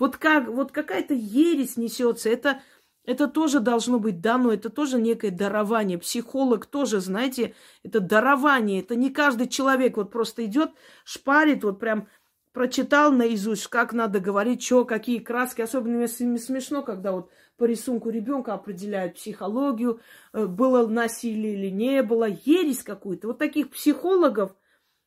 Вот, 0.00 0.16
как, 0.16 0.48
вот 0.48 0.72
какая-то 0.72 1.14
ересь 1.14 1.76
несется. 1.76 2.28
Это 2.28 2.60
это 3.06 3.28
тоже 3.28 3.60
должно 3.60 3.98
быть 3.98 4.20
дано, 4.20 4.50
это 4.50 4.70
тоже 4.70 4.98
некое 4.98 5.30
дарование. 5.30 5.98
Психолог 5.98 6.64
тоже, 6.64 7.00
знаете, 7.00 7.54
это 7.82 8.00
дарование. 8.00 8.80
Это 8.80 8.96
не 8.96 9.10
каждый 9.10 9.46
человек 9.46 9.98
вот 9.98 10.10
просто 10.10 10.44
идет, 10.46 10.70
шпарит, 11.04 11.64
вот 11.64 11.78
прям 11.78 12.08
прочитал 12.54 13.10
наизусть, 13.10 13.66
как 13.66 13.92
надо 13.92 14.20
говорить, 14.20 14.62
что, 14.62 14.84
какие 14.84 15.18
краски. 15.18 15.60
Особенно 15.60 15.96
мне 15.98 16.08
смешно, 16.38 16.82
когда 16.82 17.12
вот 17.12 17.30
по 17.58 17.64
рисунку 17.64 18.10
ребенка 18.10 18.54
определяют 18.54 19.16
психологию, 19.16 20.00
э, 20.32 20.46
было 20.46 20.86
насилие 20.86 21.54
или 21.54 21.68
не 21.68 22.02
было, 22.02 22.28
ересь 22.28 22.84
какую-то. 22.84 23.26
Вот 23.26 23.38
таких 23.38 23.70
психологов 23.70 24.54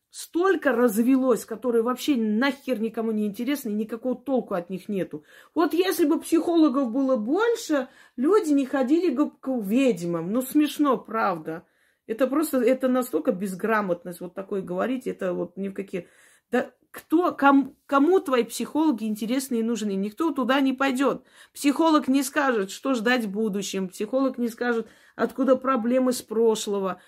столько 0.09 0.73
развелось, 0.73 1.45
которые 1.45 1.83
вообще 1.83 2.17
нахер 2.17 2.81
никому 2.81 3.11
не 3.11 3.25
интересны, 3.25 3.69
никакого 3.69 4.15
толку 4.15 4.53
от 4.53 4.69
них 4.69 4.89
нету. 4.89 5.23
Вот 5.55 5.73
если 5.73 6.05
бы 6.05 6.19
психологов 6.19 6.91
было 6.91 7.15
больше, 7.15 7.87
люди 8.17 8.51
не 8.51 8.65
ходили 8.65 9.09
бы 9.09 9.31
к 9.31 9.47
ведьмам. 9.47 10.33
Ну, 10.33 10.41
смешно, 10.41 10.97
правда. 10.97 11.63
Это 12.07 12.27
просто, 12.27 12.59
это 12.59 12.89
настолько 12.89 13.31
безграмотность, 13.31 14.19
вот 14.19 14.33
такое 14.33 14.61
говорить, 14.61 15.07
это 15.07 15.33
вот 15.33 15.55
ни 15.55 15.69
в 15.69 15.73
какие... 15.73 16.09
Да 16.51 16.71
кто, 16.91 17.31
кому, 17.31 17.75
кому 17.85 18.19
твои 18.19 18.43
психологи 18.43 19.05
интересны 19.05 19.59
и 19.59 19.63
нужны? 19.63 19.95
Никто 19.95 20.31
туда 20.31 20.59
не 20.61 20.73
пойдет. 20.73 21.23
Психолог 21.53 22.07
не 22.07 22.23
скажет, 22.23 22.71
что 22.71 22.93
ждать 22.93 23.25
в 23.25 23.31
будущем. 23.31 23.89
Психолог 23.89 24.37
не 24.37 24.49
скажет, 24.49 24.87
откуда 25.15 25.55
проблемы 25.55 26.13
с 26.13 26.21
прошлого. 26.21 27.01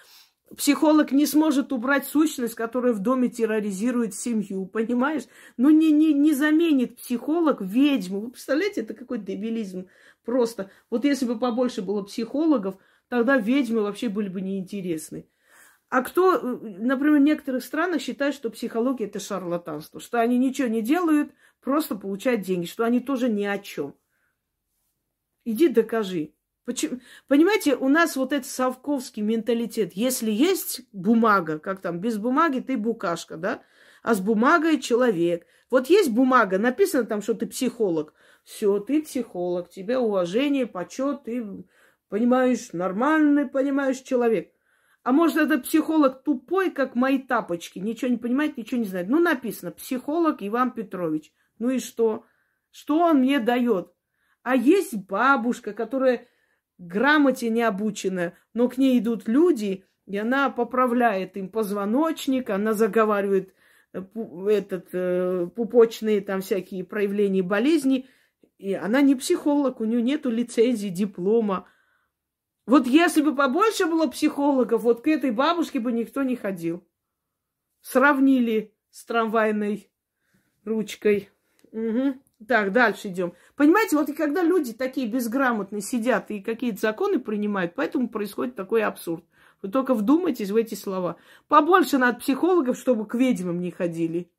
Психолог 0.55 1.11
не 1.11 1.25
сможет 1.25 1.71
убрать 1.71 2.05
сущность, 2.07 2.55
которая 2.55 2.93
в 2.93 2.99
доме 2.99 3.29
терроризирует 3.29 4.15
семью, 4.15 4.65
понимаешь? 4.65 5.23
Ну, 5.57 5.69
не, 5.69 5.91
не, 5.91 6.13
не 6.13 6.33
заменит 6.33 6.97
психолог 6.97 7.61
ведьму. 7.61 8.21
Вы 8.21 8.31
представляете, 8.31 8.81
это 8.81 8.95
какой 8.95 9.19
дебилизм 9.19 9.87
просто. 10.25 10.71
Вот 10.89 11.05
если 11.05 11.25
бы 11.25 11.37
побольше 11.37 11.81
было 11.83 12.01
психологов, 12.01 12.75
тогда 13.09 13.37
ведьмы 13.37 13.81
вообще 13.81 14.09
были 14.09 14.27
бы 14.27 14.41
неинтересны. 14.41 15.27
А 15.89 16.03
кто, 16.03 16.39
например, 16.39 17.19
в 17.19 17.23
некоторых 17.23 17.63
странах 17.63 18.01
считают, 18.01 18.35
что 18.35 18.51
психология 18.51 19.05
это 19.05 19.19
шарлатанство, 19.19 19.99
что 19.99 20.19
они 20.19 20.37
ничего 20.37 20.67
не 20.67 20.83
делают, 20.83 21.31
просто 21.61 21.95
получают 21.95 22.41
деньги, 22.41 22.67
что 22.67 22.83
они 22.83 22.99
тоже 22.99 23.27
ни 23.27 23.43
о 23.43 23.57
чем. 23.57 23.95
Иди 25.45 25.67
докажи. 25.67 26.33
Почему? 26.63 26.99
Понимаете, 27.27 27.75
у 27.75 27.89
нас 27.89 28.15
вот 28.15 28.33
этот 28.33 28.47
совковский 28.47 29.23
менталитет. 29.23 29.93
Если 29.93 30.29
есть 30.29 30.81
бумага, 30.91 31.57
как 31.57 31.81
там, 31.81 31.99
без 31.99 32.19
бумаги 32.19 32.59
ты 32.59 32.77
букашка, 32.77 33.37
да? 33.37 33.63
А 34.03 34.13
с 34.13 34.21
бумагой 34.21 34.79
человек. 34.79 35.47
Вот 35.71 35.87
есть 35.87 36.11
бумага, 36.11 36.59
написано 36.59 37.05
там, 37.05 37.23
что 37.23 37.33
ты 37.33 37.47
психолог. 37.47 38.13
Все, 38.43 38.79
ты 38.79 39.01
психолог, 39.01 39.69
тебе 39.69 39.97
уважение, 39.97 40.67
почет, 40.67 41.23
ты 41.23 41.65
понимаешь, 42.09 42.73
нормальный, 42.73 43.47
понимаешь 43.47 44.01
человек. 44.01 44.53
А 45.03 45.11
может, 45.11 45.37
этот 45.37 45.63
психолог 45.63 46.23
тупой, 46.23 46.71
как 46.71 46.95
мои 46.95 47.19
тапочки, 47.19 47.79
ничего 47.79 48.11
не 48.11 48.17
понимает, 48.17 48.57
ничего 48.57 48.79
не 48.81 48.87
знает. 48.87 49.07
Ну, 49.07 49.19
написано, 49.19 49.71
психолог 49.71 50.37
Иван 50.41 50.71
Петрович. 50.71 51.31
Ну 51.57 51.69
и 51.69 51.79
что? 51.79 52.25
Что 52.71 52.99
он 52.99 53.19
мне 53.19 53.39
дает? 53.39 53.93
А 54.43 54.55
есть 54.55 54.95
бабушка, 54.95 55.73
которая 55.73 56.27
грамоте 56.77 57.49
не 57.49 57.61
обучена, 57.61 58.33
но 58.53 58.67
к 58.69 58.77
ней 58.77 58.99
идут 58.99 59.27
люди, 59.27 59.85
и 60.05 60.17
она 60.17 60.49
поправляет 60.49 61.37
им 61.37 61.49
позвоночник, 61.49 62.49
она 62.49 62.73
заговаривает 62.73 63.53
э, 63.93 64.01
этот, 64.47 64.87
э, 64.93 65.47
пупочные 65.55 66.21
там 66.21 66.41
всякие 66.41 66.83
проявления 66.83 67.43
болезни. 67.43 68.07
И 68.57 68.73
она 68.73 69.01
не 69.01 69.15
психолог, 69.15 69.79
у 69.79 69.85
нее 69.85 70.01
нету 70.01 70.29
лицензии, 70.29 70.89
диплома. 70.89 71.67
Вот 72.69 72.85
если 72.85 73.23
бы 73.23 73.35
побольше 73.35 73.87
было 73.87 74.05
психологов, 74.05 74.83
вот 74.83 75.01
к 75.01 75.07
этой 75.07 75.31
бабушке 75.31 75.79
бы 75.79 75.91
никто 75.91 76.21
не 76.21 76.35
ходил. 76.35 76.85
Сравнили 77.81 78.75
с 78.91 79.05
трамвайной 79.05 79.89
ручкой. 80.65 81.31
Угу. 81.71 82.19
Так, 82.47 82.71
дальше 82.71 83.07
идем. 83.07 83.33
Понимаете, 83.55 83.97
вот 83.97 84.09
и 84.09 84.13
когда 84.13 84.43
люди 84.43 84.73
такие 84.73 85.07
безграмотные 85.07 85.81
сидят 85.81 86.29
и 86.29 86.41
какие-то 86.41 86.79
законы 86.79 87.17
принимают, 87.17 87.73
поэтому 87.73 88.07
происходит 88.07 88.55
такой 88.55 88.83
абсурд. 88.83 89.25
Вы 89.63 89.69
только 89.69 89.95
вдумайтесь 89.95 90.51
в 90.51 90.55
эти 90.55 90.75
слова. 90.75 91.15
Побольше 91.47 91.97
надо 91.97 92.19
психологов, 92.19 92.77
чтобы 92.77 93.07
к 93.07 93.15
ведьмам 93.15 93.61
не 93.61 93.71
ходили. 93.71 94.31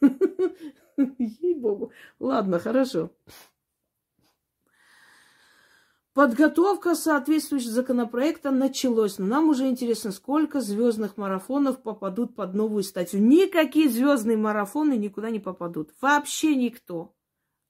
Ей-богу. 0.96 1.90
Ладно, 2.20 2.60
хорошо. 2.60 3.10
Подготовка 6.18 6.96
соответствующего 6.96 7.70
законопроекта 7.70 8.50
началась. 8.50 9.18
Но 9.18 9.26
нам 9.26 9.50
уже 9.50 9.68
интересно, 9.68 10.10
сколько 10.10 10.60
звездных 10.60 11.16
марафонов 11.16 11.80
попадут 11.80 12.34
под 12.34 12.54
новую 12.54 12.82
статью. 12.82 13.20
Никакие 13.20 13.88
звездные 13.88 14.36
марафоны 14.36 14.96
никуда 14.96 15.30
не 15.30 15.38
попадут. 15.38 15.94
Вообще 16.00 16.56
никто. 16.56 17.14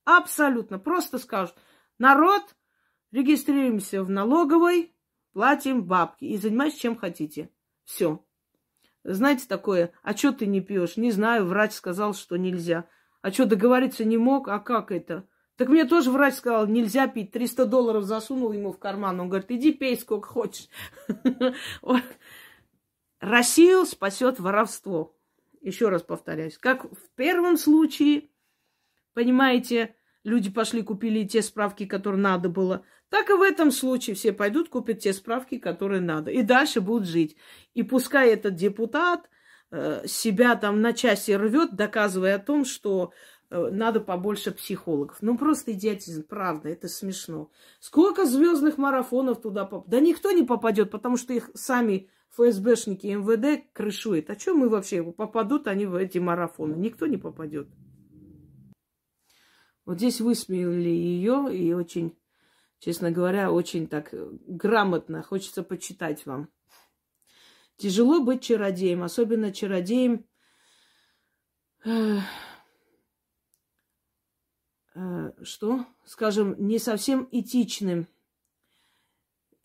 Абсолютно. 0.04 0.78
Просто 0.78 1.18
скажут, 1.18 1.56
народ, 1.98 2.40
регистрируемся 3.10 4.02
в 4.02 4.08
налоговой, 4.08 4.94
платим 5.34 5.84
бабки 5.84 6.24
и 6.24 6.38
занимайтесь 6.38 6.78
чем 6.78 6.96
хотите. 6.96 7.50
Все. 7.84 8.24
Знаете 9.04 9.44
такое, 9.46 9.92
а 10.02 10.16
что 10.16 10.32
ты 10.32 10.46
не 10.46 10.62
пьешь? 10.62 10.96
Не 10.96 11.10
знаю, 11.10 11.44
врач 11.44 11.72
сказал, 11.72 12.14
что 12.14 12.38
нельзя. 12.38 12.88
А 13.20 13.30
что, 13.30 13.44
договориться 13.44 14.06
не 14.06 14.16
мог? 14.16 14.48
А 14.48 14.58
как 14.58 14.90
это? 14.90 15.28
Так 15.58 15.68
мне 15.68 15.84
тоже 15.84 16.12
врач 16.12 16.34
сказал, 16.34 16.68
нельзя 16.68 17.08
пить. 17.08 17.32
300 17.32 17.66
долларов 17.66 18.04
засунул 18.04 18.52
ему 18.52 18.72
в 18.72 18.78
карман. 18.78 19.18
Он 19.18 19.28
говорит, 19.28 19.50
иди 19.50 19.72
пей 19.72 19.98
сколько 19.98 20.28
хочешь. 20.28 20.68
Россию 23.20 23.84
спасет 23.84 24.38
воровство. 24.38 25.16
Еще 25.60 25.88
раз 25.88 26.02
повторяюсь. 26.02 26.56
Как 26.58 26.84
в 26.84 27.10
первом 27.16 27.56
случае, 27.56 28.30
понимаете, 29.14 29.96
люди 30.22 30.48
пошли, 30.48 30.82
купили 30.82 31.26
те 31.26 31.42
справки, 31.42 31.86
которые 31.86 32.20
надо 32.20 32.48
было, 32.48 32.84
так 33.08 33.28
и 33.28 33.32
в 33.32 33.42
этом 33.42 33.72
случае 33.72 34.14
все 34.14 34.32
пойдут, 34.32 34.68
купят 34.68 35.00
те 35.00 35.12
справки, 35.12 35.58
которые 35.58 36.00
надо. 36.00 36.30
И 36.30 36.42
дальше 36.42 36.80
будут 36.80 37.08
жить. 37.08 37.36
И 37.74 37.82
пускай 37.82 38.32
этот 38.32 38.54
депутат 38.54 39.28
э, 39.72 40.06
себя 40.06 40.54
там 40.54 40.82
на 40.82 40.92
части 40.92 41.32
рвет, 41.32 41.74
доказывая 41.74 42.36
о 42.36 42.38
том, 42.38 42.64
что 42.64 43.12
надо 43.50 44.00
побольше 44.00 44.50
психологов. 44.52 45.18
Ну, 45.20 45.38
просто 45.38 45.72
идиотизм, 45.72 46.24
правда, 46.24 46.68
это 46.68 46.88
смешно. 46.88 47.50
Сколько 47.80 48.26
звездных 48.26 48.76
марафонов 48.76 49.40
туда 49.40 49.64
попадет? 49.64 49.90
Да 49.90 50.00
никто 50.00 50.30
не 50.32 50.42
попадет, 50.42 50.90
потому 50.90 51.16
что 51.16 51.32
их 51.32 51.50
сами 51.54 52.10
ФСБшники 52.30 53.06
МВД 53.06 53.64
крышуют. 53.72 54.28
А 54.30 54.38
что 54.38 54.54
мы 54.54 54.68
вообще? 54.68 55.02
Попадут 55.02 55.66
они 55.66 55.86
в 55.86 55.94
эти 55.94 56.18
марафоны? 56.18 56.74
Никто 56.74 57.06
не 57.06 57.16
попадет. 57.16 57.68
Вот 59.86 59.96
здесь 59.96 60.20
высмеяли 60.20 60.90
ее 60.90 61.48
и 61.50 61.72
очень, 61.72 62.18
честно 62.78 63.10
говоря, 63.10 63.50
очень 63.50 63.86
так 63.86 64.12
грамотно. 64.46 65.22
Хочется 65.22 65.62
почитать 65.62 66.26
вам. 66.26 66.50
Тяжело 67.78 68.20
быть 68.22 68.42
чародеем, 68.42 69.02
особенно 69.02 69.52
чародеем, 69.52 70.26
э, 71.84 72.18
э, 72.18 72.20
что, 75.42 75.86
скажем, 76.04 76.54
не 76.58 76.78
совсем 76.78 77.28
этичным. 77.30 78.06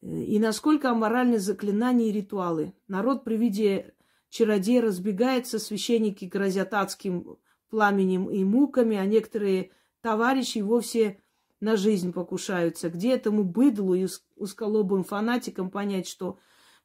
И 0.01 0.37
насколько 0.39 0.91
аморальны 0.91 1.39
заклинания 1.39 2.09
и 2.09 2.11
ритуалы. 2.11 2.73
Народ 2.87 3.23
при 3.23 3.37
виде 3.37 3.93
чародея 4.29 4.81
разбегается, 4.81 5.59
священники 5.59 6.25
грозят 6.25 6.73
адским 6.73 7.37
пламенем 7.69 8.29
и 8.29 8.43
муками, 8.43 8.97
а 8.97 9.05
некоторые 9.05 9.71
товарищи 10.01 10.59
вовсе 10.59 11.21
на 11.59 11.77
жизнь 11.77 12.11
покушаются. 12.11 12.89
Где 12.89 13.13
этому 13.13 13.43
быдлу 13.43 13.95
и 13.95 14.07
узколобым 14.35 15.03
фанатикам 15.03 15.71
понять, 15.71 16.07
что 16.07 16.37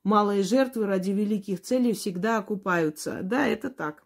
малые 0.05 0.43
жертвы 0.43 0.87
ради 0.87 1.11
великих 1.11 1.61
целей 1.61 1.93
всегда 1.93 2.39
окупаются? 2.39 3.21
Да, 3.23 3.47
это 3.47 3.71
так. 3.71 4.05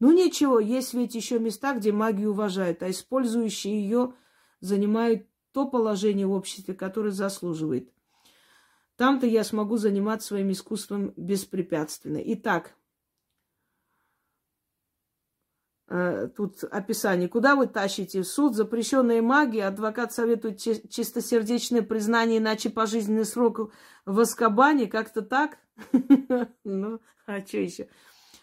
Ну 0.00 0.12
ничего, 0.12 0.60
есть 0.60 0.94
ведь 0.94 1.14
еще 1.14 1.38
места, 1.38 1.74
где 1.74 1.92
магию 1.92 2.30
уважают, 2.30 2.82
а 2.82 2.90
использующие 2.90 3.82
ее 3.82 4.14
занимают 4.60 5.26
то 5.52 5.66
положение 5.66 6.26
в 6.26 6.32
обществе, 6.32 6.74
которое 6.74 7.10
заслуживает. 7.10 7.92
Там-то 8.96 9.26
я 9.26 9.44
смогу 9.44 9.76
заниматься 9.76 10.28
своим 10.28 10.52
искусством 10.52 11.12
беспрепятственно. 11.16 12.20
Итак, 12.24 12.76
Э, 15.90 16.28
тут 16.36 16.64
описание. 16.64 17.28
Куда 17.28 17.56
вы 17.56 17.66
тащите? 17.66 18.22
Суд, 18.22 18.54
запрещенная 18.54 19.22
магия, 19.22 19.66
адвокат 19.66 20.12
советует 20.12 20.58
чистосердечное 20.58 21.80
признание, 21.80 22.38
иначе 22.38 22.68
пожизненный 22.68 23.24
срок 23.24 23.72
в 24.04 24.20
Аскабане, 24.20 24.86
как-то 24.86 25.22
так? 25.22 25.58
Ну, 26.64 27.00
а 27.26 27.40
что 27.40 27.58
еще? 27.58 27.88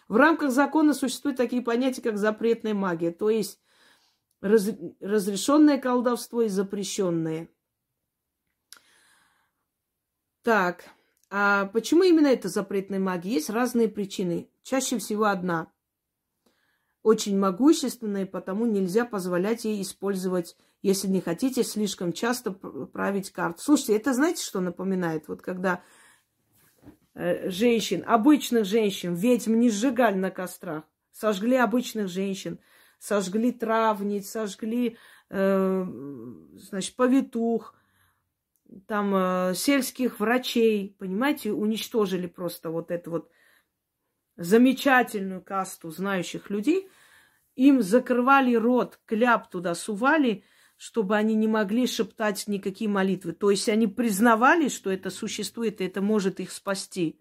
В 0.08 0.16
рамках 0.16 0.52
закона 0.52 0.94
существуют 0.94 1.36
такие 1.36 1.62
понятия, 1.62 2.02
как 2.02 2.16
запретная 2.16 2.74
магия, 2.74 3.10
то 3.10 3.28
есть 3.28 3.60
раз, 4.40 4.68
разрешенное 5.00 5.78
колдовство 5.78 6.42
и 6.42 6.48
запрещенное. 6.48 7.48
Так, 10.42 10.84
а 11.28 11.66
почему 11.66 12.04
именно 12.04 12.28
это 12.28 12.48
запретная 12.48 13.00
магия? 13.00 13.32
Есть 13.32 13.50
разные 13.50 13.88
причины. 13.88 14.48
Чаще 14.62 14.98
всего 14.98 15.24
одна– 15.24 15.72
очень 17.06 17.38
могущественной, 17.38 18.26
потому 18.26 18.66
нельзя 18.66 19.04
позволять 19.04 19.64
ей 19.64 19.80
использовать, 19.80 20.56
если 20.82 21.06
не 21.06 21.20
хотите, 21.20 21.62
слишком 21.62 22.12
часто 22.12 22.50
править 22.50 23.30
карт. 23.30 23.60
Слушайте, 23.60 23.94
это 23.94 24.12
знаете, 24.12 24.42
что 24.42 24.58
напоминает? 24.58 25.28
Вот 25.28 25.40
когда 25.40 25.84
женщин, 27.16 28.04
обычных 28.06 28.66
женщин, 28.66 29.14
ведьм 29.14 29.58
не 29.58 29.70
сжигали 29.70 30.16
на 30.16 30.30
кострах. 30.30 30.84
Сожгли 31.12 31.56
обычных 31.56 32.08
женщин, 32.08 32.58
сожгли 32.98 33.52
травниц, 33.52 34.28
сожгли, 34.28 34.98
э, 35.30 35.84
значит, 36.54 36.94
повитух, 36.94 37.74
там 38.86 39.14
э, 39.14 39.54
сельских 39.54 40.20
врачей, 40.20 40.94
понимаете, 40.98 41.52
уничтожили 41.52 42.26
просто 42.26 42.70
вот 42.70 42.90
эту 42.90 43.10
вот 43.10 43.30
замечательную 44.36 45.40
касту 45.40 45.90
знающих 45.90 46.50
людей. 46.50 46.88
Им 47.54 47.80
закрывали 47.80 48.54
рот, 48.54 49.00
кляп 49.06 49.48
туда 49.48 49.74
сували, 49.74 50.44
чтобы 50.76 51.16
они 51.16 51.34
не 51.34 51.48
могли 51.48 51.86
шептать 51.86 52.46
никакие 52.46 52.90
молитвы. 52.90 53.32
То 53.32 53.50
есть 53.50 53.68
они 53.68 53.86
признавали, 53.86 54.68
что 54.68 54.90
это 54.90 55.10
существует, 55.10 55.80
и 55.80 55.84
это 55.84 56.02
может 56.02 56.40
их 56.40 56.52
спасти. 56.52 57.20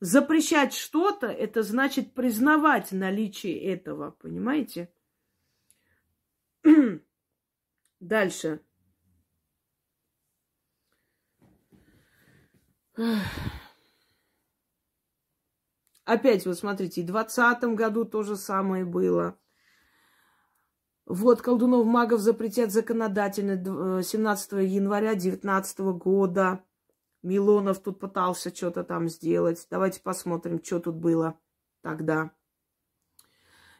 Запрещать 0.00 0.74
что-то, 0.74 1.26
это 1.26 1.62
значит 1.64 2.14
признавать 2.14 2.92
наличие 2.92 3.58
этого, 3.60 4.12
понимаете? 4.12 4.92
Дальше. 8.00 8.60
Опять, 16.04 16.46
вот 16.46 16.56
смотрите, 16.56 17.02
в 17.02 17.06
2020 17.06 17.64
году 17.74 18.04
то 18.04 18.22
же 18.22 18.36
самое 18.36 18.84
было. 18.84 19.36
Вот 21.08 21.40
колдунов 21.40 21.86
магов 21.86 22.20
запретят 22.20 22.70
законодательно 22.70 24.02
17 24.02 24.52
э, 24.52 24.64
января 24.66 25.12
2019 25.12 25.78
года. 25.78 26.62
Милонов 27.22 27.78
тут 27.78 27.98
пытался 27.98 28.54
что-то 28.54 28.84
там 28.84 29.08
сделать. 29.08 29.66
Давайте 29.70 30.02
посмотрим, 30.02 30.62
что 30.62 30.80
тут 30.80 30.96
было 30.96 31.38
тогда. 31.80 32.30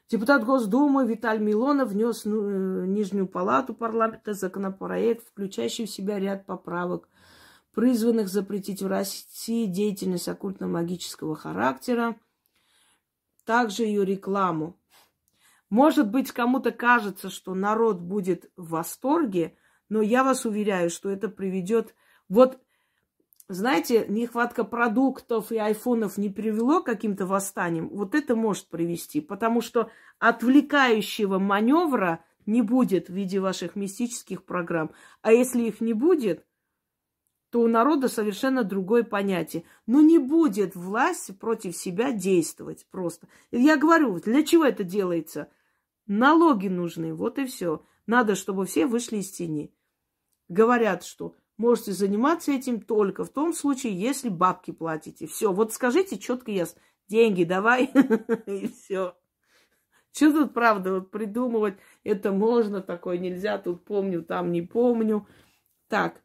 Депутат 0.08 0.42
Госдумы 0.42 1.06
Виталий 1.06 1.44
Милонов 1.44 1.90
внес 1.90 2.24
в 2.24 2.34
э, 2.34 2.86
Нижнюю 2.86 3.28
палату 3.28 3.74
парламента 3.74 4.32
законопроект, 4.32 5.28
включающий 5.28 5.84
в 5.84 5.90
себя 5.90 6.18
ряд 6.18 6.46
поправок, 6.46 7.10
призванных 7.74 8.28
запретить 8.28 8.80
в 8.80 8.86
России 8.86 9.66
деятельность 9.66 10.28
оккультно-магического 10.28 11.36
характера, 11.36 12.16
также 13.44 13.82
ее 13.82 14.06
рекламу. 14.06 14.78
Может 15.70 16.10
быть, 16.10 16.32
кому-то 16.32 16.70
кажется, 16.70 17.30
что 17.30 17.54
народ 17.54 18.00
будет 18.00 18.50
в 18.56 18.70
восторге, 18.70 19.56
но 19.88 20.00
я 20.00 20.24
вас 20.24 20.44
уверяю, 20.44 20.90
что 20.90 21.10
это 21.10 21.28
приведет... 21.28 21.94
Вот, 22.28 22.58
знаете, 23.48 24.04
нехватка 24.08 24.64
продуктов 24.64 25.50
и 25.50 25.56
айфонов 25.56 26.18
не 26.18 26.28
привело 26.28 26.82
к 26.82 26.86
каким-то 26.86 27.26
восстаниям. 27.26 27.88
Вот 27.88 28.14
это 28.14 28.36
может 28.36 28.68
привести, 28.68 29.20
потому 29.20 29.60
что 29.60 29.90
отвлекающего 30.18 31.38
маневра 31.38 32.24
не 32.44 32.62
будет 32.62 33.08
в 33.08 33.14
виде 33.14 33.40
ваших 33.40 33.76
мистических 33.76 34.44
программ. 34.44 34.90
А 35.22 35.32
если 35.32 35.62
их 35.62 35.80
не 35.80 35.92
будет, 35.92 36.46
то 37.50 37.60
у 37.60 37.68
народа 37.68 38.08
совершенно 38.08 38.64
другое 38.64 39.04
понятие. 39.04 39.64
Но 39.86 40.00
не 40.00 40.18
будет 40.18 40.74
власть 40.74 41.38
против 41.38 41.76
себя 41.76 42.12
действовать 42.12 42.86
просто. 42.90 43.28
Я 43.50 43.76
говорю, 43.76 44.18
для 44.20 44.42
чего 44.44 44.64
это 44.64 44.84
делается? 44.84 45.50
Налоги 46.08 46.68
нужны, 46.68 47.14
вот 47.14 47.38
и 47.38 47.44
все. 47.44 47.84
Надо, 48.06 48.34
чтобы 48.34 48.64
все 48.64 48.86
вышли 48.86 49.18
из 49.18 49.30
тени. 49.30 49.74
Говорят, 50.48 51.04
что 51.04 51.36
можете 51.58 51.92
заниматься 51.92 52.50
этим 52.50 52.80
только 52.80 53.24
в 53.24 53.28
том 53.28 53.52
случае, 53.52 54.00
если 54.00 54.30
бабки 54.30 54.70
платите. 54.70 55.26
Все, 55.26 55.52
вот 55.52 55.74
скажите 55.74 56.18
четко 56.18 56.50
ясно. 56.50 56.80
Деньги 57.08 57.44
давай, 57.44 57.84
и 58.46 58.68
все. 58.68 59.16
Что 60.12 60.32
тут 60.32 60.54
правда 60.54 60.94
вот 60.94 61.10
придумывать? 61.10 61.76
Это 62.04 62.32
можно, 62.32 62.80
такое 62.80 63.18
нельзя, 63.18 63.58
тут 63.58 63.84
помню, 63.84 64.22
там 64.22 64.50
не 64.50 64.62
помню. 64.62 65.28
Так, 65.88 66.22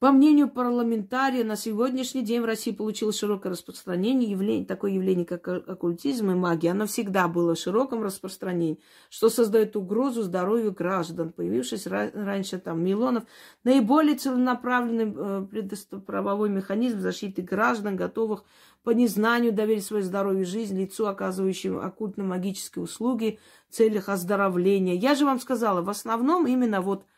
по 0.00 0.12
мнению 0.12 0.48
парламентария, 0.48 1.42
на 1.42 1.56
сегодняшний 1.56 2.22
день 2.22 2.40
в 2.40 2.44
России 2.44 2.70
получило 2.70 3.12
широкое 3.12 3.50
распространение 3.50 4.30
явление, 4.30 4.64
такое 4.64 4.92
явление, 4.92 5.26
как 5.26 5.48
оккультизм 5.48 6.30
и 6.30 6.34
магия. 6.34 6.70
Оно 6.70 6.86
всегда 6.86 7.26
было 7.26 7.56
в 7.56 7.58
широком 7.58 8.04
распространении, 8.04 8.78
что 9.10 9.28
создает 9.28 9.74
угрозу 9.74 10.22
здоровью 10.22 10.70
граждан, 10.70 11.32
появившись 11.32 11.88
раньше 11.88 12.58
там 12.58 12.84
Милонов. 12.84 13.24
Наиболее 13.64 14.14
целенаправленный 14.14 15.12
э, 15.16 16.00
правовой 16.06 16.48
механизм 16.48 17.00
защиты 17.00 17.42
граждан, 17.42 17.96
готовых 17.96 18.44
по 18.84 18.90
незнанию 18.90 19.52
доверить 19.52 19.84
свое 19.84 20.04
здоровье 20.04 20.42
и 20.42 20.46
жизнь 20.46 20.78
лицу, 20.78 21.08
оказывающему 21.08 21.80
оккультно-магические 21.80 22.84
услуги 22.84 23.40
в 23.68 23.74
целях 23.74 24.08
оздоровления. 24.08 24.94
Я 24.94 25.16
же 25.16 25.24
вам 25.24 25.40
сказала, 25.40 25.82
в 25.82 25.90
основном 25.90 26.46
именно 26.46 26.82
вот– 26.82 27.04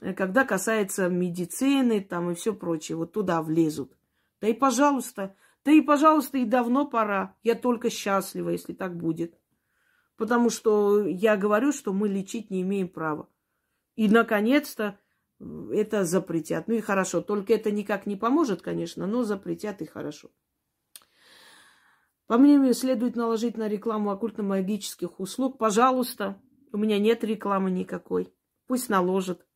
когда 0.00 0.44
касается 0.44 1.08
медицины 1.08 2.00
там 2.00 2.30
и 2.30 2.34
все 2.34 2.54
прочее, 2.54 2.96
вот 2.96 3.12
туда 3.12 3.42
влезут. 3.42 3.96
Да 4.40 4.48
и 4.48 4.52
пожалуйста, 4.52 5.34
да 5.64 5.72
и 5.72 5.80
пожалуйста, 5.80 6.38
и 6.38 6.44
давно 6.44 6.86
пора. 6.86 7.36
Я 7.42 7.54
только 7.54 7.90
счастлива, 7.90 8.50
если 8.50 8.74
так 8.74 8.96
будет. 8.96 9.38
Потому 10.16 10.50
что 10.50 11.06
я 11.06 11.36
говорю, 11.36 11.72
что 11.72 11.92
мы 11.92 12.08
лечить 12.08 12.50
не 12.50 12.62
имеем 12.62 12.88
права. 12.88 13.28
И, 13.96 14.08
наконец-то, 14.08 14.98
это 15.72 16.04
запретят. 16.04 16.68
Ну 16.68 16.74
и 16.74 16.80
хорошо, 16.80 17.20
только 17.20 17.54
это 17.54 17.70
никак 17.70 18.06
не 18.06 18.16
поможет, 18.16 18.62
конечно, 18.62 19.06
но 19.06 19.22
запретят 19.22 19.82
и 19.82 19.86
хорошо. 19.86 20.30
По 22.26 22.38
мнению, 22.38 22.74
следует 22.74 23.16
наложить 23.16 23.56
на 23.56 23.68
рекламу 23.68 24.10
оккультно-магических 24.10 25.20
услуг. 25.20 25.58
Пожалуйста, 25.58 26.40
у 26.72 26.78
меня 26.78 26.98
нет 26.98 27.22
рекламы 27.22 27.70
никакой. 27.70 28.32
Пусть 28.66 28.88
наложат. 28.88 29.46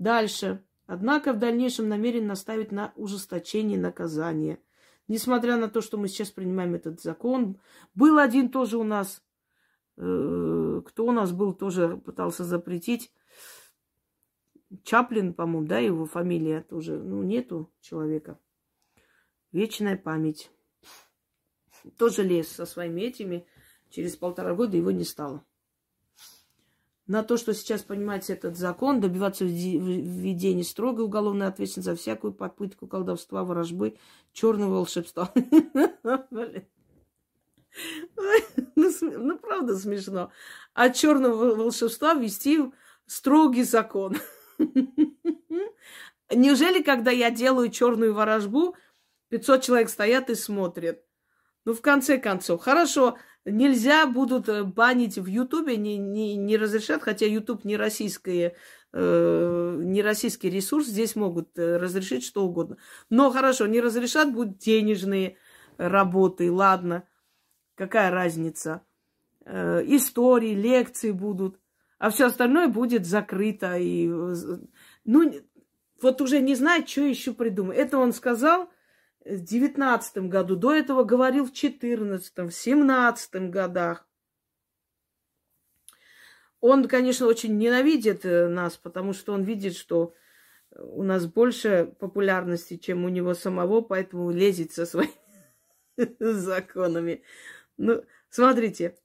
Дальше. 0.00 0.64
Однако 0.86 1.34
в 1.34 1.38
дальнейшем 1.38 1.88
намерен 1.88 2.26
наставить 2.26 2.72
на 2.72 2.92
ужесточение 2.96 3.78
наказания. 3.78 4.58
Несмотря 5.08 5.58
на 5.58 5.68
то, 5.68 5.82
что 5.82 5.98
мы 5.98 6.08
сейчас 6.08 6.30
принимаем 6.30 6.74
этот 6.74 7.02
закон, 7.02 7.60
был 7.94 8.18
один 8.18 8.48
тоже 8.48 8.78
у 8.78 8.82
нас, 8.82 9.22
э, 9.98 10.82
кто 10.86 11.06
у 11.06 11.12
нас 11.12 11.32
был, 11.32 11.52
тоже 11.52 11.98
пытался 11.98 12.44
запретить. 12.44 13.12
Чаплин, 14.84 15.34
по-моему, 15.34 15.68
да, 15.68 15.78
его 15.78 16.06
фамилия 16.06 16.62
тоже, 16.62 16.98
ну, 16.98 17.22
нету 17.22 17.70
человека. 17.82 18.38
Вечная 19.52 19.98
память. 19.98 20.50
Тоже 21.98 22.22
лез 22.22 22.48
со 22.48 22.64
своими 22.64 23.02
этими. 23.02 23.46
Через 23.90 24.16
полтора 24.16 24.54
года 24.54 24.78
его 24.78 24.92
не 24.92 25.04
стало 25.04 25.44
на 27.10 27.24
то, 27.24 27.36
что 27.36 27.54
сейчас 27.54 27.82
понимаете 27.82 28.34
этот 28.34 28.56
закон, 28.56 29.00
добиваться 29.00 29.44
введения 29.44 30.62
строгой 30.62 31.04
уголовной 31.04 31.48
ответственности 31.48 31.90
за 31.90 31.96
всякую 31.96 32.32
попытку 32.32 32.86
колдовства, 32.86 33.42
ворожбы, 33.42 33.96
черного 34.32 34.74
волшебства. 34.74 35.32
Ну, 38.74 38.90
ну, 39.00 39.38
правда 39.38 39.78
смешно. 39.78 40.32
А 40.74 40.90
черного 40.90 41.54
волшебства 41.54 42.14
ввести 42.14 42.58
строгий 43.06 43.62
закон. 43.62 44.16
Неужели, 46.30 46.82
когда 46.82 47.12
я 47.12 47.30
делаю 47.30 47.70
черную 47.70 48.12
ворожбу, 48.12 48.74
500 49.28 49.62
человек 49.62 49.88
стоят 49.88 50.30
и 50.30 50.34
смотрят? 50.34 51.04
Ну, 51.64 51.74
в 51.74 51.80
конце 51.80 52.18
концов, 52.18 52.60
хорошо, 52.60 53.18
нельзя 53.44 54.06
будут 54.06 54.48
э, 54.48 54.64
банить 54.64 55.18
в 55.18 55.26
Ютубе, 55.26 55.76
не, 55.76 55.96
не, 55.96 56.36
не 56.36 56.56
разрешат, 56.56 57.02
хотя 57.02 57.26
Ютуб 57.26 57.64
не 57.64 57.76
российское, 57.76 58.54
э, 58.92 59.76
не 59.78 60.02
российский 60.02 60.50
ресурс, 60.50 60.86
здесь 60.86 61.16
могут 61.16 61.58
э, 61.58 61.76
разрешить 61.76 62.24
что 62.24 62.44
угодно. 62.44 62.76
Но 63.08 63.30
хорошо, 63.30 63.66
не 63.66 63.80
разрешат, 63.80 64.32
будут 64.32 64.58
денежные 64.58 65.36
работы, 65.76 66.50
ладно, 66.52 67.04
какая 67.74 68.10
разница. 68.10 68.82
Истории, 69.46 70.54
лекции 70.54 71.12
будут, 71.12 71.58
а 71.98 72.10
все 72.10 72.26
остальное 72.26 72.68
будет 72.68 73.06
закрыто. 73.06 73.78
И, 73.78 74.06
ну, 74.06 75.32
вот 76.00 76.20
уже 76.20 76.40
не 76.40 76.54
знает, 76.54 76.88
что 76.88 77.00
еще 77.00 77.32
придумать. 77.32 77.78
Это 77.78 77.98
он 77.98 78.12
сказал, 78.12 78.70
в 79.24 79.40
девятнадцатом 79.40 80.28
году, 80.28 80.56
до 80.56 80.74
этого 80.74 81.04
говорил 81.04 81.46
в 81.46 81.52
четырнадцатом, 81.52 82.48
в 82.48 82.54
семнадцатом 82.54 83.50
годах. 83.50 84.06
Он, 86.60 86.88
конечно, 86.88 87.26
очень 87.26 87.56
ненавидит 87.56 88.24
э, 88.24 88.48
нас, 88.48 88.76
потому 88.76 89.12
что 89.12 89.32
он 89.32 89.44
видит, 89.44 89.74
что 89.74 90.14
у 90.76 91.02
нас 91.02 91.26
больше 91.26 91.94
популярности, 91.98 92.76
чем 92.76 93.04
у 93.04 93.08
него 93.08 93.34
самого, 93.34 93.80
поэтому 93.80 94.30
лезет 94.30 94.72
со 94.72 94.84
своими 94.86 95.12
законами. 96.18 97.22
Ну, 97.78 98.04
смотрите, 98.28 98.98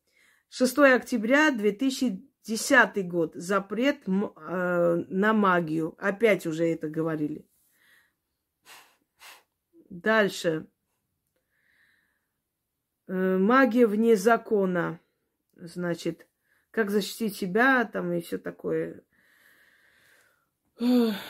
6 0.49 0.77
октября 0.79 1.51
2000 1.51 2.35
Десятый 2.45 3.01
год. 3.01 3.33
Запрет 3.33 4.03
э, 4.07 5.03
на 5.07 5.33
магию. 5.33 5.95
Опять 5.97 6.45
уже 6.45 6.65
это 6.65 6.87
говорили. 6.87 7.47
Дальше. 9.95 10.67
Э, 13.07 13.37
магия 13.37 13.87
вне 13.87 14.17
закона. 14.17 14.99
Значит, 15.55 16.27
как 16.71 16.89
защитить 16.89 17.37
себя 17.37 17.85
там 17.85 18.11
и 18.11 18.19
все 18.19 18.37
такое. 18.37 19.03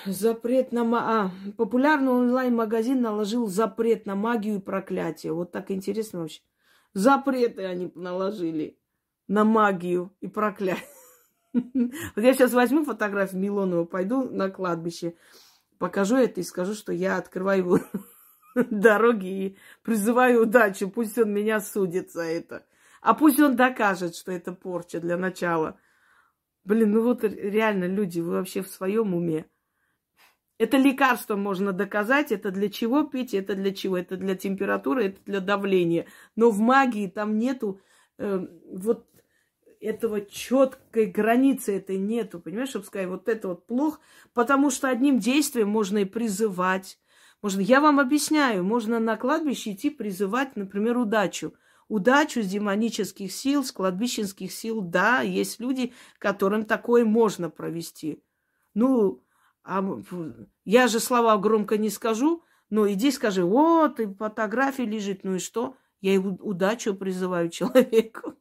Запрет 0.07 0.71
на... 0.71 0.81
А, 0.93 1.31
популярный 1.57 2.11
онлайн-магазин 2.11 2.99
наложил 2.99 3.45
запрет 3.45 4.07
на 4.07 4.15
магию 4.15 4.55
и 4.55 4.61
проклятие. 4.61 5.33
Вот 5.33 5.51
так 5.51 5.69
интересно 5.69 6.21
вообще. 6.21 6.41
Запреты 6.95 7.65
они 7.65 7.91
наложили 7.93 8.79
на 9.27 9.43
магию 9.43 10.11
и 10.21 10.27
проклятие. 10.27 10.85
Вот 11.53 12.21
я 12.21 12.33
сейчас 12.33 12.51
возьму 12.51 12.83
фотографию 12.83 13.39
Милонова, 13.39 13.85
пойду 13.85 14.29
на 14.29 14.49
кладбище, 14.49 15.15
покажу 15.77 16.17
это 16.17 16.41
и 16.41 16.43
скажу, 16.43 16.73
что 16.73 16.91
я 16.91 17.15
открываю 17.15 17.59
его 17.59 17.79
дороги 18.71 19.27
и 19.27 19.57
призываю 19.83 20.43
удачу. 20.43 20.89
Пусть 20.89 21.17
он 21.17 21.33
меня 21.33 21.59
судит 21.59 22.11
за 22.11 22.23
это. 22.23 22.65
А 23.01 23.13
пусть 23.13 23.39
он 23.39 23.55
докажет, 23.55 24.15
что 24.15 24.31
это 24.31 24.53
порча 24.53 24.99
для 24.99 25.17
начала. 25.17 25.79
Блин, 26.63 26.93
ну 26.93 27.03
вот 27.03 27.23
реально, 27.23 27.85
люди, 27.85 28.19
вы 28.19 28.31
вообще 28.31 28.63
в 28.63 28.67
своем 28.67 29.13
уме. 29.13 29.45
Это 30.57 30.77
лекарство 30.77 31.35
можно 31.35 31.73
доказать, 31.73 32.31
это 32.31 32.49
для 32.49 32.69
чего 32.69 33.03
пить, 33.03 33.33
это 33.33 33.55
для 33.55 33.73
чего? 33.73 33.97
Это 33.97 34.15
для 34.15 34.35
температуры, 34.35 35.07
это 35.07 35.19
для 35.25 35.41
давления. 35.41 36.07
Но 36.35 36.49
в 36.49 36.59
магии 36.59 37.07
там 37.07 37.37
нету 37.37 37.81
э, 38.17 38.47
вот 38.71 39.05
этого 39.81 40.21
четкой 40.21 41.07
границы 41.07 41.75
этой 41.75 41.97
нету, 41.97 42.39
понимаешь, 42.39 42.69
чтобы 42.69 42.85
сказать, 42.85 43.09
вот 43.09 43.27
это 43.27 43.49
вот 43.49 43.67
плохо, 43.67 43.99
потому 44.33 44.71
что 44.71 44.89
одним 44.89 45.19
действием 45.19 45.69
можно 45.69 45.99
и 45.99 46.05
призывать. 46.05 46.97
Можно, 47.45 47.61
я 47.61 47.79
вам 47.79 47.99
объясняю, 47.99 48.63
можно 48.63 48.99
на 48.99 49.17
кладбище 49.17 49.73
идти 49.73 49.91
призывать, 49.91 50.55
например, 50.55 50.97
удачу. 50.97 51.53
Удачу 51.87 52.41
с 52.41 52.47
демонических 52.47 53.31
сил, 53.31 53.63
с 53.63 53.71
кладбищенских 53.71 54.51
сил, 54.51 54.81
да, 54.81 55.21
есть 55.21 55.59
люди, 55.59 55.93
которым 56.17 56.65
такое 56.65 57.05
можно 57.05 57.51
провести. 57.51 58.23
Ну, 58.73 59.23
а 59.63 59.85
я 60.63 60.87
же 60.87 60.99
слова 60.99 61.37
громко 61.37 61.77
не 61.77 61.91
скажу, 61.91 62.41
но 62.71 62.91
иди 62.91 63.11
скажи, 63.11 63.45
вот, 63.45 63.99
и 63.99 64.11
фотография 64.11 64.85
лежит, 64.85 65.23
ну 65.23 65.35
и 65.35 65.39
что? 65.39 65.77
Я 66.01 66.15
и 66.15 66.17
удачу 66.17 66.95
призываю 66.95 67.49
человеку. 67.49 68.33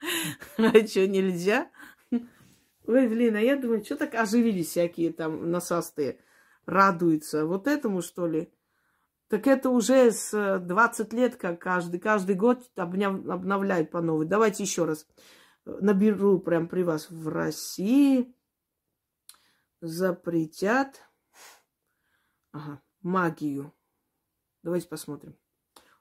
А 0.56 0.86
что, 0.86 1.08
нельзя? 1.08 1.68
Ой, 2.12 3.08
блин, 3.08 3.34
а 3.34 3.40
я 3.40 3.56
думаю, 3.56 3.84
что 3.84 3.96
так 3.96 4.14
оживились 4.14 4.68
всякие 4.68 5.12
там 5.12 5.50
насастые, 5.50 6.20
радуются. 6.70 7.46
Вот 7.46 7.66
этому, 7.66 8.02
что 8.02 8.26
ли? 8.26 8.52
Так 9.28 9.46
это 9.46 9.70
уже 9.70 10.10
с 10.10 10.58
20 10.60 11.12
лет, 11.12 11.36
как 11.36 11.60
каждый, 11.60 12.00
каждый 12.00 12.34
год 12.34 12.68
обновляют 12.76 13.90
по 13.90 14.00
новой. 14.00 14.26
Давайте 14.26 14.64
еще 14.64 14.84
раз 14.84 15.06
наберу 15.64 16.40
прям 16.40 16.68
при 16.68 16.82
вас. 16.82 17.10
В 17.10 17.28
России 17.28 18.34
запретят 19.80 21.00
ага, 22.52 22.82
магию. 23.02 23.72
Давайте 24.62 24.88
посмотрим. 24.88 25.36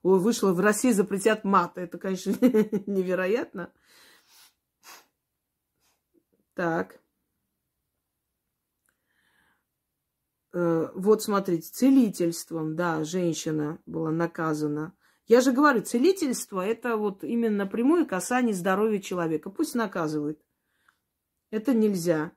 Ой, 0.01 0.19
вышло, 0.19 0.53
в 0.53 0.59
России 0.59 0.91
запретят 0.91 1.43
мат. 1.43 1.77
Это, 1.77 1.97
конечно, 1.97 2.31
невероятно. 2.87 3.71
Так. 6.55 6.95
Э, 6.95 6.99
вот, 10.51 11.21
смотрите, 11.21 11.69
целительством, 11.71 12.75
да, 12.75 13.03
женщина 13.03 13.79
была 13.85 14.11
наказана. 14.11 14.93
Я 15.27 15.41
же 15.41 15.51
говорю, 15.51 15.81
целительство– 15.81 16.65
это 16.65 16.97
вот 16.97 17.23
именно 17.23 17.57
напрямую 17.57 18.07
касание 18.07 18.55
здоровья 18.55 18.99
человека. 18.99 19.51
Пусть 19.51 19.75
наказывают. 19.75 20.41
Это 21.51 21.75
нельзя. 21.75 22.31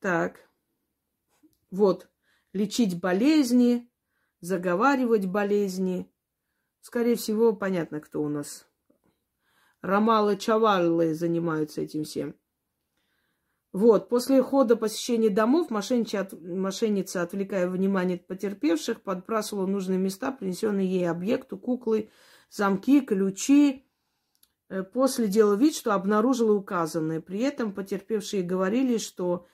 Так. 0.00 0.48
Вот. 1.70 2.08
Лечить 2.54 2.98
болезни, 2.98 3.90
заговаривать 4.40 5.26
болезни. 5.26 6.10
Скорее 6.80 7.16
всего, 7.16 7.52
понятно, 7.52 8.00
кто 8.00 8.22
у 8.22 8.30
нас. 8.30 8.66
Ромалы 9.82 10.38
Чаваллы 10.38 11.12
занимаются 11.14 11.82
этим 11.82 12.04
всем. 12.04 12.34
Вот, 13.76 14.08
после 14.08 14.42
хода 14.42 14.76
посещения 14.76 15.28
домов 15.28 15.70
мошенница, 15.70 17.22
отвлекая 17.22 17.68
внимание 17.68 18.16
потерпевших, 18.18 19.02
подбрасывала 19.02 19.66
нужные 19.66 19.98
места, 19.98 20.32
принесенные 20.32 20.86
ей 20.86 21.10
объекту, 21.10 21.58
куклы, 21.58 22.10
замки, 22.50 23.00
ключи. 23.00 23.84
Э, 24.68 24.82
после 24.82 25.28
делала 25.28 25.54
вид, 25.54 25.74
что 25.74 25.92
обнаружила 25.92 26.52
указанное. 26.52 27.20
При 27.20 27.40
этом 27.40 27.72
потерпевшие 27.72 28.42
говорили, 28.42 28.96
что, 28.96 29.46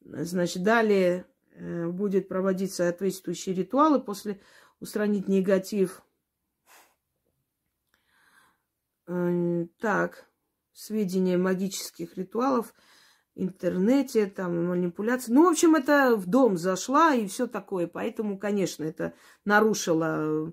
значит, 0.00 0.62
далее 0.62 1.26
Э, 1.56 1.86
будет 1.86 2.28
проводить 2.28 2.74
соответствующие 2.74 3.54
ритуалы, 3.54 4.00
после 4.00 4.40
устранить 4.80 5.28
негатив. 5.28 6.02
Э, 9.06 9.66
так, 9.78 10.28
сведения 10.72 11.38
магических 11.38 12.16
ритуалов, 12.16 12.74
интернете, 13.34 14.26
там, 14.26 14.66
манипуляции. 14.66 15.32
Ну, 15.32 15.44
в 15.44 15.50
общем, 15.50 15.74
это 15.74 16.16
в 16.16 16.26
дом 16.26 16.56
зашла 16.56 17.14
и 17.14 17.26
все 17.26 17.46
такое. 17.46 17.86
Поэтому, 17.86 18.38
конечно, 18.38 18.84
это 18.84 19.14
нарушило 19.44 20.52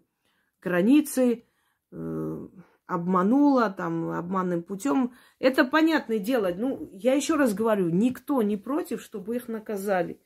границы, 0.62 1.46
э, 1.92 2.48
обманула 2.88 3.70
там 3.70 4.10
обманным 4.12 4.64
путем. 4.64 5.14
Это 5.40 5.64
понятное 5.64 6.20
дело. 6.20 6.52
Ну, 6.56 6.90
я 6.94 7.14
еще 7.14 7.36
раз 7.36 7.54
говорю, 7.54 7.90
никто 7.90 8.42
не 8.42 8.58
против, 8.58 9.02
чтобы 9.02 9.36
их 9.36 9.48
наказали. 9.48 10.22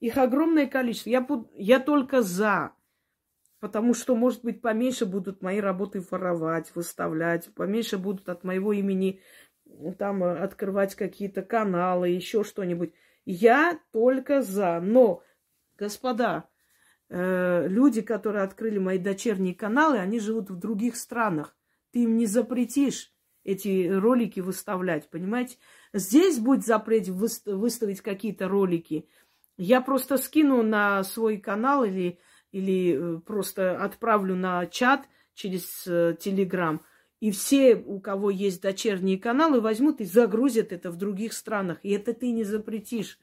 Их 0.00 0.16
огромное 0.16 0.66
количество. 0.66 1.10
Я, 1.10 1.26
я 1.54 1.80
только 1.80 2.22
за. 2.22 2.72
Потому 3.60 3.92
что, 3.92 4.14
может 4.14 4.44
быть, 4.44 4.62
поменьше 4.62 5.04
будут 5.04 5.42
мои 5.42 5.58
работы 5.58 6.00
воровать, 6.00 6.70
выставлять, 6.76 7.52
поменьше 7.54 7.98
будут 7.98 8.28
от 8.28 8.44
моего 8.44 8.72
имени 8.72 9.20
там 9.98 10.22
открывать 10.22 10.94
какие-то 10.94 11.42
каналы, 11.42 12.08
еще 12.08 12.44
что-нибудь. 12.44 12.92
Я 13.24 13.78
только 13.92 14.42
за. 14.42 14.80
Но, 14.80 15.22
господа, 15.76 16.48
э, 17.08 17.66
люди, 17.68 18.02
которые 18.02 18.44
открыли 18.44 18.78
мои 18.78 18.98
дочерние 18.98 19.54
каналы, 19.54 19.98
они 19.98 20.20
живут 20.20 20.50
в 20.50 20.58
других 20.58 20.96
странах. 20.96 21.56
Ты 21.92 22.04
им 22.04 22.16
не 22.16 22.26
запретишь 22.26 23.12
эти 23.44 23.88
ролики 23.88 24.40
выставлять, 24.40 25.08
понимаете? 25.08 25.56
Здесь 25.92 26.38
будет 26.38 26.66
запрет 26.66 27.08
выставить 27.08 28.00
какие-то 28.00 28.48
ролики– 28.48 29.08
я 29.58 29.80
просто 29.80 30.18
скину 30.18 30.62
на 30.62 31.02
свой 31.02 31.36
канал 31.36 31.84
или, 31.84 32.20
или 32.52 32.96
э, 32.96 33.20
просто 33.20 33.82
отправлю 33.82 34.36
на 34.36 34.66
чат 34.66 35.06
через 35.34 35.84
э, 35.86 36.16
Телеграм. 36.18 36.80
И 37.20 37.30
все, 37.32 37.74
у 37.74 38.00
кого 38.00 38.30
есть 38.30 38.62
дочерние 38.62 39.18
каналы, 39.18 39.60
возьмут 39.60 40.00
и 40.00 40.04
загрузят 40.04 40.72
это 40.72 40.90
в 40.90 40.96
других 40.96 41.32
странах. 41.32 41.78
И 41.82 41.90
это 41.90 42.14
ты 42.14 42.30
не 42.30 42.44
запретишь. 42.44 43.18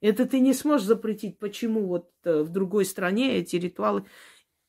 Это 0.00 0.24
ты 0.26 0.40
не 0.40 0.54
сможешь 0.54 0.86
запретить. 0.86 1.38
Почему 1.38 1.86
вот 1.86 2.10
э, 2.24 2.42
в 2.42 2.48
другой 2.50 2.84
стране 2.84 3.36
эти 3.38 3.56
ритуалы... 3.56 4.04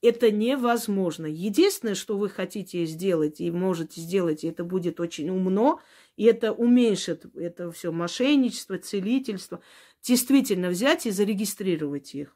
Это 0.03 0.31
невозможно. 0.31 1.27
Единственное, 1.27 1.93
что 1.93 2.17
вы 2.17 2.27
хотите 2.27 2.85
сделать 2.85 3.39
и 3.39 3.51
можете 3.51 4.01
сделать, 4.01 4.43
и 4.43 4.47
это 4.47 4.63
будет 4.63 4.99
очень 4.99 5.29
умно, 5.29 5.79
и 6.17 6.25
это 6.25 6.53
уменьшит 6.53 7.25
это 7.35 7.71
все 7.71 7.91
мошенничество, 7.91 8.79
целительство 8.79 9.61
действительно 10.01 10.69
взять 10.69 11.05
и 11.05 11.11
зарегистрировать 11.11 12.15
их. 12.15 12.35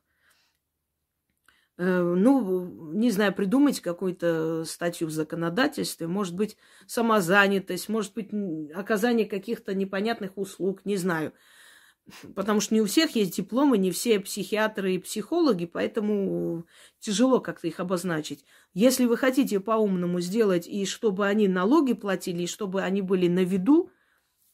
Э, 1.78 2.01
ну, 2.01 2.93
не 2.93 3.11
знаю, 3.11 3.34
придумать 3.34 3.82
какую-то 3.82 4.63
статью 4.65 5.07
в 5.07 5.11
законодательстве, 5.11 6.07
может 6.07 6.34
быть, 6.36 6.55
самозанятость, 6.88 7.89
может 7.89 8.13
быть, 8.13 8.30
оказание 8.73 9.26
каких-то 9.26 9.73
непонятных 9.73 10.38
услуг, 10.38 10.86
не 10.86 10.95
знаю. 10.95 11.34
Потому 12.36 12.59
что 12.61 12.76
не 12.76 12.82
у 12.82 12.86
всех 12.86 13.15
есть 13.15 13.36
дипломы, 13.36 13.78
не 13.78 13.91
все 13.91 14.19
психиатры 14.19 14.93
и 14.93 14.99
психологи, 14.99 15.65
поэтому 15.65 16.65
тяжело 16.99 17.39
как-то 17.39 17.67
их 17.67 17.80
обозначить. 17.80 18.45
Если 18.73 19.05
вы 19.05 19.17
хотите 19.17 19.59
по-умному 19.59 20.21
сделать, 20.21 20.67
и 20.67 20.86
чтобы 20.86 21.26
они 21.26 21.47
налоги 21.47 21.93
платили, 21.93 22.43
и 22.43 22.47
чтобы 22.47 22.84
они 22.84 23.01
были 23.01 23.28
на 23.28 23.43
виду, 23.43 23.89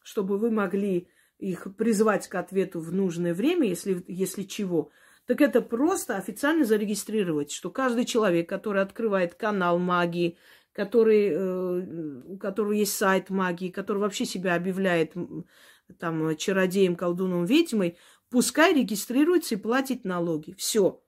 чтобы 0.02 0.38
вы 0.38 0.50
могли 0.50 1.10
их 1.38 1.68
призвать 1.76 2.28
к 2.28 2.36
ответу 2.36 2.80
в 2.80 2.94
нужное 2.94 3.34
время, 3.34 3.68
если, 3.68 4.04
если 4.08 4.44
чего, 4.44 4.92
так 5.32 5.40
это 5.40 5.62
просто 5.62 6.18
официально 6.18 6.66
зарегистрировать, 6.66 7.54
что 7.54 7.70
каждый 7.70 8.04
человек, 8.04 8.50
который 8.50 8.82
открывает 8.82 9.34
канал 9.34 9.80
магии, 9.80 10.38
который, 10.74 11.30
э, 11.30 12.24
у 12.26 12.38
которого 12.38 12.74
есть 12.74 12.98
сайт 12.98 13.30
магии, 13.30 13.70
который 13.70 14.00
вообще 14.00 14.26
себя 14.26 14.56
объявляет 14.56 15.14
там 15.98 16.36
чародеем, 16.36 16.98
колдуном, 16.98 17.46
ведьмой, 17.46 17.98
пускай 18.30 18.74
регистрируется 18.74 19.56
и 19.56 19.58
платит 19.58 20.04
налоги. 20.04 20.54
Все. 20.58 21.02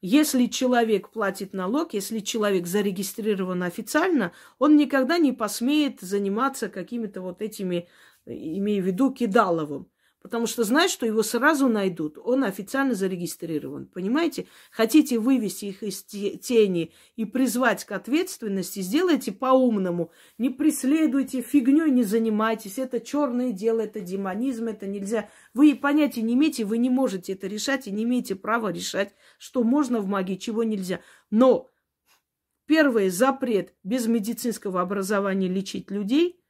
Если 0.00 0.46
человек 0.46 1.10
платит 1.10 1.52
налог, 1.52 1.92
если 1.92 2.20
человек 2.20 2.68
зарегистрирован 2.68 3.64
официально, 3.64 4.30
он 4.60 4.76
никогда 4.76 5.18
не 5.18 5.32
посмеет 5.32 6.02
заниматься 6.02 6.68
какими-то 6.68 7.20
вот 7.20 7.42
этими, 7.42 7.88
имея 8.26 8.80
в 8.80 8.86
виду, 8.86 9.12
кидаловым. 9.12 9.90
Потому 10.20 10.46
что 10.46 10.64
знает, 10.64 10.90
что 10.90 11.06
его 11.06 11.22
сразу 11.22 11.66
найдут. 11.68 12.18
Он 12.22 12.44
официально 12.44 12.94
зарегистрирован. 12.94 13.86
Понимаете? 13.86 14.46
Хотите 14.70 15.18
вывести 15.18 15.66
их 15.66 15.82
из 15.82 16.02
тени 16.04 16.92
и 17.16 17.24
призвать 17.24 17.84
к 17.84 17.92
ответственности, 17.92 18.80
сделайте 18.80 19.32
по-умному. 19.32 20.12
Не 20.36 20.50
преследуйте, 20.50 21.40
фигней 21.40 21.90
не 21.90 22.02
занимайтесь. 22.02 22.78
Это 22.78 23.00
черное 23.00 23.52
дело, 23.52 23.80
это 23.80 24.00
демонизм, 24.00 24.68
это 24.68 24.86
нельзя. 24.86 25.30
Вы 25.54 25.74
понятия 25.74 26.20
не 26.20 26.34
имеете, 26.34 26.66
вы 26.66 26.76
не 26.76 26.90
можете 26.90 27.32
это 27.32 27.46
решать 27.46 27.86
и 27.86 27.90
не 27.90 28.04
имеете 28.04 28.34
права 28.34 28.70
решать, 28.70 29.14
что 29.38 29.64
можно 29.64 30.00
в 30.00 30.06
магии, 30.06 30.36
чего 30.36 30.64
нельзя. 30.64 31.00
Но 31.30 31.70
первое, 32.66 33.10
запрет 33.10 33.74
без 33.84 34.06
медицинского 34.06 34.82
образования 34.82 35.48
лечить 35.48 35.90
людей. 35.90 36.44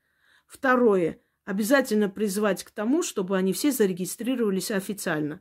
Второе– 0.49 1.21
обязательно 1.51 2.09
призвать 2.09 2.63
к 2.63 2.71
тому, 2.71 3.03
чтобы 3.03 3.37
они 3.37 3.53
все 3.53 3.73
зарегистрировались 3.73 4.71
официально 4.71 5.41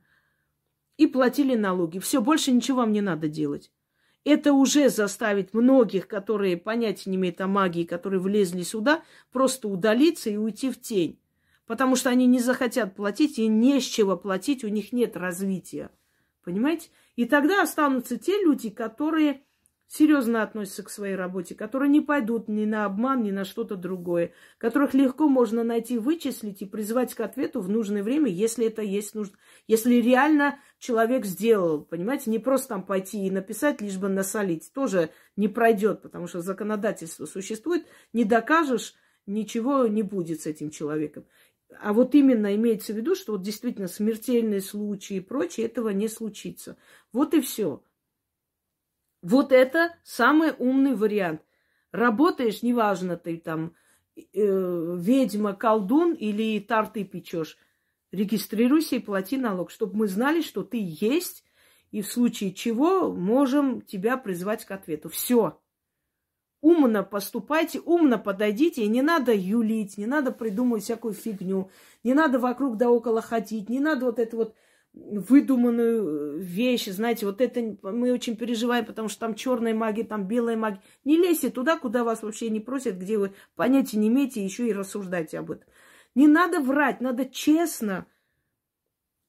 и 0.98 1.06
платили 1.06 1.54
налоги. 1.54 2.00
Все, 2.00 2.20
больше 2.20 2.52
ничего 2.52 2.78
вам 2.78 2.92
не 2.92 3.02
надо 3.02 3.28
делать. 3.28 3.72
Это 4.24 4.54
уже 4.54 4.90
заставит 4.90 5.54
многих, 5.54 6.08
которые 6.08 6.58
понятия 6.58 7.12
не 7.12 7.18
имеют 7.18 7.40
о 7.42 7.48
магии, 7.48 7.84
которые 7.84 8.20
влезли 8.20 8.64
сюда, 8.64 9.04
просто 9.32 9.68
удалиться 9.68 10.32
и 10.32 10.36
уйти 10.36 10.72
в 10.72 10.82
тень. 10.82 11.20
Потому 11.68 11.96
что 11.96 12.10
они 12.10 12.26
не 12.26 12.40
захотят 12.40 12.96
платить, 12.96 13.38
и 13.38 13.48
не 13.48 13.80
с 13.80 13.84
чего 13.84 14.18
платить, 14.18 14.64
у 14.64 14.68
них 14.68 14.92
нет 14.92 15.16
развития. 15.16 15.92
Понимаете? 16.44 16.90
И 17.18 17.26
тогда 17.26 17.62
останутся 17.62 18.18
те 18.18 18.42
люди, 18.42 18.72
которые 18.72 19.44
серьезно 19.90 20.44
относятся 20.44 20.84
к 20.84 20.90
своей 20.90 21.16
работе, 21.16 21.56
которые 21.56 21.90
не 21.90 22.00
пойдут 22.00 22.48
ни 22.48 22.64
на 22.66 22.86
обман, 22.86 23.24
ни 23.24 23.32
на 23.32 23.44
что-то 23.44 23.76
другое, 23.76 24.34
которых 24.60 24.94
легко 24.94 25.28
можно 25.28 25.64
найти, 25.64 25.98
вычислить 25.98 26.62
и 26.62 26.66
призвать 26.66 27.16
к 27.16 27.20
ответу 27.22 27.60
в 27.60 27.70
нужное 27.70 28.04
время, 28.04 28.30
если 28.30 28.68
это 28.68 28.84
есть 28.84 29.16
нужно. 29.16 29.36
Если 29.68 29.96
реально 29.96 30.60
человек 30.78 31.26
сделал, 31.26 31.82
понимаете, 31.82 32.30
не 32.30 32.38
просто 32.38 32.70
там 32.70 32.86
пойти 32.86 33.26
и 33.26 33.32
написать, 33.32 33.82
лишь 33.82 33.98
бы 33.98 34.10
насолить, 34.10 34.72
тоже 34.74 35.10
не 35.36 35.48
пройдет, 35.48 36.04
потому 36.04 36.28
что 36.28 36.42
законодательство 36.42 37.26
существует, 37.26 37.88
не 38.14 38.26
докажешь, 38.26 38.94
ничего 39.26 39.88
не 39.88 40.04
будет 40.04 40.42
с 40.42 40.46
этим 40.46 40.70
человеком. 40.70 41.26
А 41.82 41.94
вот 41.94 42.14
именно 42.14 42.56
имеется 42.56 42.94
в 42.94 42.98
виду, 42.98 43.16
что 43.16 43.34
вот 43.34 43.42
действительно 43.42 43.88
смертельные 43.88 44.62
случаи 44.62 45.18
и 45.18 45.22
прочее, 45.22 45.66
этого 45.66 45.90
не 45.90 46.08
случится. 46.08 46.78
Вот 47.12 47.34
и 47.34 47.42
все. 47.42 47.84
Вот 49.22 49.52
это 49.52 49.96
самый 50.04 50.54
умный 50.58 50.96
вариант. 50.96 51.42
Работаешь, 51.92 52.64
неважно, 52.64 53.18
ты 53.18 53.38
там 53.38 53.74
э, 54.16 54.22
ведьма, 54.34 55.54
колдун 55.54 56.14
или 56.14 56.60
тарты 56.60 57.04
печешь. 57.04 57.58
Регистрируйся 58.12 58.96
и 58.96 59.00
плати 59.00 59.38
налог, 59.38 59.72
чтобы 59.72 59.98
мы 59.98 60.08
знали, 60.08 60.42
что 60.42 60.64
ты 60.64 60.78
есть, 60.82 61.44
и 61.92 62.02
в 62.02 62.08
случае 62.08 62.54
чего 62.54 63.12
можем 63.12 63.82
тебя 63.82 64.18
призвать 64.18 64.66
к 64.66 64.72
ответу. 64.72 65.10
Все. 65.10 65.60
Умно 66.62 67.04
поступайте, 67.04 67.80
умно 67.80 68.20
подойдите, 68.20 68.84
и 68.84 68.88
не 68.88 69.02
надо 69.02 69.34
юлить, 69.34 69.98
не 69.98 70.06
надо 70.06 70.32
придумывать 70.32 70.84
всякую 70.84 71.14
фигню, 71.14 71.72
не 72.04 72.14
надо 72.14 72.38
вокруг 72.38 72.76
да 72.78 72.90
около 72.90 73.22
ходить, 73.22 73.70
не 73.70 73.80
надо 73.80 74.06
вот 74.06 74.20
это 74.20 74.36
вот 74.36 74.56
выдуманную 74.94 76.40
э, 76.40 76.40
вещь, 76.42 76.88
знаете, 76.88 77.26
вот 77.26 77.42
это 77.42 77.78
мы 77.84 78.12
очень 78.12 78.36
переживаем, 78.36 78.86
потому 78.86 79.08
что 79.08 79.20
там 79.20 79.36
черная 79.36 79.74
магия, 79.74 80.04
там 80.04 80.28
белая 80.28 80.58
магия. 80.58 80.82
Не 81.04 81.18
лезьте 81.18 81.50
туда, 81.50 81.78
куда 81.78 82.04
вас 82.04 82.24
вообще 82.24 82.50
не 82.50 82.60
просят, 82.60 82.98
где 82.98 83.18
вы 83.18 83.34
понятия 83.56 83.98
не 83.98 84.08
имеете, 84.08 84.44
еще 84.44 84.68
и 84.68 84.74
рассуждайте 84.74 85.40
об 85.40 85.52
этом. 85.52 85.68
Не 86.16 86.28
надо 86.28 86.60
врать, 86.60 87.02
надо 87.02 87.26
честно, 87.26 88.08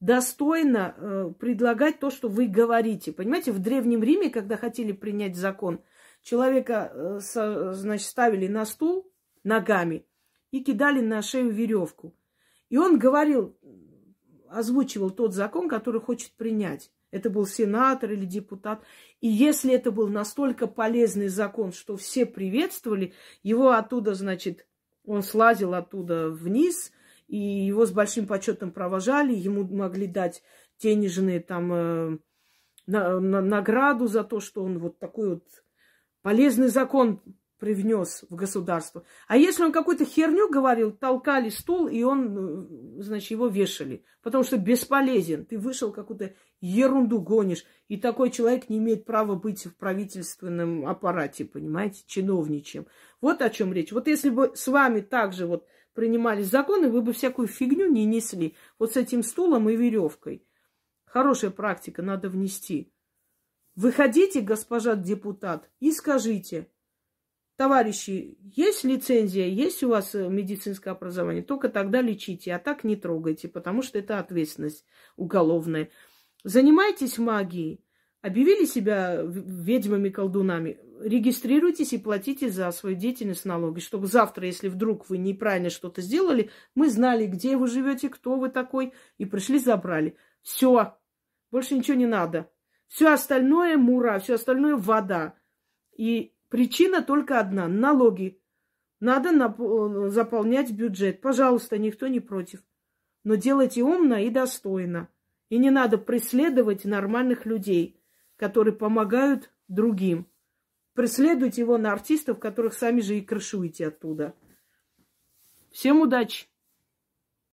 достойно 0.00 0.94
э, 0.96 1.32
предлагать 1.38 2.00
то, 2.00 2.10
что 2.10 2.28
вы 2.28 2.46
говорите. 2.46 3.12
Понимаете, 3.12 3.52
в 3.52 3.58
Древнем 3.58 4.02
Риме, 4.02 4.30
когда 4.30 4.56
хотели 4.56 4.92
принять 4.92 5.36
закон, 5.36 5.82
человека, 6.22 6.90
э, 6.92 7.20
со, 7.20 7.74
значит, 7.74 8.06
ставили 8.06 8.48
на 8.48 8.64
стул 8.64 9.12
ногами 9.44 10.06
и 10.50 10.64
кидали 10.64 11.00
на 11.00 11.20
шею 11.22 11.50
веревку. 11.50 12.14
И 12.70 12.78
он 12.78 12.98
говорил, 12.98 13.58
озвучивал 14.50 15.10
тот 15.10 15.34
закон, 15.34 15.68
который 15.68 16.00
хочет 16.00 16.32
принять. 16.32 16.90
Это 17.10 17.28
был 17.30 17.46
сенатор 17.46 18.12
или 18.12 18.24
депутат. 18.24 18.82
И 19.20 19.28
если 19.28 19.72
это 19.72 19.90
был 19.90 20.08
настолько 20.08 20.66
полезный 20.66 21.28
закон, 21.28 21.72
что 21.72 21.96
все 21.96 22.24
приветствовали, 22.26 23.14
его 23.42 23.70
оттуда, 23.70 24.14
значит, 24.14 24.66
он 25.04 25.22
слазил 25.22 25.74
оттуда 25.74 26.30
вниз, 26.30 26.92
и 27.26 27.38
его 27.38 27.86
с 27.86 27.92
большим 27.92 28.26
почетом 28.26 28.72
провожали, 28.72 29.34
ему 29.34 29.64
могли 29.64 30.06
дать 30.06 30.42
денежные 30.80 31.40
там 31.40 31.72
э, 31.72 32.18
на, 32.86 33.20
на, 33.20 33.40
награду 33.40 34.08
за 34.08 34.24
то, 34.24 34.40
что 34.40 34.64
он 34.64 34.78
вот 34.78 34.98
такой 34.98 35.34
вот 35.34 35.44
полезный 36.22 36.68
закон 36.68 37.20
привнес 37.60 38.24
в 38.28 38.34
государство. 38.34 39.04
А 39.28 39.36
если 39.36 39.62
он 39.62 39.70
какую-то 39.70 40.04
херню 40.04 40.48
говорил, 40.48 40.90
толкали 40.90 41.50
стул, 41.50 41.86
и 41.86 42.02
он, 42.02 42.98
э, 42.98 43.02
значит, 43.02 43.30
его 43.30 43.46
вешали. 43.46 44.02
Потому 44.22 44.42
что 44.42 44.56
бесполезен. 44.56 45.44
Ты 45.44 45.58
вышел 45.58 45.92
какую-то 45.92 46.34
ерунду 46.60 47.20
гонишь. 47.20 47.64
И 47.88 47.98
такой 47.98 48.30
человек 48.30 48.68
не 48.70 48.78
имеет 48.78 49.04
права 49.04 49.36
быть 49.36 49.66
в 49.66 49.76
правительственном 49.76 50.86
аппарате, 50.86 51.44
понимаете, 51.44 52.02
чиновничьем. 52.06 52.86
Вот 53.20 53.42
о 53.42 53.50
чем 53.50 53.72
речь. 53.72 53.92
Вот 53.92 54.08
если 54.08 54.30
бы 54.30 54.52
с 54.54 54.66
вами 54.66 55.00
также 55.00 55.46
вот 55.46 55.66
принимались 55.94 56.48
законы, 56.48 56.88
вы 56.88 57.02
бы 57.02 57.12
всякую 57.12 57.46
фигню 57.46 57.90
не 57.90 58.06
несли. 58.06 58.56
Вот 58.78 58.94
с 58.94 58.96
этим 58.96 59.22
стулом 59.22 59.68
и 59.68 59.76
веревкой. 59.76 60.46
Хорошая 61.04 61.50
практика, 61.50 62.00
надо 62.00 62.30
внести. 62.30 62.92
Выходите, 63.76 64.40
госпожа 64.40 64.96
депутат, 64.96 65.70
и 65.78 65.92
скажите– 65.92 66.68
товарищи, 67.60 68.38
есть 68.56 68.84
лицензия, 68.84 69.46
есть 69.46 69.82
у 69.82 69.90
вас 69.90 70.14
э, 70.14 70.30
медицинское 70.30 70.92
образование, 70.92 71.42
только 71.42 71.68
тогда 71.68 72.00
лечите, 72.00 72.54
а 72.54 72.58
так 72.58 72.84
не 72.84 72.96
трогайте, 72.96 73.48
потому 73.48 73.82
что 73.82 73.98
это 73.98 74.18
ответственность 74.18 74.86
уголовная. 75.16 75.90
Занимайтесь 76.42 77.18
магией, 77.18 77.84
объявили 78.22 78.64
себя 78.64 79.20
ведьмами-колдунами, 79.22 80.78
регистрируйтесь 81.02 81.92
и 81.92 81.98
платите 81.98 82.48
за 82.48 82.70
свою 82.70 82.96
деятельность 82.96 83.44
налоги, 83.44 83.80
чтобы 83.80 84.06
завтра, 84.06 84.46
если 84.46 84.68
вдруг 84.68 85.10
вы 85.10 85.18
неправильно 85.18 85.68
что-то 85.68 86.00
сделали, 86.00 86.48
мы 86.74 86.88
знали, 86.88 87.26
где 87.26 87.58
вы 87.58 87.66
живете, 87.66 88.08
кто 88.08 88.36
вы 88.36 88.48
такой, 88.48 88.94
и 89.18 89.26
пришли, 89.26 89.58
забрали. 89.58 90.16
Все, 90.40 90.96
больше 91.50 91.74
ничего 91.74 91.98
не 91.98 92.06
надо. 92.06 92.50
Все 92.86 93.12
остальное 93.12 93.76
мура, 93.76 94.18
все 94.18 94.36
остальное 94.36 94.76
вода. 94.76 95.34
И 95.94 96.32
Причина 96.50 97.00
только 97.00 97.38
одна– 97.38 97.68
налоги. 97.68 98.42
Надо 98.98 99.30
нап- 99.30 100.08
заполнять 100.08 100.72
бюджет. 100.72 101.20
Пожалуйста, 101.20 101.78
никто 101.78 102.08
не 102.08 102.18
против. 102.20 102.62
Но 103.22 103.36
делайте 103.36 103.82
умно 103.82 104.18
и 104.18 104.30
достойно. 104.30 105.08
И 105.48 105.58
не 105.58 105.70
надо 105.70 105.96
преследовать 105.96 106.84
нормальных 106.84 107.46
людей, 107.46 108.02
которые 108.36 108.74
помогают 108.74 109.50
другим. 109.68 110.26
Преследуйте 110.94 111.60
его 111.62 111.78
на 111.78 111.92
артистов, 111.92 112.40
которых 112.40 112.74
сами 112.74 113.00
же 113.00 113.16
и 113.16 113.24
крышуете 113.24 113.86
оттуда. 113.86 114.34
Всем 115.70 116.00
удачи! 116.00 116.46